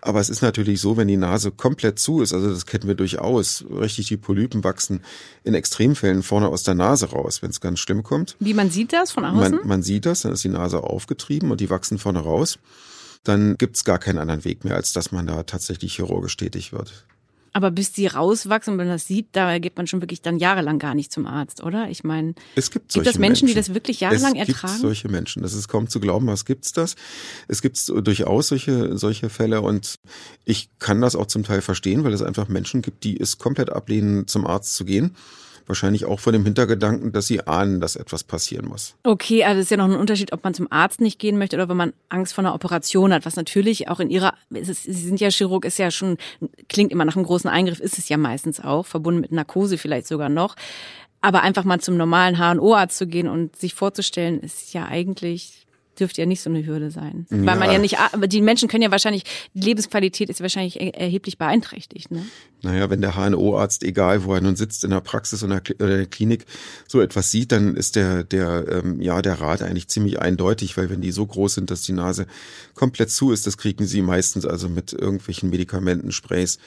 Aber 0.00 0.20
es 0.20 0.28
ist 0.28 0.42
natürlich 0.42 0.80
so, 0.80 0.96
wenn 0.96 1.08
die 1.08 1.16
Nase 1.16 1.50
komplett 1.50 1.98
zu 1.98 2.20
ist, 2.20 2.32
also 2.32 2.50
das 2.50 2.66
kennen 2.66 2.86
wir 2.86 2.94
durchaus, 2.94 3.64
richtig 3.68 4.08
die 4.08 4.16
Polypen 4.16 4.62
wachsen 4.62 5.02
in 5.42 5.54
Extremfällen 5.54 6.22
vorne 6.22 6.48
aus 6.48 6.62
der 6.62 6.74
Nase 6.74 7.06
raus, 7.06 7.42
wenn 7.42 7.50
es 7.50 7.60
ganz 7.60 7.80
schlimm 7.80 8.04
kommt. 8.04 8.36
Wie 8.38 8.54
man 8.54 8.70
sieht 8.70 8.92
das 8.92 9.10
von 9.10 9.24
außen? 9.24 9.56
Man, 9.56 9.66
man 9.66 9.82
sieht 9.82 10.06
das, 10.06 10.20
dann 10.20 10.32
ist 10.32 10.44
die 10.44 10.48
Nase 10.48 10.82
aufgetrieben 10.82 11.50
und 11.50 11.60
die 11.60 11.70
wachsen 11.70 11.98
vorne 11.98 12.20
raus. 12.20 12.58
Dann 13.26 13.58
gibt's 13.58 13.84
gar 13.84 13.98
keinen 13.98 14.18
anderen 14.18 14.44
Weg 14.44 14.64
mehr, 14.64 14.76
als 14.76 14.92
dass 14.92 15.12
man 15.12 15.26
da 15.26 15.42
tatsächlich 15.42 15.94
chirurgisch 15.96 16.36
tätig 16.36 16.72
wird. 16.72 17.06
Aber 17.56 17.70
bis 17.70 17.90
die 17.90 18.06
rauswachsen 18.06 18.72
und 18.72 18.76
man 18.76 18.88
das 18.88 19.06
sieht, 19.06 19.28
da 19.32 19.58
geht 19.58 19.78
man 19.78 19.86
schon 19.86 20.02
wirklich 20.02 20.20
dann 20.20 20.36
jahrelang 20.36 20.78
gar 20.78 20.94
nicht 20.94 21.10
zum 21.10 21.26
Arzt, 21.26 21.62
oder? 21.62 21.88
Ich 21.88 22.04
meine, 22.04 22.34
es 22.54 22.70
gibt, 22.70 22.92
solche 22.92 23.04
gibt 23.04 23.14
es 23.14 23.18
Menschen, 23.18 23.46
Menschen, 23.46 23.46
die 23.46 23.54
das 23.54 23.72
wirklich 23.72 24.00
jahrelang 24.00 24.34
es 24.34 24.48
ertragen? 24.48 24.66
Es 24.66 24.72
gibt 24.72 24.82
solche 24.82 25.08
Menschen. 25.08 25.42
Das 25.42 25.54
ist 25.54 25.66
kaum 25.66 25.88
zu 25.88 25.98
glauben, 25.98 26.26
was 26.26 26.44
gibt's 26.44 26.74
das? 26.74 26.96
Es 27.48 27.62
gibt 27.62 27.80
durchaus 27.88 28.48
solche, 28.48 28.98
solche 28.98 29.30
Fälle 29.30 29.62
und 29.62 29.98
ich 30.44 30.68
kann 30.78 31.00
das 31.00 31.16
auch 31.16 31.26
zum 31.26 31.44
Teil 31.44 31.62
verstehen, 31.62 32.04
weil 32.04 32.12
es 32.12 32.20
einfach 32.20 32.48
Menschen 32.48 32.82
gibt, 32.82 33.04
die 33.04 33.18
es 33.18 33.38
komplett 33.38 33.70
ablehnen, 33.70 34.26
zum 34.28 34.46
Arzt 34.46 34.74
zu 34.74 34.84
gehen 34.84 35.16
Wahrscheinlich 35.66 36.04
auch 36.04 36.20
vor 36.20 36.32
dem 36.32 36.44
Hintergedanken, 36.44 37.12
dass 37.12 37.26
sie 37.26 37.46
ahnen, 37.46 37.80
dass 37.80 37.96
etwas 37.96 38.22
passieren 38.22 38.66
muss. 38.66 38.94
Okay, 39.02 39.42
also 39.44 39.58
es 39.58 39.66
ist 39.66 39.70
ja 39.70 39.76
noch 39.76 39.86
ein 39.86 39.96
Unterschied, 39.96 40.32
ob 40.32 40.44
man 40.44 40.54
zum 40.54 40.70
Arzt 40.70 41.00
nicht 41.00 41.18
gehen 41.18 41.38
möchte 41.38 41.56
oder 41.56 41.68
wenn 41.68 41.76
man 41.76 41.92
Angst 42.08 42.34
vor 42.34 42.44
einer 42.44 42.54
Operation 42.54 43.12
hat, 43.12 43.26
was 43.26 43.34
natürlich 43.34 43.88
auch 43.88 43.98
in 43.98 44.08
ihrer, 44.08 44.34
ist, 44.50 44.84
Sie 44.84 44.92
sind 44.92 45.20
ja 45.20 45.28
Chirurg, 45.30 45.64
ist 45.64 45.78
ja 45.78 45.90
schon, 45.90 46.18
klingt 46.68 46.92
immer 46.92 47.04
nach 47.04 47.16
einem 47.16 47.26
großen 47.26 47.50
Eingriff, 47.50 47.80
ist 47.80 47.98
es 47.98 48.08
ja 48.08 48.16
meistens 48.16 48.60
auch, 48.60 48.86
verbunden 48.86 49.20
mit 49.20 49.32
Narkose 49.32 49.76
vielleicht 49.76 50.06
sogar 50.06 50.28
noch. 50.28 50.54
Aber 51.20 51.42
einfach 51.42 51.64
mal 51.64 51.80
zum 51.80 51.96
normalen 51.96 52.38
HNO-Arzt 52.38 52.96
zu 52.96 53.08
gehen 53.08 53.28
und 53.28 53.56
sich 53.56 53.74
vorzustellen, 53.74 54.38
ist 54.40 54.72
ja 54.72 54.86
eigentlich 54.86 55.65
dürfte 55.98 56.20
ja 56.20 56.26
nicht 56.26 56.42
so 56.42 56.50
eine 56.50 56.64
Hürde 56.64 56.90
sein. 56.90 57.26
Ja. 57.30 57.38
Weil 57.44 57.58
man 57.58 57.72
ja 57.72 57.78
nicht, 57.78 57.98
aber 57.98 58.26
die 58.26 58.40
Menschen 58.40 58.68
können 58.68 58.82
ja 58.82 58.90
wahrscheinlich, 58.90 59.24
die 59.54 59.62
Lebensqualität 59.62 60.30
ist 60.30 60.40
wahrscheinlich 60.40 60.80
erheblich 60.80 61.38
beeinträchtigt. 61.38 62.10
Ne? 62.10 62.24
Naja, 62.62 62.90
wenn 62.90 63.00
der 63.00 63.16
HNO-Arzt, 63.16 63.82
egal 63.82 64.24
wo 64.24 64.34
er 64.34 64.40
nun 64.40 64.56
sitzt, 64.56 64.84
in 64.84 64.90
der 64.90 65.00
Praxis 65.00 65.42
oder 65.42 65.60
in 65.66 65.76
der 65.78 66.06
Klinik, 66.06 66.46
so 66.88 67.00
etwas 67.00 67.30
sieht, 67.30 67.52
dann 67.52 67.76
ist 67.76 67.96
der, 67.96 68.24
der, 68.24 68.66
ähm, 68.68 69.00
ja, 69.00 69.22
der 69.22 69.40
Rat 69.40 69.62
eigentlich 69.62 69.88
ziemlich 69.88 70.20
eindeutig, 70.20 70.76
weil 70.76 70.90
wenn 70.90 71.00
die 71.00 71.12
so 71.12 71.26
groß 71.26 71.54
sind, 71.54 71.70
dass 71.70 71.82
die 71.82 71.92
Nase 71.92 72.26
komplett 72.74 73.10
zu 73.10 73.32
ist, 73.32 73.46
das 73.46 73.56
kriegen 73.56 73.86
sie 73.86 74.02
meistens 74.02 74.46
also 74.46 74.68
mit 74.68 74.92
irgendwelchen 74.92 75.50
Medikamenten, 75.50 76.12
Sprays 76.12 76.58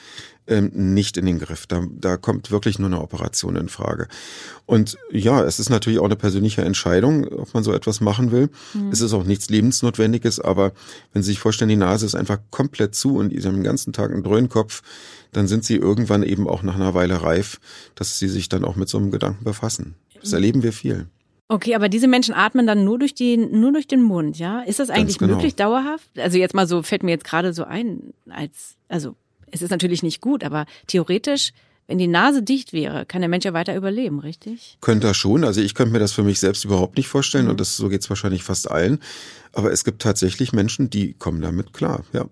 ähm, 0.46 0.70
nicht 0.72 1.16
in 1.16 1.26
den 1.26 1.38
Griff. 1.38 1.66
Da, 1.66 1.84
da 1.90 2.16
kommt 2.16 2.50
wirklich 2.50 2.78
nur 2.78 2.88
eine 2.88 3.00
Operation 3.00 3.56
in 3.56 3.68
Frage. 3.68 4.08
Und 4.66 4.98
ja, 5.10 5.42
es 5.44 5.58
ist 5.58 5.70
natürlich 5.70 5.98
auch 5.98 6.04
eine 6.04 6.16
persönliche 6.16 6.62
Entscheidung, 6.62 7.26
ob 7.28 7.54
man 7.54 7.64
so 7.64 7.72
etwas 7.72 8.00
machen 8.00 8.32
will. 8.32 8.50
Mhm. 8.74 8.90
Es 8.90 9.00
ist 9.00 9.12
auch 9.12 9.24
nichts 9.24 9.48
Lebensnotwendiges, 9.48 10.40
aber 10.40 10.72
wenn 11.12 11.22
Sie 11.22 11.30
sich 11.30 11.40
vorstellen, 11.40 11.68
die 11.68 11.76
Nase 11.76 12.06
ist 12.06 12.14
einfach 12.14 12.38
komplett 12.50 12.94
zu 12.94 13.16
und 13.16 13.30
Sie 13.30 13.46
haben 13.46 13.56
den 13.56 13.64
ganzen 13.64 13.92
Tag 13.92 14.10
einen 14.10 14.22
Dröhnkopf, 14.22 14.82
dann 15.32 15.46
sind 15.46 15.64
Sie 15.64 15.76
irgendwann 15.76 16.22
eben 16.22 16.48
auch 16.48 16.62
nach 16.62 16.74
einer 16.74 16.94
Weile 16.94 17.22
reif, 17.22 17.60
dass 17.94 18.18
Sie 18.18 18.28
sich 18.28 18.48
dann 18.48 18.64
auch 18.64 18.76
mit 18.76 18.88
so 18.88 18.98
einem 18.98 19.10
Gedanken 19.10 19.44
befassen. 19.44 19.94
Das 20.20 20.32
erleben 20.32 20.62
wir 20.62 20.72
viel. 20.72 21.06
Okay, 21.48 21.74
aber 21.74 21.88
diese 21.88 22.06
Menschen 22.06 22.32
atmen 22.32 22.64
dann 22.64 22.84
nur 22.84 22.96
durch 22.96 23.12
die, 23.12 23.36
nur 23.36 23.72
durch 23.72 23.88
den 23.88 24.02
Mund, 24.02 24.38
ja? 24.38 24.60
Ist 24.60 24.78
das 24.78 24.88
eigentlich 24.88 25.18
genau. 25.18 25.34
möglich 25.34 25.56
dauerhaft? 25.56 26.16
Also 26.16 26.38
jetzt 26.38 26.54
mal 26.54 26.68
so, 26.68 26.84
fällt 26.84 27.02
mir 27.02 27.10
jetzt 27.10 27.24
gerade 27.24 27.52
so 27.52 27.64
ein, 27.64 28.14
als, 28.28 28.76
also 28.88 29.16
es 29.52 29.62
ist 29.62 29.70
natürlich 29.70 30.02
nicht 30.02 30.20
gut, 30.20 30.44
aber 30.44 30.66
theoretisch, 30.86 31.52
wenn 31.86 31.98
die 31.98 32.06
Nase 32.06 32.42
dicht 32.42 32.72
wäre, 32.72 33.04
kann 33.04 33.20
der 33.20 33.28
Mensch 33.28 33.44
ja 33.44 33.52
weiter 33.52 33.74
überleben, 33.74 34.20
richtig? 34.20 34.78
Könnte 34.80 35.08
er 35.08 35.14
schon. 35.14 35.44
Also 35.44 35.60
ich 35.60 35.74
könnte 35.74 35.92
mir 35.92 35.98
das 35.98 36.12
für 36.12 36.22
mich 36.22 36.38
selbst 36.38 36.64
überhaupt 36.64 36.96
nicht 36.96 37.08
vorstellen 37.08 37.46
mhm. 37.46 37.50
und 37.52 37.60
das 37.60 37.76
so 37.76 37.88
geht's 37.88 38.08
wahrscheinlich 38.08 38.44
fast 38.44 38.70
allen. 38.70 39.00
Aber 39.52 39.72
es 39.72 39.84
gibt 39.84 40.02
tatsächlich 40.02 40.52
Menschen, 40.52 40.88
die 40.90 41.14
kommen 41.14 41.40
damit 41.40 41.72
klar. 41.72 42.04
Ja, 42.12 42.26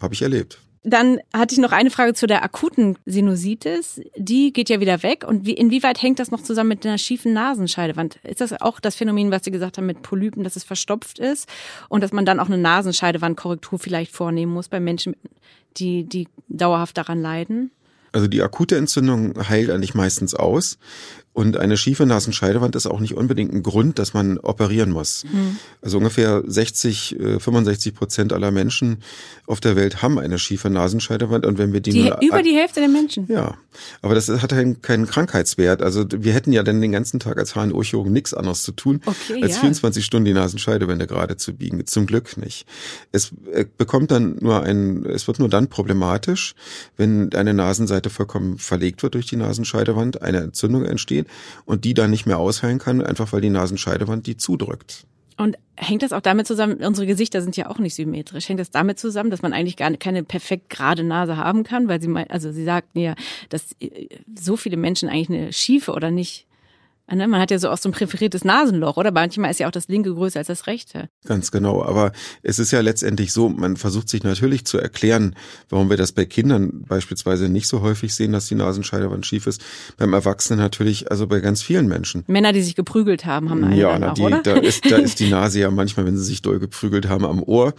habe 0.00 0.14
ich 0.14 0.22
erlebt. 0.22 0.58
Dann 0.86 1.18
hatte 1.32 1.54
ich 1.54 1.60
noch 1.60 1.72
eine 1.72 1.90
Frage 1.90 2.12
zu 2.12 2.26
der 2.26 2.44
akuten 2.44 2.98
Sinusitis. 3.06 4.02
Die 4.16 4.52
geht 4.52 4.68
ja 4.68 4.80
wieder 4.80 5.02
weg. 5.02 5.24
Und 5.26 5.46
wie, 5.46 5.54
inwieweit 5.54 6.02
hängt 6.02 6.18
das 6.18 6.30
noch 6.30 6.42
zusammen 6.42 6.68
mit 6.68 6.86
einer 6.86 6.98
schiefen 6.98 7.32
Nasenscheidewand? 7.32 8.16
Ist 8.22 8.42
das 8.42 8.52
auch 8.60 8.80
das 8.80 8.94
Phänomen, 8.94 9.30
was 9.30 9.44
Sie 9.44 9.50
gesagt 9.50 9.78
haben 9.78 9.86
mit 9.86 10.02
Polypen, 10.02 10.44
dass 10.44 10.56
es 10.56 10.64
verstopft 10.64 11.18
ist 11.18 11.48
und 11.88 12.02
dass 12.02 12.12
man 12.12 12.26
dann 12.26 12.38
auch 12.38 12.46
eine 12.46 12.58
Nasenscheidewandkorrektur 12.58 13.78
vielleicht 13.78 14.12
vornehmen 14.12 14.52
muss 14.52 14.68
bei 14.68 14.78
Menschen, 14.78 15.16
die, 15.78 16.04
die 16.04 16.28
dauerhaft 16.48 16.98
daran 16.98 17.22
leiden? 17.22 17.70
Also 18.12 18.28
die 18.28 18.42
akute 18.42 18.76
Entzündung 18.76 19.34
heilt 19.48 19.70
eigentlich 19.70 19.94
meistens 19.94 20.34
aus. 20.34 20.78
Und 21.34 21.56
eine 21.56 21.76
schiefe 21.76 22.06
Nasenscheidewand 22.06 22.76
ist 22.76 22.86
auch 22.86 23.00
nicht 23.00 23.16
unbedingt 23.16 23.52
ein 23.52 23.64
Grund, 23.64 23.98
dass 23.98 24.14
man 24.14 24.38
operieren 24.38 24.92
muss. 24.92 25.24
Mhm. 25.24 25.58
Also 25.82 25.98
ungefähr 25.98 26.44
60, 26.46 27.16
65 27.40 27.92
äh, 27.92 27.96
Prozent 27.96 28.32
aller 28.32 28.52
Menschen 28.52 28.98
auf 29.44 29.58
der 29.58 29.74
Welt 29.74 30.00
haben 30.00 30.20
eine 30.20 30.38
schiefe 30.38 30.70
Nasenscheidewand. 30.70 31.44
Und 31.44 31.58
wenn 31.58 31.72
wir 31.72 31.80
die, 31.80 31.90
die 31.90 32.02
nur, 32.04 32.22
über 32.22 32.40
die 32.40 32.54
Hälfte 32.54 32.78
der 32.78 32.88
Menschen. 32.88 33.26
Ja, 33.28 33.56
aber 34.00 34.14
das 34.14 34.28
hat 34.28 34.50
keinen, 34.50 34.80
keinen 34.80 35.06
Krankheitswert. 35.06 35.82
Also 35.82 36.04
wir 36.08 36.32
hätten 36.32 36.52
ja 36.52 36.62
dann 36.62 36.80
den 36.80 36.92
ganzen 36.92 37.18
Tag 37.18 37.36
als 37.36 37.56
HNO-Chirurgen 37.56 38.12
nichts 38.12 38.32
anderes 38.32 38.62
zu 38.62 38.70
tun, 38.70 39.00
okay, 39.04 39.42
als 39.42 39.54
ja. 39.54 39.60
24 39.60 40.04
Stunden 40.04 40.26
die 40.26 40.34
Nasenscheidewände 40.34 41.08
gerade 41.08 41.36
zu 41.36 41.52
biegen. 41.52 41.84
Zum 41.84 42.06
Glück 42.06 42.36
nicht. 42.36 42.64
Es 43.10 43.32
äh, 43.52 43.64
bekommt 43.76 44.12
dann 44.12 44.36
nur 44.40 44.62
ein, 44.62 45.04
es 45.04 45.26
wird 45.26 45.40
nur 45.40 45.48
dann 45.48 45.66
problematisch, 45.66 46.54
wenn 46.96 47.34
eine 47.34 47.54
Nasenseite 47.54 48.08
vollkommen 48.08 48.58
verlegt 48.58 49.02
wird 49.02 49.14
durch 49.14 49.26
die 49.26 49.36
Nasenscheidewand, 49.36 50.22
eine 50.22 50.38
Entzündung 50.38 50.84
entsteht 50.84 51.23
und 51.64 51.84
die 51.84 51.94
dann 51.94 52.10
nicht 52.10 52.26
mehr 52.26 52.38
ausheilen 52.38 52.78
kann, 52.78 53.02
einfach 53.02 53.32
weil 53.32 53.40
die 53.40 53.50
Nasenscheidewand 53.50 54.26
die 54.26 54.36
zudrückt. 54.36 55.06
Und 55.36 55.56
hängt 55.76 56.02
das 56.02 56.12
auch 56.12 56.20
damit 56.20 56.46
zusammen, 56.46 56.76
unsere 56.76 57.06
Gesichter 57.06 57.42
sind 57.42 57.56
ja 57.56 57.68
auch 57.68 57.78
nicht 57.78 57.94
symmetrisch, 57.94 58.48
hängt 58.48 58.60
das 58.60 58.70
damit 58.70 59.00
zusammen, 59.00 59.30
dass 59.30 59.42
man 59.42 59.52
eigentlich 59.52 59.76
gar 59.76 59.90
keine 59.96 60.22
perfekt 60.22 60.70
gerade 60.70 61.02
Nase 61.02 61.36
haben 61.36 61.64
kann? 61.64 61.88
Weil 61.88 62.00
sie 62.00 62.08
also 62.28 62.52
sie 62.52 62.64
sagten 62.64 63.00
ja, 63.00 63.14
dass 63.48 63.74
äh, 63.80 64.08
so 64.38 64.56
viele 64.56 64.76
Menschen 64.76 65.08
eigentlich 65.08 65.30
eine 65.30 65.52
schiefe 65.52 65.92
oder 65.92 66.10
nicht 66.10 66.46
man 67.06 67.38
hat 67.38 67.50
ja 67.50 67.58
so 67.58 67.68
auch 67.68 67.78
so 67.78 67.88
ein 67.88 67.92
präferiertes 67.92 68.44
Nasenloch, 68.44 68.96
oder? 68.96 69.10
Manchmal 69.10 69.50
ist 69.50 69.60
ja 69.60 69.66
auch 69.66 69.72
das 69.72 69.88
linke 69.88 70.14
größer 70.14 70.38
als 70.38 70.48
das 70.48 70.66
rechte. 70.66 71.10
Ganz 71.26 71.50
genau. 71.50 71.84
Aber 71.84 72.12
es 72.42 72.58
ist 72.58 72.70
ja 72.70 72.80
letztendlich 72.80 73.32
so, 73.32 73.50
man 73.50 73.76
versucht 73.76 74.08
sich 74.08 74.22
natürlich 74.24 74.64
zu 74.64 74.78
erklären, 74.78 75.36
warum 75.68 75.90
wir 75.90 75.98
das 75.98 76.12
bei 76.12 76.24
Kindern 76.24 76.82
beispielsweise 76.88 77.50
nicht 77.50 77.68
so 77.68 77.82
häufig 77.82 78.14
sehen, 78.14 78.32
dass 78.32 78.46
die 78.46 78.54
Nasenscheidewand 78.54 79.26
schief 79.26 79.46
ist. 79.46 79.62
Beim 79.98 80.14
Erwachsenen 80.14 80.60
natürlich, 80.60 81.10
also 81.10 81.26
bei 81.26 81.40
ganz 81.40 81.62
vielen 81.62 81.88
Menschen. 81.88 82.24
Männer, 82.26 82.54
die 82.54 82.62
sich 82.62 82.74
geprügelt 82.74 83.26
haben, 83.26 83.50
haben 83.50 83.64
eine 83.64 83.76
Ja, 83.76 83.98
na, 83.98 84.14
die, 84.14 84.22
oder? 84.22 84.42
Da, 84.42 84.54
ist, 84.54 84.90
da 84.90 84.96
ist 85.04 85.20
die 85.20 85.28
Nase 85.28 85.60
ja 85.60 85.70
manchmal, 85.70 86.06
wenn 86.06 86.16
sie 86.16 86.24
sich 86.24 86.40
doll 86.40 86.58
geprügelt 86.58 87.08
haben, 87.08 87.26
am 87.26 87.42
Ohr. 87.42 87.74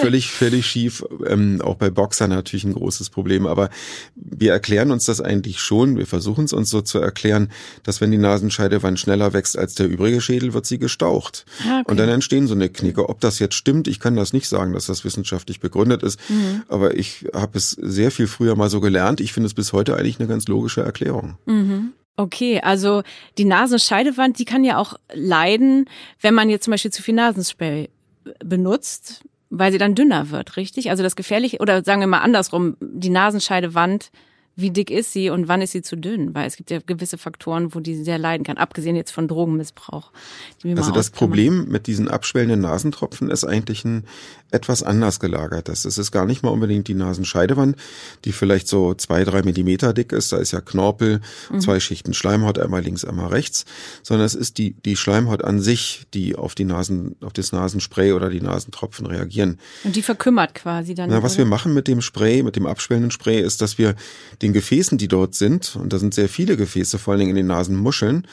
Völlig, 0.00 0.30
völlig 0.30 0.66
schief. 0.66 1.04
Ähm, 1.26 1.62
auch 1.62 1.76
bei 1.76 1.88
Boxern 1.88 2.30
natürlich 2.30 2.64
ein 2.64 2.74
großes 2.74 3.08
Problem. 3.08 3.46
Aber 3.46 3.70
wir 4.14 4.52
erklären 4.52 4.90
uns 4.90 5.06
das 5.06 5.22
eigentlich 5.22 5.58
schon. 5.58 5.96
Wir 5.96 6.06
versuchen 6.06 6.44
es 6.44 6.52
uns 6.52 6.68
so 6.68 6.82
zu 6.82 6.98
erklären, 6.98 7.50
dass 7.82 8.02
wenn 8.02 8.10
die 8.10 8.18
Nasenscheidewand 8.18 8.57
Nasenscheidewand 8.58 8.98
schneller 8.98 9.32
wächst 9.32 9.56
als 9.56 9.74
der 9.74 9.88
übrige 9.88 10.20
Schädel, 10.20 10.52
wird 10.52 10.66
sie 10.66 10.78
gestaucht. 10.78 11.44
Ah, 11.64 11.80
okay. 11.80 11.90
Und 11.90 11.96
dann 11.98 12.08
entstehen 12.08 12.46
so 12.46 12.54
eine 12.54 12.68
Knicke. 12.68 13.08
Ob 13.08 13.20
das 13.20 13.38
jetzt 13.38 13.54
stimmt, 13.54 13.88
ich 13.88 14.00
kann 14.00 14.16
das 14.16 14.32
nicht 14.32 14.48
sagen, 14.48 14.72
dass 14.72 14.86
das 14.86 15.04
wissenschaftlich 15.04 15.60
begründet 15.60 16.02
ist. 16.02 16.18
Mhm. 16.28 16.62
Aber 16.68 16.96
ich 16.96 17.26
habe 17.34 17.56
es 17.56 17.70
sehr 17.70 18.10
viel 18.10 18.26
früher 18.26 18.56
mal 18.56 18.68
so 18.68 18.80
gelernt. 18.80 19.20
Ich 19.20 19.32
finde 19.32 19.46
es 19.46 19.54
bis 19.54 19.72
heute 19.72 19.96
eigentlich 19.96 20.18
eine 20.18 20.28
ganz 20.28 20.48
logische 20.48 20.82
Erklärung. 20.82 21.38
Mhm. 21.46 21.92
Okay, 22.16 22.60
also 22.60 23.02
die 23.38 23.44
Nasenscheidewand, 23.44 24.38
die 24.40 24.44
kann 24.44 24.64
ja 24.64 24.78
auch 24.78 24.94
leiden, 25.12 25.88
wenn 26.20 26.34
man 26.34 26.50
jetzt 26.50 26.64
zum 26.64 26.72
Beispiel 26.72 26.90
zu 26.90 27.02
viel 27.02 27.14
Nasenspray 27.14 27.90
benutzt, 28.44 29.22
weil 29.50 29.70
sie 29.70 29.78
dann 29.78 29.94
dünner 29.94 30.30
wird, 30.30 30.56
richtig? 30.56 30.90
Also 30.90 31.04
das 31.04 31.14
Gefährliche, 31.14 31.58
oder 31.58 31.84
sagen 31.84 32.00
wir 32.00 32.08
mal 32.08 32.18
andersrum, 32.18 32.76
die 32.80 33.08
Nasenscheidewand, 33.08 34.10
wie 34.58 34.70
dick 34.72 34.90
ist 34.90 35.12
sie 35.12 35.30
und 35.30 35.46
wann 35.46 35.62
ist 35.62 35.70
sie 35.70 35.82
zu 35.82 35.96
dünn? 35.96 36.34
Weil 36.34 36.48
es 36.48 36.56
gibt 36.56 36.70
ja 36.70 36.80
gewisse 36.84 37.16
Faktoren, 37.16 37.76
wo 37.76 37.80
die 37.80 37.94
sehr 37.94 38.18
leiden 38.18 38.42
kann, 38.42 38.56
abgesehen 38.56 38.96
jetzt 38.96 39.12
von 39.12 39.28
Drogenmissbrauch. 39.28 40.10
Also 40.64 40.90
das. 40.90 41.10
Problem 41.10 41.68
mit 41.68 41.86
diesen 41.86 42.08
abschwellenden 42.08 42.60
Nasentropfen 42.60 43.30
ist 43.30 43.44
eigentlich 43.44 43.84
ein 43.84 44.04
etwas 44.50 44.82
anders 44.82 45.20
gelagertes. 45.20 45.84
Es 45.84 45.98
ist 45.98 46.10
gar 46.10 46.24
nicht 46.26 46.42
mal 46.42 46.50
unbedingt 46.50 46.88
die 46.88 46.94
Nasenscheidewand, 46.94 47.76
die 48.24 48.32
vielleicht 48.32 48.66
so 48.66 48.94
zwei, 48.94 49.24
drei 49.24 49.42
Millimeter 49.42 49.92
dick 49.92 50.12
ist. 50.12 50.32
Da 50.32 50.38
ist 50.38 50.52
ja 50.52 50.60
Knorpel, 50.60 51.20
Mhm. 51.50 51.60
zwei 51.60 51.80
Schichten 51.80 52.14
Schleimhaut, 52.14 52.58
einmal 52.58 52.82
links, 52.82 53.04
einmal 53.04 53.28
rechts. 53.28 53.64
Sondern 54.02 54.26
es 54.26 54.34
ist 54.34 54.58
die, 54.58 54.72
die 54.72 54.96
Schleimhaut 54.96 55.44
an 55.44 55.60
sich, 55.60 56.06
die 56.14 56.34
auf 56.34 56.54
die 56.54 56.64
Nasen, 56.64 57.16
auf 57.20 57.32
das 57.32 57.52
Nasenspray 57.52 58.12
oder 58.12 58.30
die 58.30 58.40
Nasentropfen 58.40 59.06
reagieren. 59.06 59.58
Und 59.84 59.94
die 59.96 60.02
verkümmert 60.02 60.54
quasi 60.54 60.94
dann. 60.94 61.10
Na, 61.10 61.22
was 61.22 61.32
oder? 61.34 61.38
wir 61.38 61.46
machen 61.46 61.74
mit 61.74 61.86
dem 61.86 62.00
Spray, 62.00 62.42
mit 62.42 62.56
dem 62.56 62.66
abschwellenden 62.66 63.10
Spray, 63.10 63.40
ist, 63.40 63.60
dass 63.60 63.78
wir 63.78 63.94
den 64.42 64.47
Gefäßen, 64.52 64.98
die 64.98 65.08
dort 65.08 65.34
sind, 65.34 65.76
und 65.76 65.92
da 65.92 65.98
sind 65.98 66.14
sehr 66.14 66.28
viele 66.28 66.56
Gefäße, 66.56 66.98
vor 66.98 67.12
allen 67.12 67.20
Dingen 67.20 67.30
in 67.30 67.36
den 67.36 67.46
Nasenmuscheln, 67.46 68.26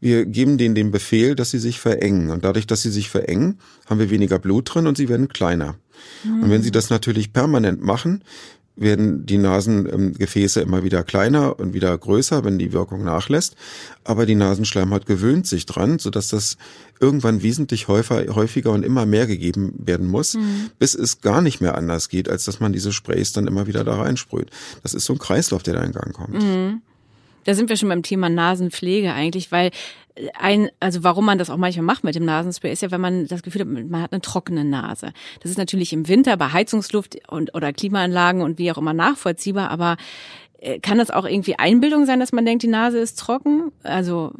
wir 0.00 0.26
geben 0.26 0.58
denen 0.58 0.74
den 0.74 0.90
Befehl, 0.90 1.36
dass 1.36 1.52
sie 1.52 1.60
sich 1.60 1.78
verengen. 1.78 2.30
Und 2.30 2.44
dadurch, 2.44 2.66
dass 2.66 2.82
sie 2.82 2.90
sich 2.90 3.08
verengen, 3.08 3.60
haben 3.86 4.00
wir 4.00 4.10
weniger 4.10 4.40
Blut 4.40 4.74
drin 4.74 4.88
und 4.88 4.96
sie 4.96 5.08
werden 5.08 5.28
kleiner. 5.28 5.76
Und 6.24 6.50
wenn 6.50 6.62
sie 6.62 6.72
das 6.72 6.90
natürlich 6.90 7.32
permanent 7.32 7.82
machen, 7.82 8.24
werden 8.74 9.26
die 9.26 9.38
Nasengefäße 9.38 10.60
immer 10.60 10.82
wieder 10.82 11.02
kleiner 11.02 11.58
und 11.58 11.74
wieder 11.74 11.96
größer, 11.96 12.44
wenn 12.44 12.58
die 12.58 12.72
Wirkung 12.72 13.04
nachlässt. 13.04 13.54
Aber 14.04 14.24
die 14.26 14.34
Nasenschleimhaut 14.34 15.06
gewöhnt 15.06 15.46
sich 15.46 15.66
dran, 15.66 15.98
sodass 15.98 16.28
das 16.28 16.56
irgendwann 16.98 17.42
wesentlich 17.42 17.88
häufiger, 17.88 18.34
häufiger 18.34 18.70
und 18.70 18.84
immer 18.84 19.06
mehr 19.06 19.26
gegeben 19.26 19.74
werden 19.78 20.08
muss, 20.08 20.36
bis 20.78 20.94
es 20.94 21.20
gar 21.20 21.42
nicht 21.42 21.60
mehr 21.60 21.76
anders 21.76 22.08
geht, 22.08 22.28
als 22.28 22.44
dass 22.44 22.60
man 22.60 22.72
diese 22.72 22.92
Sprays 22.92 23.32
dann 23.32 23.46
immer 23.46 23.66
wieder 23.66 23.84
da 23.84 23.96
reinsprüht. 24.00 24.50
Das 24.82 24.94
ist 24.94 25.04
so 25.04 25.12
ein 25.12 25.18
Kreislauf, 25.18 25.62
der 25.62 25.74
da 25.74 25.82
in 25.82 25.92
Gang 25.92 26.12
kommt. 26.12 26.42
Da 27.44 27.54
sind 27.54 27.68
wir 27.68 27.76
schon 27.76 27.88
beim 27.88 28.02
Thema 28.02 28.28
Nasenpflege 28.28 29.12
eigentlich, 29.12 29.52
weil 29.52 29.70
ein, 30.38 30.68
also 30.80 31.04
warum 31.04 31.24
man 31.24 31.38
das 31.38 31.50
auch 31.50 31.56
manchmal 31.56 31.84
macht 31.84 32.04
mit 32.04 32.14
dem 32.14 32.24
Nasenspray, 32.24 32.72
ist 32.72 32.82
ja, 32.82 32.90
wenn 32.90 33.00
man 33.00 33.26
das 33.26 33.42
Gefühl 33.42 33.62
hat, 33.62 33.68
man 33.68 34.02
hat 34.02 34.12
eine 34.12 34.20
trockene 34.20 34.64
Nase. 34.64 35.12
Das 35.40 35.50
ist 35.50 35.58
natürlich 35.58 35.92
im 35.92 36.08
Winter 36.08 36.36
bei 36.36 36.52
Heizungsluft 36.52 37.16
und 37.28 37.54
oder 37.54 37.72
Klimaanlagen 37.72 38.42
und 38.42 38.58
wie 38.58 38.70
auch 38.70 38.78
immer 38.78 38.92
nachvollziehbar, 38.92 39.70
aber 39.70 39.96
äh, 40.62 40.78
kann 40.80 40.98
das 40.98 41.10
auch 41.10 41.24
irgendwie 41.24 41.58
Einbildung 41.58 42.06
sein, 42.06 42.20
dass 42.20 42.32
man 42.32 42.44
denkt, 42.44 42.62
die 42.62 42.68
Nase 42.68 42.98
ist 42.98 43.18
trocken? 43.18 43.72
Also, 43.82 44.32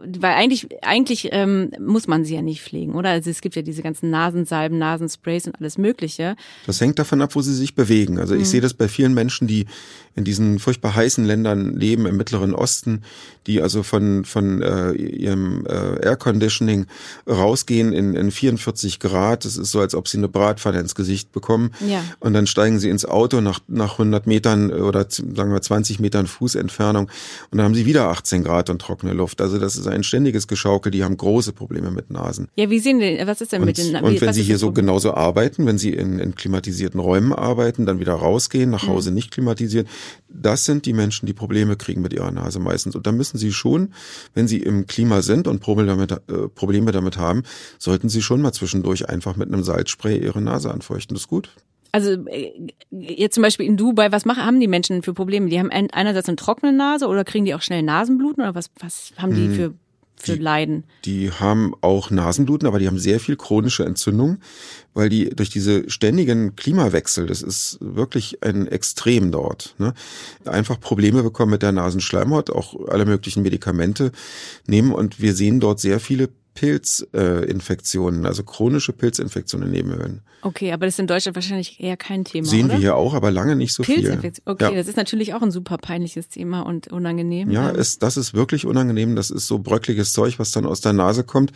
weil 0.00 0.34
eigentlich, 0.34 0.68
eigentlich 0.82 1.28
ähm, 1.32 1.70
muss 1.78 2.08
man 2.08 2.24
sie 2.24 2.34
ja 2.34 2.42
nicht 2.42 2.62
pflegen, 2.62 2.94
oder? 2.94 3.10
Also 3.10 3.30
es 3.30 3.40
gibt 3.40 3.54
ja 3.54 3.62
diese 3.62 3.82
ganzen 3.82 4.10
Nasensalben, 4.10 4.78
Nasensprays 4.78 5.46
und 5.46 5.58
alles 5.60 5.78
Mögliche. 5.78 6.36
Das 6.66 6.80
hängt 6.80 6.98
davon 6.98 7.22
ab, 7.22 7.34
wo 7.34 7.42
sie 7.42 7.54
sich 7.54 7.74
bewegen. 7.74 8.18
Also 8.18 8.34
ich 8.34 8.48
sehe 8.48 8.60
das 8.60 8.74
bei 8.74 8.88
vielen 8.88 9.14
Menschen, 9.14 9.46
die 9.46 9.66
in 10.18 10.24
diesen 10.24 10.58
furchtbar 10.58 10.94
heißen 10.94 11.24
Ländern 11.24 11.76
leben, 11.76 12.04
im 12.06 12.16
Mittleren 12.16 12.54
Osten, 12.54 13.02
die 13.46 13.62
also 13.62 13.82
von, 13.82 14.24
von 14.26 14.60
äh, 14.60 14.92
ihrem 14.92 15.64
äh, 15.66 16.04
Air 16.04 16.16
Conditioning 16.16 16.86
rausgehen 17.26 17.92
in, 17.92 18.14
in 18.14 18.30
44 18.30 19.00
Grad. 19.00 19.44
Das 19.44 19.56
ist 19.56 19.70
so, 19.70 19.80
als 19.80 19.94
ob 19.94 20.08
sie 20.08 20.18
eine 20.18 20.28
Bratpfanne 20.28 20.80
ins 20.80 20.94
Gesicht 20.94 21.32
bekommen. 21.32 21.70
Ja. 21.88 22.02
Und 22.20 22.34
dann 22.34 22.46
steigen 22.46 22.78
sie 22.78 22.90
ins 22.90 23.04
Auto 23.04 23.40
nach, 23.40 23.60
nach 23.68 23.92
100 23.92 24.26
Metern 24.26 24.70
äh, 24.70 24.74
oder 24.74 25.06
sagen 25.08 25.52
wir 25.52 25.62
20 25.62 26.00
Metern 26.00 26.26
Fußentfernung 26.26 27.06
und 27.50 27.58
dann 27.58 27.64
haben 27.64 27.74
sie 27.74 27.86
wieder 27.86 28.08
18 28.08 28.44
Grad 28.44 28.70
und 28.70 28.80
trockene 28.82 29.12
Luft. 29.12 29.40
Also 29.40 29.58
das 29.58 29.76
ist 29.76 29.86
ein 29.86 30.02
ständiges 30.02 30.46
Geschaukel. 30.48 30.90
Die 30.92 31.04
haben 31.04 31.16
große 31.16 31.52
Probleme 31.52 31.90
mit 31.90 32.10
Nasen. 32.10 32.48
Ja, 32.56 32.68
wie 32.70 32.78
sehen 32.80 32.98
die, 32.98 33.20
was 33.24 33.40
ist 33.40 33.52
denn 33.52 33.60
Und, 33.62 33.66
mit 33.66 33.78
den 33.78 33.94
und 33.96 34.12
wie- 34.12 34.20
wenn 34.20 34.32
Sie 34.34 34.42
hier 34.42 34.58
so 34.58 34.72
genauso 34.72 35.14
arbeiten, 35.14 35.64
wenn 35.66 35.78
Sie 35.78 35.90
in, 35.94 36.18
in 36.18 36.34
klimatisierten 36.34 37.00
Räumen 37.00 37.32
arbeiten, 37.32 37.86
dann 37.86 37.98
wieder 38.00 38.14
rausgehen, 38.14 38.70
nach 38.70 38.82
Mhm. 38.84 38.88
Hause 38.88 39.10
nicht 39.10 39.30
klimatisiert, 39.30 39.86
das 40.28 40.64
sind 40.64 40.86
die 40.86 40.92
Menschen, 40.92 41.26
die 41.26 41.32
Probleme 41.32 41.76
kriegen 41.76 42.02
mit 42.02 42.12
ihrer 42.12 42.30
Nase 42.30 42.58
meistens. 42.60 42.94
Und 42.96 43.06
da 43.06 43.12
müssen 43.12 43.38
Sie 43.38 43.52
schon, 43.52 43.92
wenn 44.34 44.48
Sie 44.48 44.58
im 44.58 44.86
Klima 44.86 45.22
sind 45.22 45.48
und 45.48 45.60
Probleme 45.60 45.88
damit, 45.88 46.12
äh, 46.12 46.48
Probleme 46.54 46.92
damit 46.92 47.16
haben, 47.18 47.42
sollten 47.78 48.08
Sie 48.08 48.22
schon 48.22 48.40
mal 48.42 48.52
zwischendurch 48.52 49.08
einfach 49.08 49.36
mit 49.36 49.48
einem 49.52 49.62
Salzspray 49.62 50.18
Ihre 50.18 50.40
Nase 50.40 50.70
anfeuchten. 50.72 51.14
Das 51.14 51.22
ist 51.22 51.28
gut. 51.28 51.50
Also 51.90 52.10
äh, 52.26 52.52
jetzt 52.90 53.34
zum 53.34 53.42
Beispiel 53.42 53.64
in 53.66 53.76
Dubai, 53.78 54.12
was 54.12 54.26
machen, 54.26 54.44
haben 54.44 54.60
die 54.60 54.68
Menschen 54.68 55.02
für 55.02 55.14
Probleme? 55.14 55.48
Die 55.48 55.58
haben 55.58 55.70
ein- 55.70 55.90
einerseits 55.90 56.28
eine 56.28 56.36
trockene 56.36 56.72
Nase 56.72 57.06
oder 57.06 57.24
kriegen 57.24 57.46
die 57.46 57.54
auch 57.54 57.62
schnell 57.62 57.82
Nasenbluten 57.82 58.42
oder 58.42 58.54
was, 58.54 58.70
was 58.78 59.12
haben 59.16 59.34
die 59.34 59.48
für, 59.48 59.72
für. 60.20 60.32
Die- 60.36 60.42
Leiden? 60.42 60.84
Die 61.04 61.30
haben 61.30 61.74
auch 61.80 62.10
Nasenbluten, 62.10 62.66
aber 62.68 62.78
die 62.78 62.86
haben 62.86 62.98
sehr 62.98 63.20
viel 63.20 63.36
chronische 63.36 63.84
Entzündung, 63.84 64.38
weil 64.94 65.08
die 65.08 65.30
durch 65.30 65.50
diese 65.50 65.88
ständigen 65.90 66.56
Klimawechsel, 66.56 67.26
das 67.26 67.42
ist 67.42 67.78
wirklich 67.80 68.42
ein 68.42 68.66
Extrem 68.66 69.30
dort, 69.32 69.74
ne, 69.78 69.94
einfach 70.44 70.80
Probleme 70.80 71.22
bekommen 71.22 71.52
mit 71.52 71.62
der 71.62 71.72
Nasenschleimhaut, 71.72 72.50
auch 72.50 72.88
alle 72.88 73.04
möglichen 73.06 73.42
Medikamente 73.42 74.12
nehmen 74.66 74.92
und 74.92 75.20
wir 75.20 75.34
sehen 75.34 75.60
dort 75.60 75.80
sehr 75.80 76.00
viele 76.00 76.28
Pilzinfektionen, 76.58 77.44
Infektionen, 77.48 78.26
also 78.26 78.42
chronische 78.42 78.92
Pilzinfektionen 78.92 79.68
in 79.68 79.72
Nebenhöhlen. 79.74 80.22
Okay, 80.42 80.72
aber 80.72 80.86
das 80.86 80.94
ist 80.94 81.00
in 81.00 81.06
Deutschland 81.06 81.34
wahrscheinlich 81.36 81.80
eher 81.80 81.96
kein 81.96 82.24
Thema, 82.24 82.46
Sehen 82.46 82.66
oder? 82.66 82.74
wir 82.74 82.78
hier 82.80 82.96
auch, 82.96 83.14
aber 83.14 83.30
lange 83.30 83.54
nicht 83.56 83.72
so 83.74 83.82
viel. 83.82 83.96
Pilzinfektion. 83.96 84.42
Okay, 84.46 84.64
Ja. 84.64 84.70
das 84.74 84.88
ist 84.88 84.96
natürlich 84.96 85.34
auch 85.34 85.42
ein 85.42 85.50
super 85.50 85.78
peinliches 85.78 86.28
Thema 86.28 86.62
und 86.62 86.88
unangenehm. 86.88 87.50
Ja, 87.50 87.70
Ähm, 87.70 87.76
ist, 87.76 88.02
das 88.02 88.16
ist 88.16 88.34
wirklich 88.34 88.66
unangenehm. 88.66 89.14
Das 89.16 89.30
ist 89.30 89.46
so 89.46 89.58
bröckliges 89.58 90.12
Zeug, 90.12 90.38
was 90.38 90.50
dann 90.50 90.66
aus 90.66 90.80
der 90.80 90.92
Nase 90.92 91.24
kommt 91.24 91.52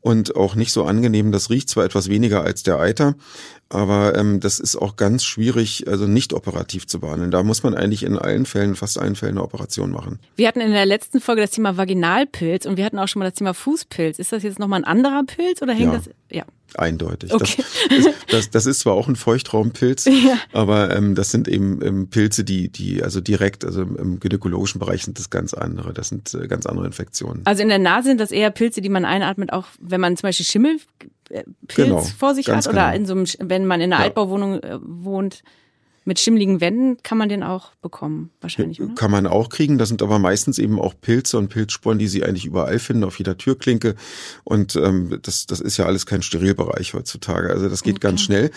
und 0.00 0.34
auch 0.36 0.54
nicht 0.54 0.72
so 0.72 0.84
angenehm. 0.84 1.32
Das 1.32 1.50
riecht 1.50 1.68
zwar 1.68 1.84
etwas 1.84 2.08
weniger 2.08 2.42
als 2.42 2.62
der 2.62 2.78
Eiter, 2.80 3.14
aber 3.70 4.16
ähm, 4.18 4.40
das 4.40 4.58
ist 4.58 4.76
auch 4.76 4.96
ganz 4.96 5.24
schwierig, 5.24 5.86
also 5.88 6.06
nicht 6.06 6.32
operativ 6.32 6.86
zu 6.86 6.98
behandeln. 7.00 7.30
Da 7.30 7.42
muss 7.44 7.62
man 7.62 7.74
eigentlich 7.74 8.02
in 8.02 8.18
allen 8.18 8.44
Fällen, 8.44 8.74
fast 8.74 8.98
allen 8.98 9.14
Fällen 9.16 9.34
eine 9.38 9.44
Operation 9.44 9.90
machen. 9.92 10.18
Wir 10.36 10.48
hatten 10.48 10.60
in 10.60 10.72
der 10.72 10.86
letzten 10.86 11.20
Folge 11.20 11.40
das 11.42 11.52
Thema 11.52 11.76
Vaginalpilz 11.76 12.66
und 12.66 12.76
wir 12.76 12.84
hatten 12.84 12.98
auch 12.98 13.08
schon 13.08 13.20
mal 13.20 13.26
das 13.30 13.38
Thema 13.38 13.54
Fußpilz. 13.54 14.18
Ist 14.18 14.32
das 14.32 14.42
jetzt 14.42 14.58
nochmal 14.58 14.80
ein 14.80 14.84
anderer 14.84 15.22
Pilz 15.24 15.62
oder 15.62 15.72
hängt 15.72 15.92
Ja. 15.92 15.98
das? 15.98 16.10
Ja. 16.30 16.44
Eindeutig. 16.74 17.32
Okay. 17.32 17.64
Das, 17.90 18.04
das, 18.04 18.14
das, 18.28 18.50
das 18.50 18.66
ist 18.66 18.80
zwar 18.80 18.94
auch 18.94 19.08
ein 19.08 19.16
Feuchtraumpilz, 19.16 20.04
Ja. 20.06 20.38
aber 20.52 20.94
ähm, 20.96 21.14
das 21.14 21.30
sind 21.30 21.48
eben 21.48 21.80
ähm, 21.84 22.08
Pilze, 22.08 22.44
die, 22.44 22.68
die 22.68 23.02
also 23.02 23.20
direkt, 23.20 23.64
also 23.64 23.82
im, 23.82 24.20
gynäkologischen 24.20 24.78
Bereich 24.78 25.04
sind 25.04 25.18
das 25.18 25.30
ganz 25.30 25.54
andere. 25.54 25.92
Das 25.92 26.08
sind 26.08 26.32
äh, 26.34 26.46
ganz 26.48 26.66
andere 26.66 26.86
Infektionen. 26.86 27.42
Also 27.44 27.62
in 27.62 27.68
der 27.68 27.78
Nase 27.78 28.08
sind 28.08 28.20
das 28.20 28.30
eher 28.30 28.50
Pilze, 28.50 28.80
die 28.80 28.88
man 28.88 29.04
einatmet, 29.04 29.52
auch 29.52 29.66
wenn 29.80 30.00
man 30.00 30.16
zum 30.16 30.28
Beispiel 30.28 30.46
Schimmelpilz 31.30 31.74
Genau, 31.74 32.00
vor 32.00 32.34
sich 32.34 32.48
hat 32.48 32.66
oder 32.66 32.90
genau. 32.90 32.96
in 32.96 33.06
so 33.06 33.14
einem, 33.14 33.26
wenn 33.50 33.66
man 33.66 33.80
in 33.80 33.92
einer 33.92 34.02
Ja. 34.02 34.06
Altbauwohnung 34.06 34.60
äh, 34.62 34.78
wohnt 34.82 35.42
mit 36.06 36.18
schimmligen 36.18 36.62
Wänden, 36.62 36.96
kann 37.02 37.18
man 37.18 37.28
den 37.28 37.42
auch 37.42 37.72
bekommen, 37.82 38.30
wahrscheinlich, 38.40 38.80
oder? 38.80 38.94
Kann 38.94 39.10
man 39.10 39.26
auch 39.26 39.50
kriegen. 39.50 39.76
Das 39.76 39.90
sind 39.90 40.02
aber 40.02 40.18
meistens 40.18 40.58
eben 40.58 40.80
auch 40.80 40.94
Pilze 40.98 41.36
und 41.36 41.50
Pilzsporen, 41.50 41.98
die 41.98 42.08
Sie 42.08 42.24
eigentlich 42.24 42.46
überall 42.46 42.78
finden, 42.78 43.04
auf 43.04 43.18
jeder 43.18 43.36
Türklinke. 43.36 43.94
Und 44.42 44.76
ähm, 44.76 45.18
das, 45.22 45.46
das 45.46 45.60
ist 45.60 45.76
ja 45.76 45.84
alles 45.84 46.06
kein 46.06 46.22
Sterilbereich 46.22 46.94
heutzutage. 46.94 47.50
Also 47.50 47.68
das 47.68 47.82
geht 47.82 48.00
ganz 48.00 48.22
schnell. 48.22 48.50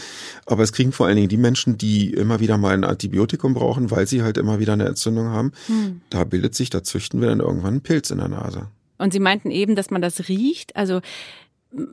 Aber 0.45 0.63
es 0.63 0.71
kriegen 0.71 0.93
vor 0.93 1.05
allen 1.05 1.17
Dingen 1.17 1.29
die 1.29 1.37
Menschen, 1.37 1.77
die 1.77 2.11
immer 2.13 2.39
wieder 2.39 2.57
mal 2.57 2.73
ein 2.73 2.85
Antibiotikum 2.85 3.53
brauchen, 3.53 3.91
weil 3.91 4.07
sie 4.07 4.23
halt 4.23 4.37
immer 4.37 4.59
wieder 4.59 4.73
eine 4.73 4.85
Entzündung 4.85 5.27
haben. 5.27 5.51
Hm. 5.67 6.01
Da 6.09 6.23
bildet 6.23 6.55
sich, 6.55 6.69
da 6.69 6.81
züchten 6.81 7.19
wir 7.19 7.27
dann 7.27 7.41
irgendwann 7.41 7.73
einen 7.73 7.81
Pilz 7.81 8.09
in 8.09 8.19
der 8.19 8.29
Nase. 8.29 8.67
Und 8.97 9.11
Sie 9.11 9.19
meinten 9.19 9.51
eben, 9.51 9.75
dass 9.75 9.91
man 9.91 10.01
das 10.01 10.29
riecht. 10.29 10.77
Also 10.77 11.01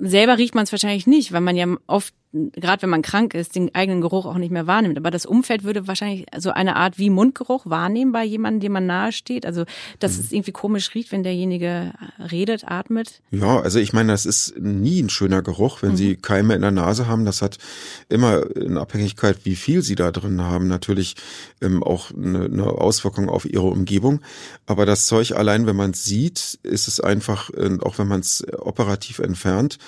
selber 0.01 0.39
riecht 0.39 0.55
man 0.55 0.65
es 0.65 0.73
wahrscheinlich 0.73 1.07
nicht, 1.07 1.33
weil 1.33 1.41
man 1.41 1.57
ja 1.57 1.67
oft, 1.87 2.15
gerade 2.33 2.83
wenn 2.83 2.91
man 2.91 3.03
krank 3.03 3.35
ist, 3.35 3.57
den 3.57 3.75
eigenen 3.75 4.01
Geruch 4.01 4.25
auch 4.25 4.39
nicht 4.39 4.53
mehr 4.53 4.67
wahrnimmt. 4.69 4.97
Aber 4.97 5.11
das 5.11 5.27
Umfeld 5.27 5.65
würde 5.65 5.89
wahrscheinlich 5.89 6.27
so 6.39 6.51
eine 6.51 6.77
Art 6.77 6.99
wie 6.99 7.11
Mundgeruch 7.11 7.67
wahrnehmen 7.67 8.13
bei 8.13 8.25
jemandem, 8.25 8.61
dem 8.61 8.73
man 8.73 8.87
nahe 8.87 9.11
steht. 9.11 9.45
Also, 9.45 9.65
dass 9.99 10.17
Mhm. 10.17 10.21
es 10.21 10.33
irgendwie 10.33 10.53
komisch 10.53 10.95
riecht, 10.95 11.11
wenn 11.11 11.23
derjenige 11.25 11.93
redet, 12.31 12.65
atmet. 12.71 13.21
Ja, 13.33 13.61
also 13.61 13.81
ich 13.81 13.93
meine, 13.93 14.13
das 14.13 14.27
ist 14.27 14.55
nie 14.59 15.03
ein 15.03 15.11
schöner 15.11 15.43
Geruch, 15.43 15.83
wenn 15.83 15.97
Sie 15.97 16.17
Keime 16.17 16.55
in 16.55 16.61
der 16.63 16.71
Nase 16.71 17.09
haben. 17.09 17.25
Das 17.25 17.43
hat 17.43 17.59
immer 18.09 18.55
in 18.55 18.79
Abhängigkeit, 18.79 19.45
wie 19.45 19.57
viel 19.57 19.83
Sie 19.83 19.97
da 19.97 20.13
drin 20.13 20.41
haben, 20.41 20.69
natürlich 20.69 21.17
ähm, 21.61 21.83
auch 21.83 22.13
eine, 22.13 22.45
eine 22.45 22.67
Auswirkung 22.67 23.29
auf 23.29 23.45
Ihre 23.45 23.67
Umgebung. 23.67 24.21
Aber 24.67 24.87
das 24.87 25.07
Zeug 25.07 25.33
allein, 25.33 25.67
wenn 25.67 25.77
man 25.77 25.91
es 25.91 26.05
sieht, 26.05 26.59
ist 26.63 26.87
es 26.87 27.01
einfach, 27.01 27.51
äh, 27.51 27.79
auch 27.83 27.99
wenn 27.99 28.07
man 28.09 28.21
es 28.21 28.47
operativ 28.59 29.19
entfernt, 29.19 29.79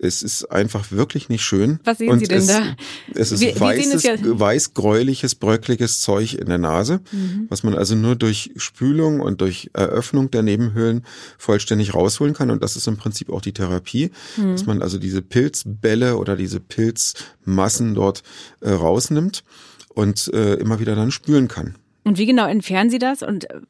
Es 0.00 0.22
ist 0.22 0.44
einfach 0.52 0.92
wirklich 0.92 1.28
nicht 1.28 1.42
schön. 1.42 1.80
Was 1.84 1.98
sehen 1.98 2.10
Und 2.10 2.20
Sie 2.20 2.26
denn 2.28 2.38
es, 2.38 2.46
da? 2.46 2.76
Es 3.14 3.32
ist 3.32 3.40
Wir- 3.40 3.58
weißes, 3.58 4.02
ja- 4.04 4.14
weiß-gräuliches, 4.20 5.34
bröckliges 5.34 6.00
Zeug 6.00 6.34
in 6.34 6.46
der 6.46 6.58
Nase, 6.58 7.00
Mhm. 7.10 7.46
was 7.48 7.64
man 7.64 7.74
also 7.74 7.96
nur 7.96 8.14
durch 8.14 8.52
Spülung 8.56 9.20
und 9.20 9.40
durch 9.40 9.70
Eröffnung 9.74 10.30
der 10.30 10.42
Nebenhöhlen 10.42 11.04
vollständig 11.36 11.94
rausholen 11.94 12.32
kann. 12.34 12.50
Und 12.50 12.62
das 12.62 12.76
ist 12.76 12.86
im 12.86 12.96
Prinzip 12.96 13.28
auch 13.30 13.40
die 13.40 13.52
Therapie, 13.52 14.10
Mhm. 14.36 14.52
dass 14.52 14.66
man 14.66 14.82
also 14.82 14.98
diese 14.98 15.20
Pilzbälle 15.20 16.16
oder 16.16 16.36
diese 16.36 16.60
Pilzmassen 16.60 17.94
dort 17.94 18.22
äh, 18.60 18.70
rausnimmt 18.70 19.42
und 19.94 20.28
äh, 20.32 20.54
immer 20.54 20.78
wieder 20.80 20.94
dann 20.94 21.10
spülen 21.10 21.48
kann. 21.48 21.74
Und 22.04 22.18
wie 22.18 22.26
genau 22.26 22.46
entfernen 22.46 22.88
Sie 22.90 22.98
das? 22.98 23.22
Und 23.22 23.50
äh, 23.50 23.60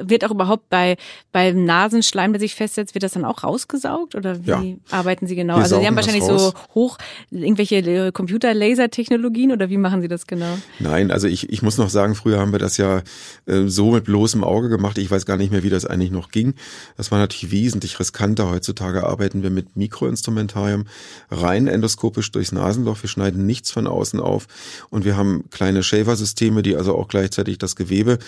wird 0.00 0.24
auch 0.24 0.30
überhaupt 0.30 0.68
bei 0.68 0.96
beim 1.32 1.64
Nasenschleim, 1.64 2.32
der 2.32 2.40
sich 2.40 2.54
festsetzt, 2.54 2.94
wird 2.94 3.02
das 3.02 3.12
dann 3.12 3.24
auch 3.24 3.44
rausgesaugt 3.44 4.14
oder 4.14 4.44
wie 4.44 4.50
Ja. 4.50 4.62
arbeiten 4.90 5.26
Sie 5.26 5.36
genau? 5.36 5.56
Wir 5.56 5.62
also 5.62 5.80
Sie 5.80 5.86
haben 5.86 5.96
wahrscheinlich 5.96 6.24
so 6.24 6.52
hoch 6.74 6.98
irgendwelche 7.30 7.76
äh, 7.76 8.12
Computer-Laser-Technologien 8.12 9.52
oder 9.52 9.68
wie 9.70 9.76
machen 9.76 10.00
Sie 10.02 10.08
das 10.08 10.26
genau? 10.26 10.58
Nein, 10.78 11.10
also 11.10 11.28
ich, 11.28 11.50
ich 11.50 11.62
muss 11.62 11.78
noch 11.78 11.90
sagen, 11.90 12.14
früher 12.14 12.38
haben 12.38 12.52
wir 12.52 12.58
das 12.58 12.76
ja 12.76 13.02
äh, 13.46 13.66
so 13.66 13.92
mit 13.92 14.04
bloßem 14.04 14.42
Auge 14.44 14.68
gemacht. 14.68 14.98
Ich 14.98 15.10
weiß 15.10 15.26
gar 15.26 15.36
nicht 15.36 15.52
mehr, 15.52 15.62
wie 15.62 15.70
das 15.70 15.84
eigentlich 15.84 16.10
noch 16.10 16.30
ging. 16.30 16.54
Das 16.96 17.10
war 17.10 17.18
natürlich 17.18 17.50
wesentlich 17.52 17.98
riskanter. 18.00 18.50
Heutzutage 18.50 19.04
arbeiten 19.04 19.42
wir 19.42 19.50
mit 19.50 19.76
Mikroinstrumentarium 19.76 20.84
rein 21.30 21.66
endoskopisch 21.66 22.30
durchs 22.32 22.52
Nasenloch. 22.52 23.02
Wir 23.02 23.08
schneiden 23.08 23.46
nichts 23.46 23.70
von 23.70 23.86
außen 23.86 24.20
auf 24.20 24.46
und 24.90 25.04
wir 25.04 25.16
haben 25.16 25.44
kleine 25.50 25.82
Shaver-Systeme, 25.82 26.62
die 26.62 26.76
also 26.76 26.96
auch 26.96 27.08
gleichzeitig 27.08 27.58
das 27.58 27.76
Gewebe 27.76 28.18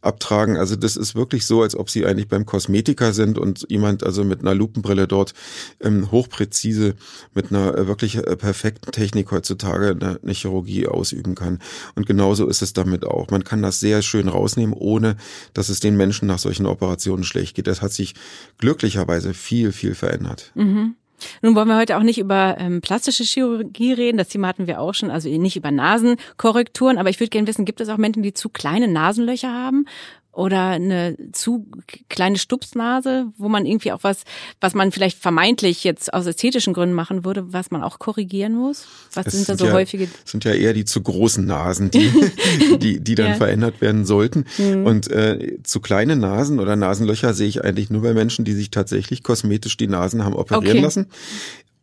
abtragen. 0.00 0.56
Also 0.56 0.76
das 0.76 0.96
ist 0.96 1.14
wirklich 1.18 1.44
so, 1.44 1.60
als 1.60 1.76
ob 1.76 1.90
Sie 1.90 2.06
eigentlich 2.06 2.28
beim 2.28 2.46
Kosmetiker 2.46 3.12
sind 3.12 3.36
und 3.36 3.66
jemand 3.68 4.02
also 4.02 4.24
mit 4.24 4.40
einer 4.40 4.54
Lupenbrille 4.54 5.06
dort 5.06 5.34
ähm, 5.80 6.10
hochpräzise 6.10 6.94
mit 7.34 7.50
einer 7.50 7.76
äh, 7.76 7.86
wirklich 7.86 8.16
äh, 8.16 8.36
perfekten 8.36 8.90
Technik 8.90 9.30
heutzutage 9.30 9.90
eine, 9.90 10.18
eine 10.22 10.32
Chirurgie 10.32 10.86
ausüben 10.86 11.34
kann. 11.34 11.58
Und 11.94 12.06
genauso 12.06 12.48
ist 12.48 12.62
es 12.62 12.72
damit 12.72 13.04
auch. 13.04 13.30
Man 13.30 13.44
kann 13.44 13.60
das 13.60 13.80
sehr 13.80 14.00
schön 14.00 14.28
rausnehmen, 14.28 14.74
ohne 14.74 15.16
dass 15.52 15.68
es 15.68 15.80
den 15.80 15.96
Menschen 15.96 16.26
nach 16.26 16.38
solchen 16.38 16.64
Operationen 16.64 17.24
schlecht 17.24 17.54
geht. 17.54 17.66
Das 17.66 17.82
hat 17.82 17.92
sich 17.92 18.14
glücklicherweise 18.56 19.34
viel, 19.34 19.72
viel 19.72 19.94
verändert. 19.94 20.52
Nun 21.42 21.54
wollen 21.54 21.68
wir 21.68 21.76
heute 21.76 21.96
auch 21.96 22.02
nicht 22.02 22.18
über 22.18 22.56
ähm, 22.58 22.80
plastische 22.80 23.24
Chirurgie 23.24 23.92
reden, 23.92 24.18
das 24.18 24.28
Thema 24.28 24.48
hatten 24.48 24.66
wir 24.66 24.80
auch 24.80 24.94
schon, 24.94 25.10
also 25.10 25.28
nicht 25.28 25.56
über 25.56 25.70
Nasenkorrekturen, 25.70 26.98
aber 26.98 27.10
ich 27.10 27.20
würde 27.20 27.30
gerne 27.30 27.46
wissen, 27.46 27.64
gibt 27.64 27.80
es 27.80 27.88
auch 27.88 27.96
Menschen, 27.96 28.22
die 28.22 28.34
zu 28.34 28.48
kleine 28.48 28.88
Nasenlöcher 28.88 29.52
haben 29.52 29.86
oder 30.38 30.68
eine 30.68 31.16
zu 31.32 31.66
kleine 32.08 32.38
Stupsnase, 32.38 33.26
wo 33.38 33.48
man 33.48 33.66
irgendwie 33.66 33.90
auch 33.90 34.04
was, 34.04 34.22
was 34.60 34.72
man 34.72 34.92
vielleicht 34.92 35.18
vermeintlich 35.18 35.82
jetzt 35.82 36.14
aus 36.14 36.26
ästhetischen 36.26 36.74
Gründen 36.74 36.94
machen 36.94 37.24
würde, 37.24 37.52
was 37.52 37.72
man 37.72 37.82
auch 37.82 37.98
korrigieren 37.98 38.54
muss? 38.54 38.86
Was 39.14 39.26
Es 39.26 39.32
sind 39.32 39.48
da 39.48 39.56
so 39.58 39.66
ja, 39.66 39.72
häufige? 39.72 40.08
sind 40.24 40.44
ja 40.44 40.52
eher 40.52 40.74
die 40.74 40.84
zu 40.84 41.02
großen 41.02 41.44
Nasen, 41.44 41.90
die, 41.90 42.12
die, 42.78 43.00
die 43.00 43.14
dann 43.16 43.26
Ja. 43.26 43.32
Mhm. 43.32 43.36
verändert 43.38 43.80
werden 43.80 44.06
sollten. 44.06 44.44
Und 44.58 45.10
äh, 45.10 45.58
zu 45.64 45.80
kleine 45.80 46.14
Nasen 46.14 46.60
oder 46.60 46.76
Nasenlöcher 46.76 47.34
sehe 47.34 47.48
ich 47.48 47.64
eigentlich 47.64 47.90
nur 47.90 48.02
bei 48.02 48.14
Menschen, 48.14 48.44
die 48.44 48.52
sich 48.52 48.70
tatsächlich 48.70 49.24
kosmetisch 49.24 49.76
die 49.76 49.88
Nasen 49.88 50.24
haben 50.24 50.34
operieren 50.36 50.68
Okay. 50.68 50.80
lassen. 50.80 51.06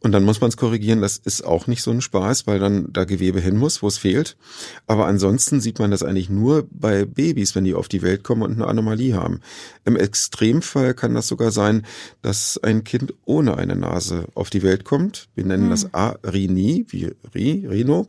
Und 0.06 0.12
dann 0.12 0.24
muss 0.24 0.40
man 0.40 0.50
es 0.50 0.58
korrigieren. 0.58 1.02
Das 1.02 1.18
ist 1.18 1.44
auch 1.44 1.66
nicht 1.66 1.82
so 1.82 1.90
ein 1.90 2.00
Spaß, 2.00 2.46
weil 2.46 2.60
dann 2.60 2.94
da 2.94 3.06
Gewebe 3.06 3.40
hin 3.40 3.58
muss, 3.58 3.82
wo 3.82 3.88
es 3.88 3.98
fehlt. 3.98 4.38
Aber 4.86 5.08
ansonsten 5.08 5.62
sieht 5.62 5.80
man 5.80 5.90
das 5.90 6.04
eigentlich 6.04 6.30
nur 6.30 6.68
bei 6.70 7.06
Babys, 7.06 7.56
wenn 7.56 7.64
die 7.64 7.74
auf 7.74 7.88
die 7.88 8.04
Welt 8.04 8.24
kommen 8.24 8.44
und 8.44 8.54
eine 8.54 8.68
Anomalie 8.68 9.16
haben. 9.16 9.40
Im 9.84 9.96
Extremfall 9.96 10.94
kann 10.94 11.16
das 11.16 11.28
sogar 11.28 11.50
sein, 11.50 11.88
dass 12.22 12.60
ein 12.62 12.84
Kind 12.84 13.16
ohne 13.26 13.58
eine 13.58 13.76
Nase 13.76 14.26
auf 14.36 14.52
die 14.52 14.62
Welt 14.62 14.84
kommt. 14.86 15.28
Wir 15.34 15.44
nennen 15.44 15.72
das 15.72 15.92
Arinie, 15.96 16.86
wie 16.90 17.12
Ri, 17.34 17.66
Rino. 17.68 18.06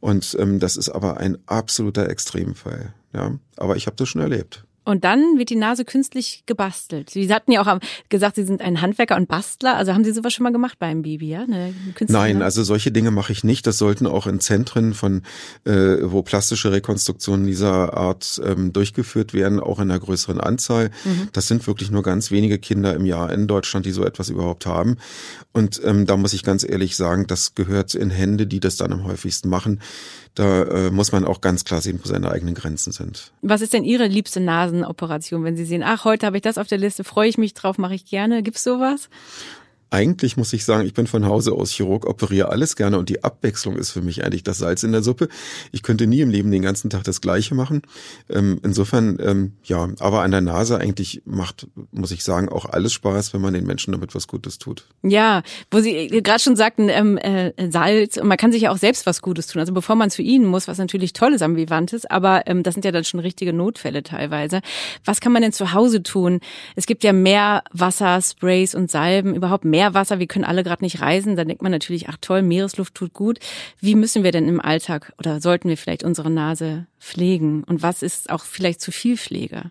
Und 0.00 0.36
ähm, 0.38 0.60
das 0.60 0.76
ist 0.76 0.90
aber 0.90 1.16
ein 1.16 1.38
absoluter 1.46 2.10
Extremfall. 2.10 2.92
Ja, 3.14 3.38
aber 3.56 3.76
ich 3.76 3.86
habe 3.86 3.96
das 3.96 4.10
schon 4.10 4.20
erlebt. 4.20 4.66
Und 4.88 5.04
dann 5.04 5.36
wird 5.36 5.50
die 5.50 5.56
Nase 5.56 5.84
künstlich 5.84 6.44
gebastelt. 6.46 7.10
Sie 7.10 7.30
hatten 7.30 7.52
ja 7.52 7.60
auch 7.60 7.78
gesagt, 8.08 8.36
Sie 8.36 8.44
sind 8.44 8.62
ein 8.62 8.80
Handwerker 8.80 9.16
und 9.16 9.28
Bastler. 9.28 9.76
Also 9.76 9.92
haben 9.92 10.02
Sie 10.02 10.12
sowas 10.12 10.32
schon 10.32 10.44
mal 10.44 10.50
gemacht 10.50 10.78
beim 10.78 11.02
Baby, 11.02 11.28
ja? 11.28 11.44
Nein, 12.08 12.38
Nase? 12.38 12.44
also 12.46 12.62
solche 12.62 12.90
Dinge 12.90 13.10
mache 13.10 13.32
ich 13.32 13.44
nicht. 13.44 13.66
Das 13.66 13.76
sollten 13.76 14.06
auch 14.06 14.26
in 14.26 14.40
Zentren 14.40 14.94
von, 14.94 15.24
äh, 15.66 15.98
wo 16.00 16.22
plastische 16.22 16.72
Rekonstruktionen 16.72 17.46
dieser 17.46 17.98
Art 17.98 18.40
ähm, 18.42 18.72
durchgeführt 18.72 19.34
werden, 19.34 19.60
auch 19.60 19.78
in 19.78 19.90
einer 19.90 20.00
größeren 20.00 20.40
Anzahl. 20.40 20.90
Das 21.34 21.48
sind 21.48 21.66
wirklich 21.66 21.90
nur 21.90 22.02
ganz 22.02 22.30
wenige 22.30 22.58
Kinder 22.58 22.94
im 22.94 23.04
Jahr 23.04 23.30
in 23.30 23.46
Deutschland, 23.46 23.84
die 23.84 23.92
so 23.92 24.06
etwas 24.06 24.30
überhaupt 24.30 24.64
haben. 24.64 24.96
Und 25.52 25.82
ähm, 25.84 26.06
da 26.06 26.16
muss 26.16 26.32
ich 26.32 26.44
ganz 26.44 26.64
ehrlich 26.66 26.96
sagen, 26.96 27.26
das 27.26 27.54
gehört 27.54 27.94
in 27.94 28.08
Hände, 28.08 28.46
die 28.46 28.60
das 28.60 28.76
dann 28.76 28.94
am 28.94 29.04
häufigsten 29.04 29.50
machen. 29.50 29.80
Da 30.34 30.62
äh, 30.62 30.90
muss 30.90 31.12
man 31.12 31.24
auch 31.24 31.40
ganz 31.40 31.64
klar 31.64 31.80
sehen, 31.80 32.00
wo 32.02 32.08
seine 32.08 32.30
eigenen 32.30 32.54
Grenzen 32.54 32.92
sind. 32.92 33.32
Was 33.42 33.60
ist 33.60 33.72
denn 33.72 33.84
Ihre 33.84 34.06
liebste 34.06 34.40
Nasenoperation, 34.40 35.44
wenn 35.44 35.56
Sie 35.56 35.64
sehen, 35.64 35.82
ach, 35.82 36.04
heute 36.04 36.26
habe 36.26 36.36
ich 36.36 36.42
das 36.42 36.58
auf 36.58 36.66
der 36.66 36.78
Liste, 36.78 37.04
freue 37.04 37.28
ich 37.28 37.38
mich 37.38 37.54
drauf, 37.54 37.78
mache 37.78 37.94
ich 37.94 38.06
gerne. 38.06 38.42
Gibt's 38.42 38.64
sowas? 38.64 39.08
Eigentlich 39.90 40.36
muss 40.36 40.52
ich 40.52 40.66
sagen, 40.66 40.86
ich 40.86 40.92
bin 40.92 41.06
von 41.06 41.24
Hause 41.24 41.52
aus 41.52 41.70
Chirurg, 41.70 42.06
operiere 42.06 42.50
alles 42.50 42.76
gerne 42.76 42.98
und 42.98 43.08
die 43.08 43.24
Abwechslung 43.24 43.76
ist 43.76 43.90
für 43.90 44.02
mich 44.02 44.22
eigentlich 44.22 44.42
das 44.42 44.58
Salz 44.58 44.82
in 44.82 44.92
der 44.92 45.02
Suppe. 45.02 45.28
Ich 45.72 45.82
könnte 45.82 46.06
nie 46.06 46.20
im 46.20 46.28
Leben 46.28 46.50
den 46.50 46.60
ganzen 46.60 46.90
Tag 46.90 47.04
das 47.04 47.22
Gleiche 47.22 47.54
machen. 47.54 47.80
Ähm, 48.28 48.60
insofern, 48.62 49.18
ähm, 49.20 49.52
ja, 49.64 49.88
aber 49.98 50.20
an 50.20 50.30
der 50.30 50.42
Nase 50.42 50.76
eigentlich 50.76 51.22
macht, 51.24 51.68
muss 51.90 52.10
ich 52.10 52.22
sagen, 52.22 52.50
auch 52.50 52.66
alles 52.66 52.92
Spaß, 52.92 53.32
wenn 53.32 53.40
man 53.40 53.54
den 53.54 53.64
Menschen 53.64 53.92
damit 53.92 54.14
was 54.14 54.28
Gutes 54.28 54.58
tut. 54.58 54.84
Ja, 55.02 55.42
wo 55.70 55.80
Sie 55.80 55.96
äh, 55.96 56.20
gerade 56.20 56.40
schon 56.40 56.56
sagten, 56.56 56.90
ähm, 56.90 57.16
äh, 57.16 57.52
Salz, 57.70 58.18
und 58.18 58.28
man 58.28 58.36
kann 58.36 58.52
sich 58.52 58.62
ja 58.62 58.70
auch 58.72 58.78
selbst 58.78 59.06
was 59.06 59.22
Gutes 59.22 59.46
tun. 59.46 59.60
Also 59.60 59.72
bevor 59.72 59.96
man 59.96 60.10
zu 60.10 60.20
Ihnen 60.20 60.44
muss, 60.44 60.68
was 60.68 60.76
natürlich 60.76 61.14
toll 61.14 61.32
ist 61.32 61.42
am 61.42 61.56
Vivantes, 61.56 62.04
aber 62.04 62.42
ähm, 62.46 62.62
das 62.62 62.74
sind 62.74 62.84
ja 62.84 62.92
dann 62.92 63.04
schon 63.04 63.20
richtige 63.20 63.54
Notfälle 63.54 64.02
teilweise. 64.02 64.60
Was 65.06 65.22
kann 65.22 65.32
man 65.32 65.40
denn 65.40 65.52
zu 65.52 65.72
Hause 65.72 66.02
tun? 66.02 66.40
Es 66.76 66.84
gibt 66.84 67.04
ja 67.04 67.14
mehr 67.14 67.62
Wasser, 67.72 68.20
Sprays 68.20 68.74
und 68.74 68.90
Salben, 68.90 69.34
überhaupt 69.34 69.64
mehr 69.64 69.77
Wasser. 69.94 70.18
Wir 70.18 70.26
können 70.26 70.44
alle 70.44 70.64
gerade 70.64 70.84
nicht 70.84 71.00
reisen. 71.00 71.36
Da 71.36 71.44
denkt 71.44 71.62
man 71.62 71.72
natürlich, 71.72 72.08
ach 72.08 72.18
toll, 72.20 72.42
Meeresluft 72.42 72.94
tut 72.94 73.14
gut. 73.14 73.38
Wie 73.80 73.94
müssen 73.94 74.24
wir 74.24 74.32
denn 74.32 74.48
im 74.48 74.60
Alltag 74.60 75.12
oder 75.18 75.40
sollten 75.40 75.68
wir 75.68 75.76
vielleicht 75.76 76.04
unsere 76.04 76.30
Nase 76.30 76.86
pflegen? 77.00 77.64
Und 77.64 77.82
was 77.82 78.02
ist 78.02 78.30
auch 78.30 78.44
vielleicht 78.44 78.80
zu 78.80 78.92
viel 78.92 79.16
Pflege? 79.16 79.70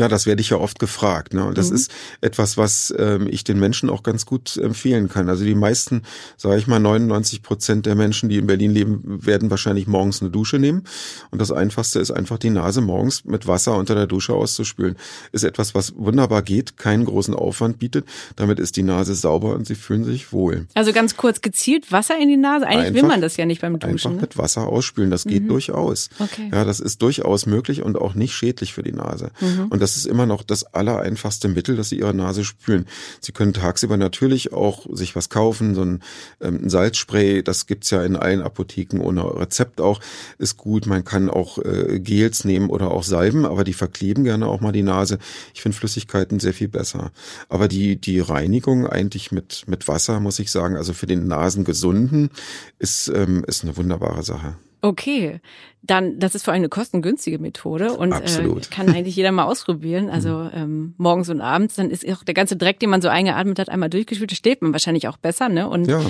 Ja, 0.00 0.08
das 0.08 0.24
werde 0.24 0.40
ich 0.40 0.48
ja 0.48 0.56
oft 0.56 0.78
gefragt. 0.78 1.34
Ne? 1.34 1.44
Und 1.44 1.58
das 1.58 1.70
ist 1.70 1.90
etwas, 2.22 2.56
was 2.56 2.92
ähm, 2.98 3.28
ich 3.30 3.44
den 3.44 3.60
Menschen 3.60 3.90
auch 3.90 4.02
ganz 4.02 4.24
gut 4.24 4.56
empfehlen 4.56 5.10
kann. 5.10 5.28
Also 5.28 5.44
die 5.44 5.54
meisten, 5.54 6.04
sage 6.38 6.56
ich 6.56 6.66
mal, 6.66 6.80
99 6.80 7.42
Prozent 7.42 7.84
der 7.84 7.94
Menschen, 7.96 8.30
die 8.30 8.38
in 8.38 8.46
Berlin 8.46 8.70
leben, 8.70 9.02
werden 9.04 9.50
wahrscheinlich 9.50 9.86
morgens 9.86 10.22
eine 10.22 10.30
Dusche 10.30 10.58
nehmen. 10.58 10.84
Und 11.30 11.38
das 11.38 11.52
Einfachste 11.52 11.98
ist 12.00 12.12
einfach 12.12 12.38
die 12.38 12.48
Nase 12.48 12.80
morgens 12.80 13.26
mit 13.26 13.46
Wasser 13.46 13.76
unter 13.76 13.94
der 13.94 14.06
Dusche 14.06 14.32
auszuspülen. 14.32 14.96
Ist 15.32 15.44
etwas, 15.44 15.74
was 15.74 15.94
wunderbar 15.98 16.40
geht, 16.40 16.78
keinen 16.78 17.04
großen 17.04 17.34
Aufwand 17.34 17.78
bietet. 17.78 18.06
Damit 18.36 18.58
ist 18.58 18.76
die 18.76 18.82
Nase 18.82 19.14
sauber 19.14 19.54
und 19.54 19.66
sie 19.66 19.74
fühlen 19.74 20.04
sich 20.04 20.32
wohl. 20.32 20.66
Also 20.72 20.94
ganz 20.94 21.18
kurz 21.18 21.42
gezielt 21.42 21.92
Wasser 21.92 22.14
in 22.18 22.30
die 22.30 22.38
Nase. 22.38 22.66
Eigentlich 22.66 22.94
will 22.94 23.00
Einfach- 23.00 23.08
man 23.08 23.20
das 23.20 23.36
ja 23.36 23.44
nicht 23.44 23.60
beim 23.60 23.74
Einfach 23.74 23.90
Duschen. 23.90 24.14
Ne? 24.14 24.22
mit 24.22 24.38
Wasser 24.38 24.66
ausspülen, 24.66 25.10
das 25.10 25.24
geht 25.24 25.50
durchaus. 25.50 26.08
Okay. 26.18 26.48
Ja, 26.50 26.64
das 26.64 26.80
ist 26.80 27.02
durchaus 27.02 27.44
möglich 27.44 27.82
und 27.82 27.98
auch 27.98 28.14
nicht 28.14 28.32
schädlich 28.32 28.72
für 28.72 28.82
die 28.82 28.92
Nase. 28.92 29.30
Und 29.68 29.82
das 29.82 29.89
ist 29.96 30.06
immer 30.06 30.26
noch 30.26 30.42
das 30.42 30.64
allereinfachste 30.64 31.48
Mittel, 31.48 31.76
dass 31.76 31.88
Sie 31.88 31.98
Ihre 31.98 32.14
Nase 32.14 32.44
spülen. 32.44 32.86
Sie 33.20 33.32
können 33.32 33.52
tagsüber 33.52 33.96
natürlich 33.96 34.52
auch 34.52 34.86
sich 34.92 35.16
was 35.16 35.28
kaufen, 35.28 35.74
so 35.74 35.82
ein, 35.82 36.02
ähm, 36.40 36.64
ein 36.64 36.70
Salzspray, 36.70 37.42
das 37.42 37.66
gibt's 37.66 37.90
ja 37.90 38.02
in 38.02 38.16
allen 38.16 38.42
Apotheken 38.42 39.00
ohne 39.00 39.24
Rezept 39.24 39.80
auch, 39.80 40.00
ist 40.38 40.56
gut. 40.56 40.86
Man 40.86 41.04
kann 41.04 41.30
auch 41.30 41.58
äh, 41.58 42.00
Gels 42.00 42.44
nehmen 42.44 42.70
oder 42.70 42.90
auch 42.90 43.02
Salben, 43.02 43.46
aber 43.46 43.64
die 43.64 43.72
verkleben 43.72 44.24
gerne 44.24 44.46
auch 44.46 44.60
mal 44.60 44.72
die 44.72 44.82
Nase. 44.82 45.18
Ich 45.54 45.62
finde 45.62 45.76
Flüssigkeiten 45.76 46.40
sehr 46.40 46.54
viel 46.54 46.68
besser. 46.68 47.12
Aber 47.48 47.68
die, 47.68 47.96
die 47.96 48.20
Reinigung 48.20 48.86
eigentlich 48.86 49.32
mit, 49.32 49.64
mit 49.66 49.88
Wasser, 49.88 50.20
muss 50.20 50.38
ich 50.38 50.50
sagen, 50.50 50.76
also 50.76 50.92
für 50.92 51.06
den 51.06 51.26
Nasengesunden, 51.26 52.30
ist, 52.78 53.08
ähm, 53.14 53.44
ist 53.46 53.64
eine 53.64 53.76
wunderbare 53.76 54.22
Sache. 54.22 54.56
Okay, 54.82 55.40
dann 55.82 56.18
das 56.18 56.34
ist 56.34 56.44
vor 56.44 56.52
allem 56.52 56.60
eine 56.60 56.68
kostengünstige 56.68 57.38
Methode 57.38 57.92
und 57.94 58.12
äh, 58.12 58.48
kann 58.70 58.88
eigentlich 58.88 59.16
jeder 59.16 59.32
mal 59.32 59.44
ausprobieren. 59.44 60.08
Also 60.20 60.50
ähm, 60.52 60.94
morgens 60.98 61.28
und 61.28 61.40
abends, 61.40 61.76
dann 61.76 61.90
ist 61.90 62.06
auch 62.10 62.24
der 62.24 62.34
ganze 62.34 62.56
Dreck, 62.56 62.78
den 62.80 62.90
man 62.90 63.00
so 63.02 63.08
eingeatmet 63.08 63.58
hat, 63.58 63.68
einmal 63.68 63.90
durchgespült, 63.90 64.32
steht 64.32 64.62
man 64.62 64.72
wahrscheinlich 64.72 65.08
auch 65.08 65.16
besser, 65.16 65.48
ne? 65.48 65.68
Und 65.68 65.86
Ja. 65.86 66.00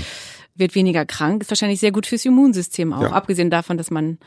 wird 0.55 0.75
weniger 0.75 1.05
krank. 1.07 1.43
Ist 1.43 1.51
wahrscheinlich 1.51 1.81
sehr 1.81 1.93
gut 1.93 2.07
fürs 2.07 2.25
Immunsystem 2.25 2.93
auch, 2.93 3.03
Ja. 3.03 3.13
abgesehen 3.13 3.51
davon, 3.51 3.77
dass 3.79 3.91
man 3.91 4.19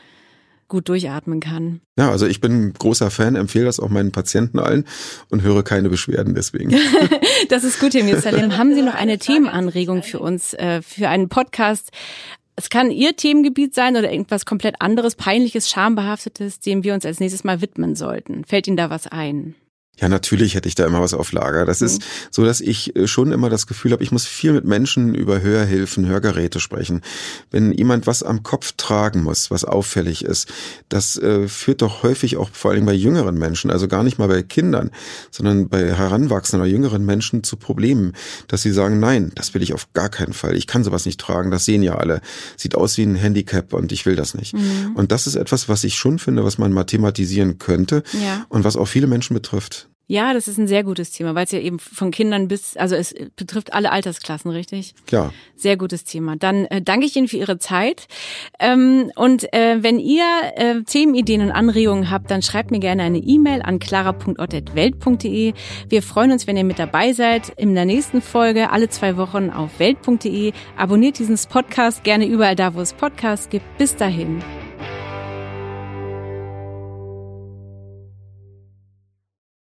gut 0.68 0.88
durchatmen 0.88 1.40
kann. 1.40 1.80
Ja, 1.98 2.10
also 2.10 2.26
ich 2.26 2.40
bin 2.40 2.52
ein 2.68 2.72
großer 2.72 3.10
Fan, 3.10 3.36
empfehle 3.36 3.66
das 3.66 3.78
auch 3.80 3.90
meinen 3.90 4.12
Patienten 4.12 4.58
allen 4.58 4.84
und 5.28 5.42
höre 5.42 5.62
keine 5.62 5.88
Beschwerden 5.90 6.34
deswegen. 6.34 6.70
Das 7.50 7.62
ist 7.64 7.78
gut, 7.78 7.92
Herr 7.94 8.02
Mirzalim. 8.04 8.56
Haben 8.56 8.74
Sie 8.74 8.80
noch 8.82 8.94
eine 8.94 9.18
Themenanregung 9.18 10.02
für 10.02 10.18
uns, 10.18 10.54
äh, 10.54 10.80
für 10.80 11.08
einen 11.10 11.28
Podcast? 11.28 11.90
Es 12.56 12.70
kann 12.70 12.90
Ihr 12.90 13.16
Themengebiet 13.16 13.74
sein 13.74 13.96
oder 13.96 14.10
irgendwas 14.12 14.46
komplett 14.46 14.80
anderes, 14.80 15.16
peinliches, 15.16 15.68
schambehaftetes, 15.68 16.60
dem 16.60 16.84
wir 16.84 16.94
uns 16.94 17.04
als 17.04 17.18
nächstes 17.18 17.44
mal 17.44 17.60
widmen 17.60 17.96
sollten. 17.96 18.44
Fällt 18.44 18.68
Ihnen 18.68 18.76
da 18.76 18.90
was 18.90 19.06
ein? 19.06 19.56
Ja, 20.00 20.08
natürlich 20.08 20.56
hätte 20.56 20.68
ich 20.68 20.74
da 20.74 20.86
immer 20.86 21.00
was 21.00 21.14
auf 21.14 21.30
Lager. 21.32 21.64
Das 21.64 21.80
mhm. 21.80 21.86
ist 21.86 22.02
so, 22.30 22.44
dass 22.44 22.60
ich 22.60 22.96
äh, 22.96 23.06
schon 23.06 23.30
immer 23.30 23.48
das 23.48 23.66
Gefühl 23.66 23.92
habe, 23.92 24.02
ich 24.02 24.10
muss 24.10 24.26
viel 24.26 24.52
mit 24.52 24.64
Menschen 24.64 25.14
über 25.14 25.40
Hörhilfen, 25.40 26.06
Hörgeräte 26.06 26.58
sprechen. 26.58 27.02
Wenn 27.50 27.72
jemand 27.72 28.06
was 28.06 28.22
am 28.22 28.42
Kopf 28.42 28.72
tragen 28.76 29.22
muss, 29.22 29.50
was 29.50 29.64
auffällig 29.64 30.24
ist, 30.24 30.52
das 30.88 31.16
äh, 31.16 31.46
führt 31.46 31.82
doch 31.82 32.02
häufig 32.02 32.36
auch 32.36 32.50
vor 32.52 32.72
allem 32.72 32.86
bei 32.86 32.92
jüngeren 32.92 33.38
Menschen, 33.38 33.70
also 33.70 33.86
gar 33.86 34.02
nicht 34.02 34.18
mal 34.18 34.28
bei 34.28 34.42
Kindern, 34.42 34.90
sondern 35.30 35.68
bei 35.68 35.94
heranwachsenden 35.94 36.66
oder 36.66 36.70
jüngeren 36.70 37.06
Menschen 37.06 37.44
zu 37.44 37.56
Problemen, 37.56 38.14
dass 38.48 38.62
sie 38.62 38.72
sagen, 38.72 38.98
nein, 38.98 39.30
das 39.36 39.54
will 39.54 39.62
ich 39.62 39.74
auf 39.74 39.92
gar 39.92 40.08
keinen 40.08 40.32
Fall. 40.32 40.56
Ich 40.56 40.66
kann 40.66 40.82
sowas 40.82 41.06
nicht 41.06 41.20
tragen. 41.20 41.52
Das 41.52 41.64
sehen 41.64 41.82
ja 41.82 41.94
alle. 41.94 42.20
Sieht 42.56 42.74
aus 42.74 42.98
wie 42.98 43.04
ein 43.04 43.14
Handicap 43.14 43.72
und 43.72 43.92
ich 43.92 44.06
will 44.06 44.16
das 44.16 44.34
nicht. 44.34 44.54
Mhm. 44.54 44.92
Und 44.94 45.12
das 45.12 45.26
ist 45.26 45.36
etwas, 45.36 45.68
was 45.68 45.84
ich 45.84 45.94
schon 45.94 46.18
finde, 46.18 46.44
was 46.44 46.58
man 46.58 46.72
mathematisieren 46.72 47.58
könnte 47.58 48.02
ja. 48.12 48.44
und 48.48 48.64
was 48.64 48.76
auch 48.76 48.86
viele 48.86 49.06
Menschen 49.06 49.34
betrifft. 49.34 49.83
Ja, 50.06 50.34
das 50.34 50.48
ist 50.48 50.58
ein 50.58 50.66
sehr 50.66 50.84
gutes 50.84 51.12
Thema, 51.12 51.34
weil 51.34 51.44
es 51.44 51.52
ja 51.52 51.58
eben 51.58 51.78
von 51.78 52.10
Kindern 52.10 52.46
bis, 52.46 52.76
also 52.76 52.94
es 52.94 53.14
betrifft 53.36 53.72
alle 53.72 53.90
Altersklassen, 53.90 54.50
richtig? 54.50 54.94
Ja. 55.10 55.32
Sehr 55.56 55.78
gutes 55.78 56.04
Thema. 56.04 56.36
Dann 56.36 56.66
äh, 56.66 56.82
danke 56.82 57.06
ich 57.06 57.16
Ihnen 57.16 57.28
für 57.28 57.38
Ihre 57.38 57.58
Zeit. 57.58 58.06
Ähm, 58.60 59.10
und 59.16 59.52
äh, 59.54 59.82
wenn 59.82 59.98
ihr 59.98 60.24
äh, 60.56 60.82
Themenideen 60.82 61.40
und 61.40 61.52
Anregungen 61.52 62.10
habt, 62.10 62.30
dann 62.30 62.42
schreibt 62.42 62.70
mir 62.70 62.80
gerne 62.80 63.02
eine 63.02 63.18
E-Mail 63.18 63.62
an 63.62 63.78
clara.ott.welt.de. 63.78 65.54
Wir 65.88 66.02
freuen 66.02 66.32
uns, 66.32 66.46
wenn 66.46 66.56
ihr 66.56 66.64
mit 66.64 66.78
dabei 66.78 67.12
seid 67.14 67.48
in 67.56 67.74
der 67.74 67.86
nächsten 67.86 68.20
Folge, 68.20 68.70
alle 68.70 68.90
zwei 68.90 69.16
Wochen 69.16 69.50
auf 69.50 69.78
welt.de. 69.78 70.52
Abonniert 70.76 71.18
diesen 71.18 71.38
Podcast 71.48 72.04
gerne 72.04 72.26
überall 72.26 72.56
da, 72.56 72.74
wo 72.74 72.80
es 72.80 72.92
Podcasts 72.92 73.48
gibt. 73.48 73.78
Bis 73.78 73.96
dahin. 73.96 74.42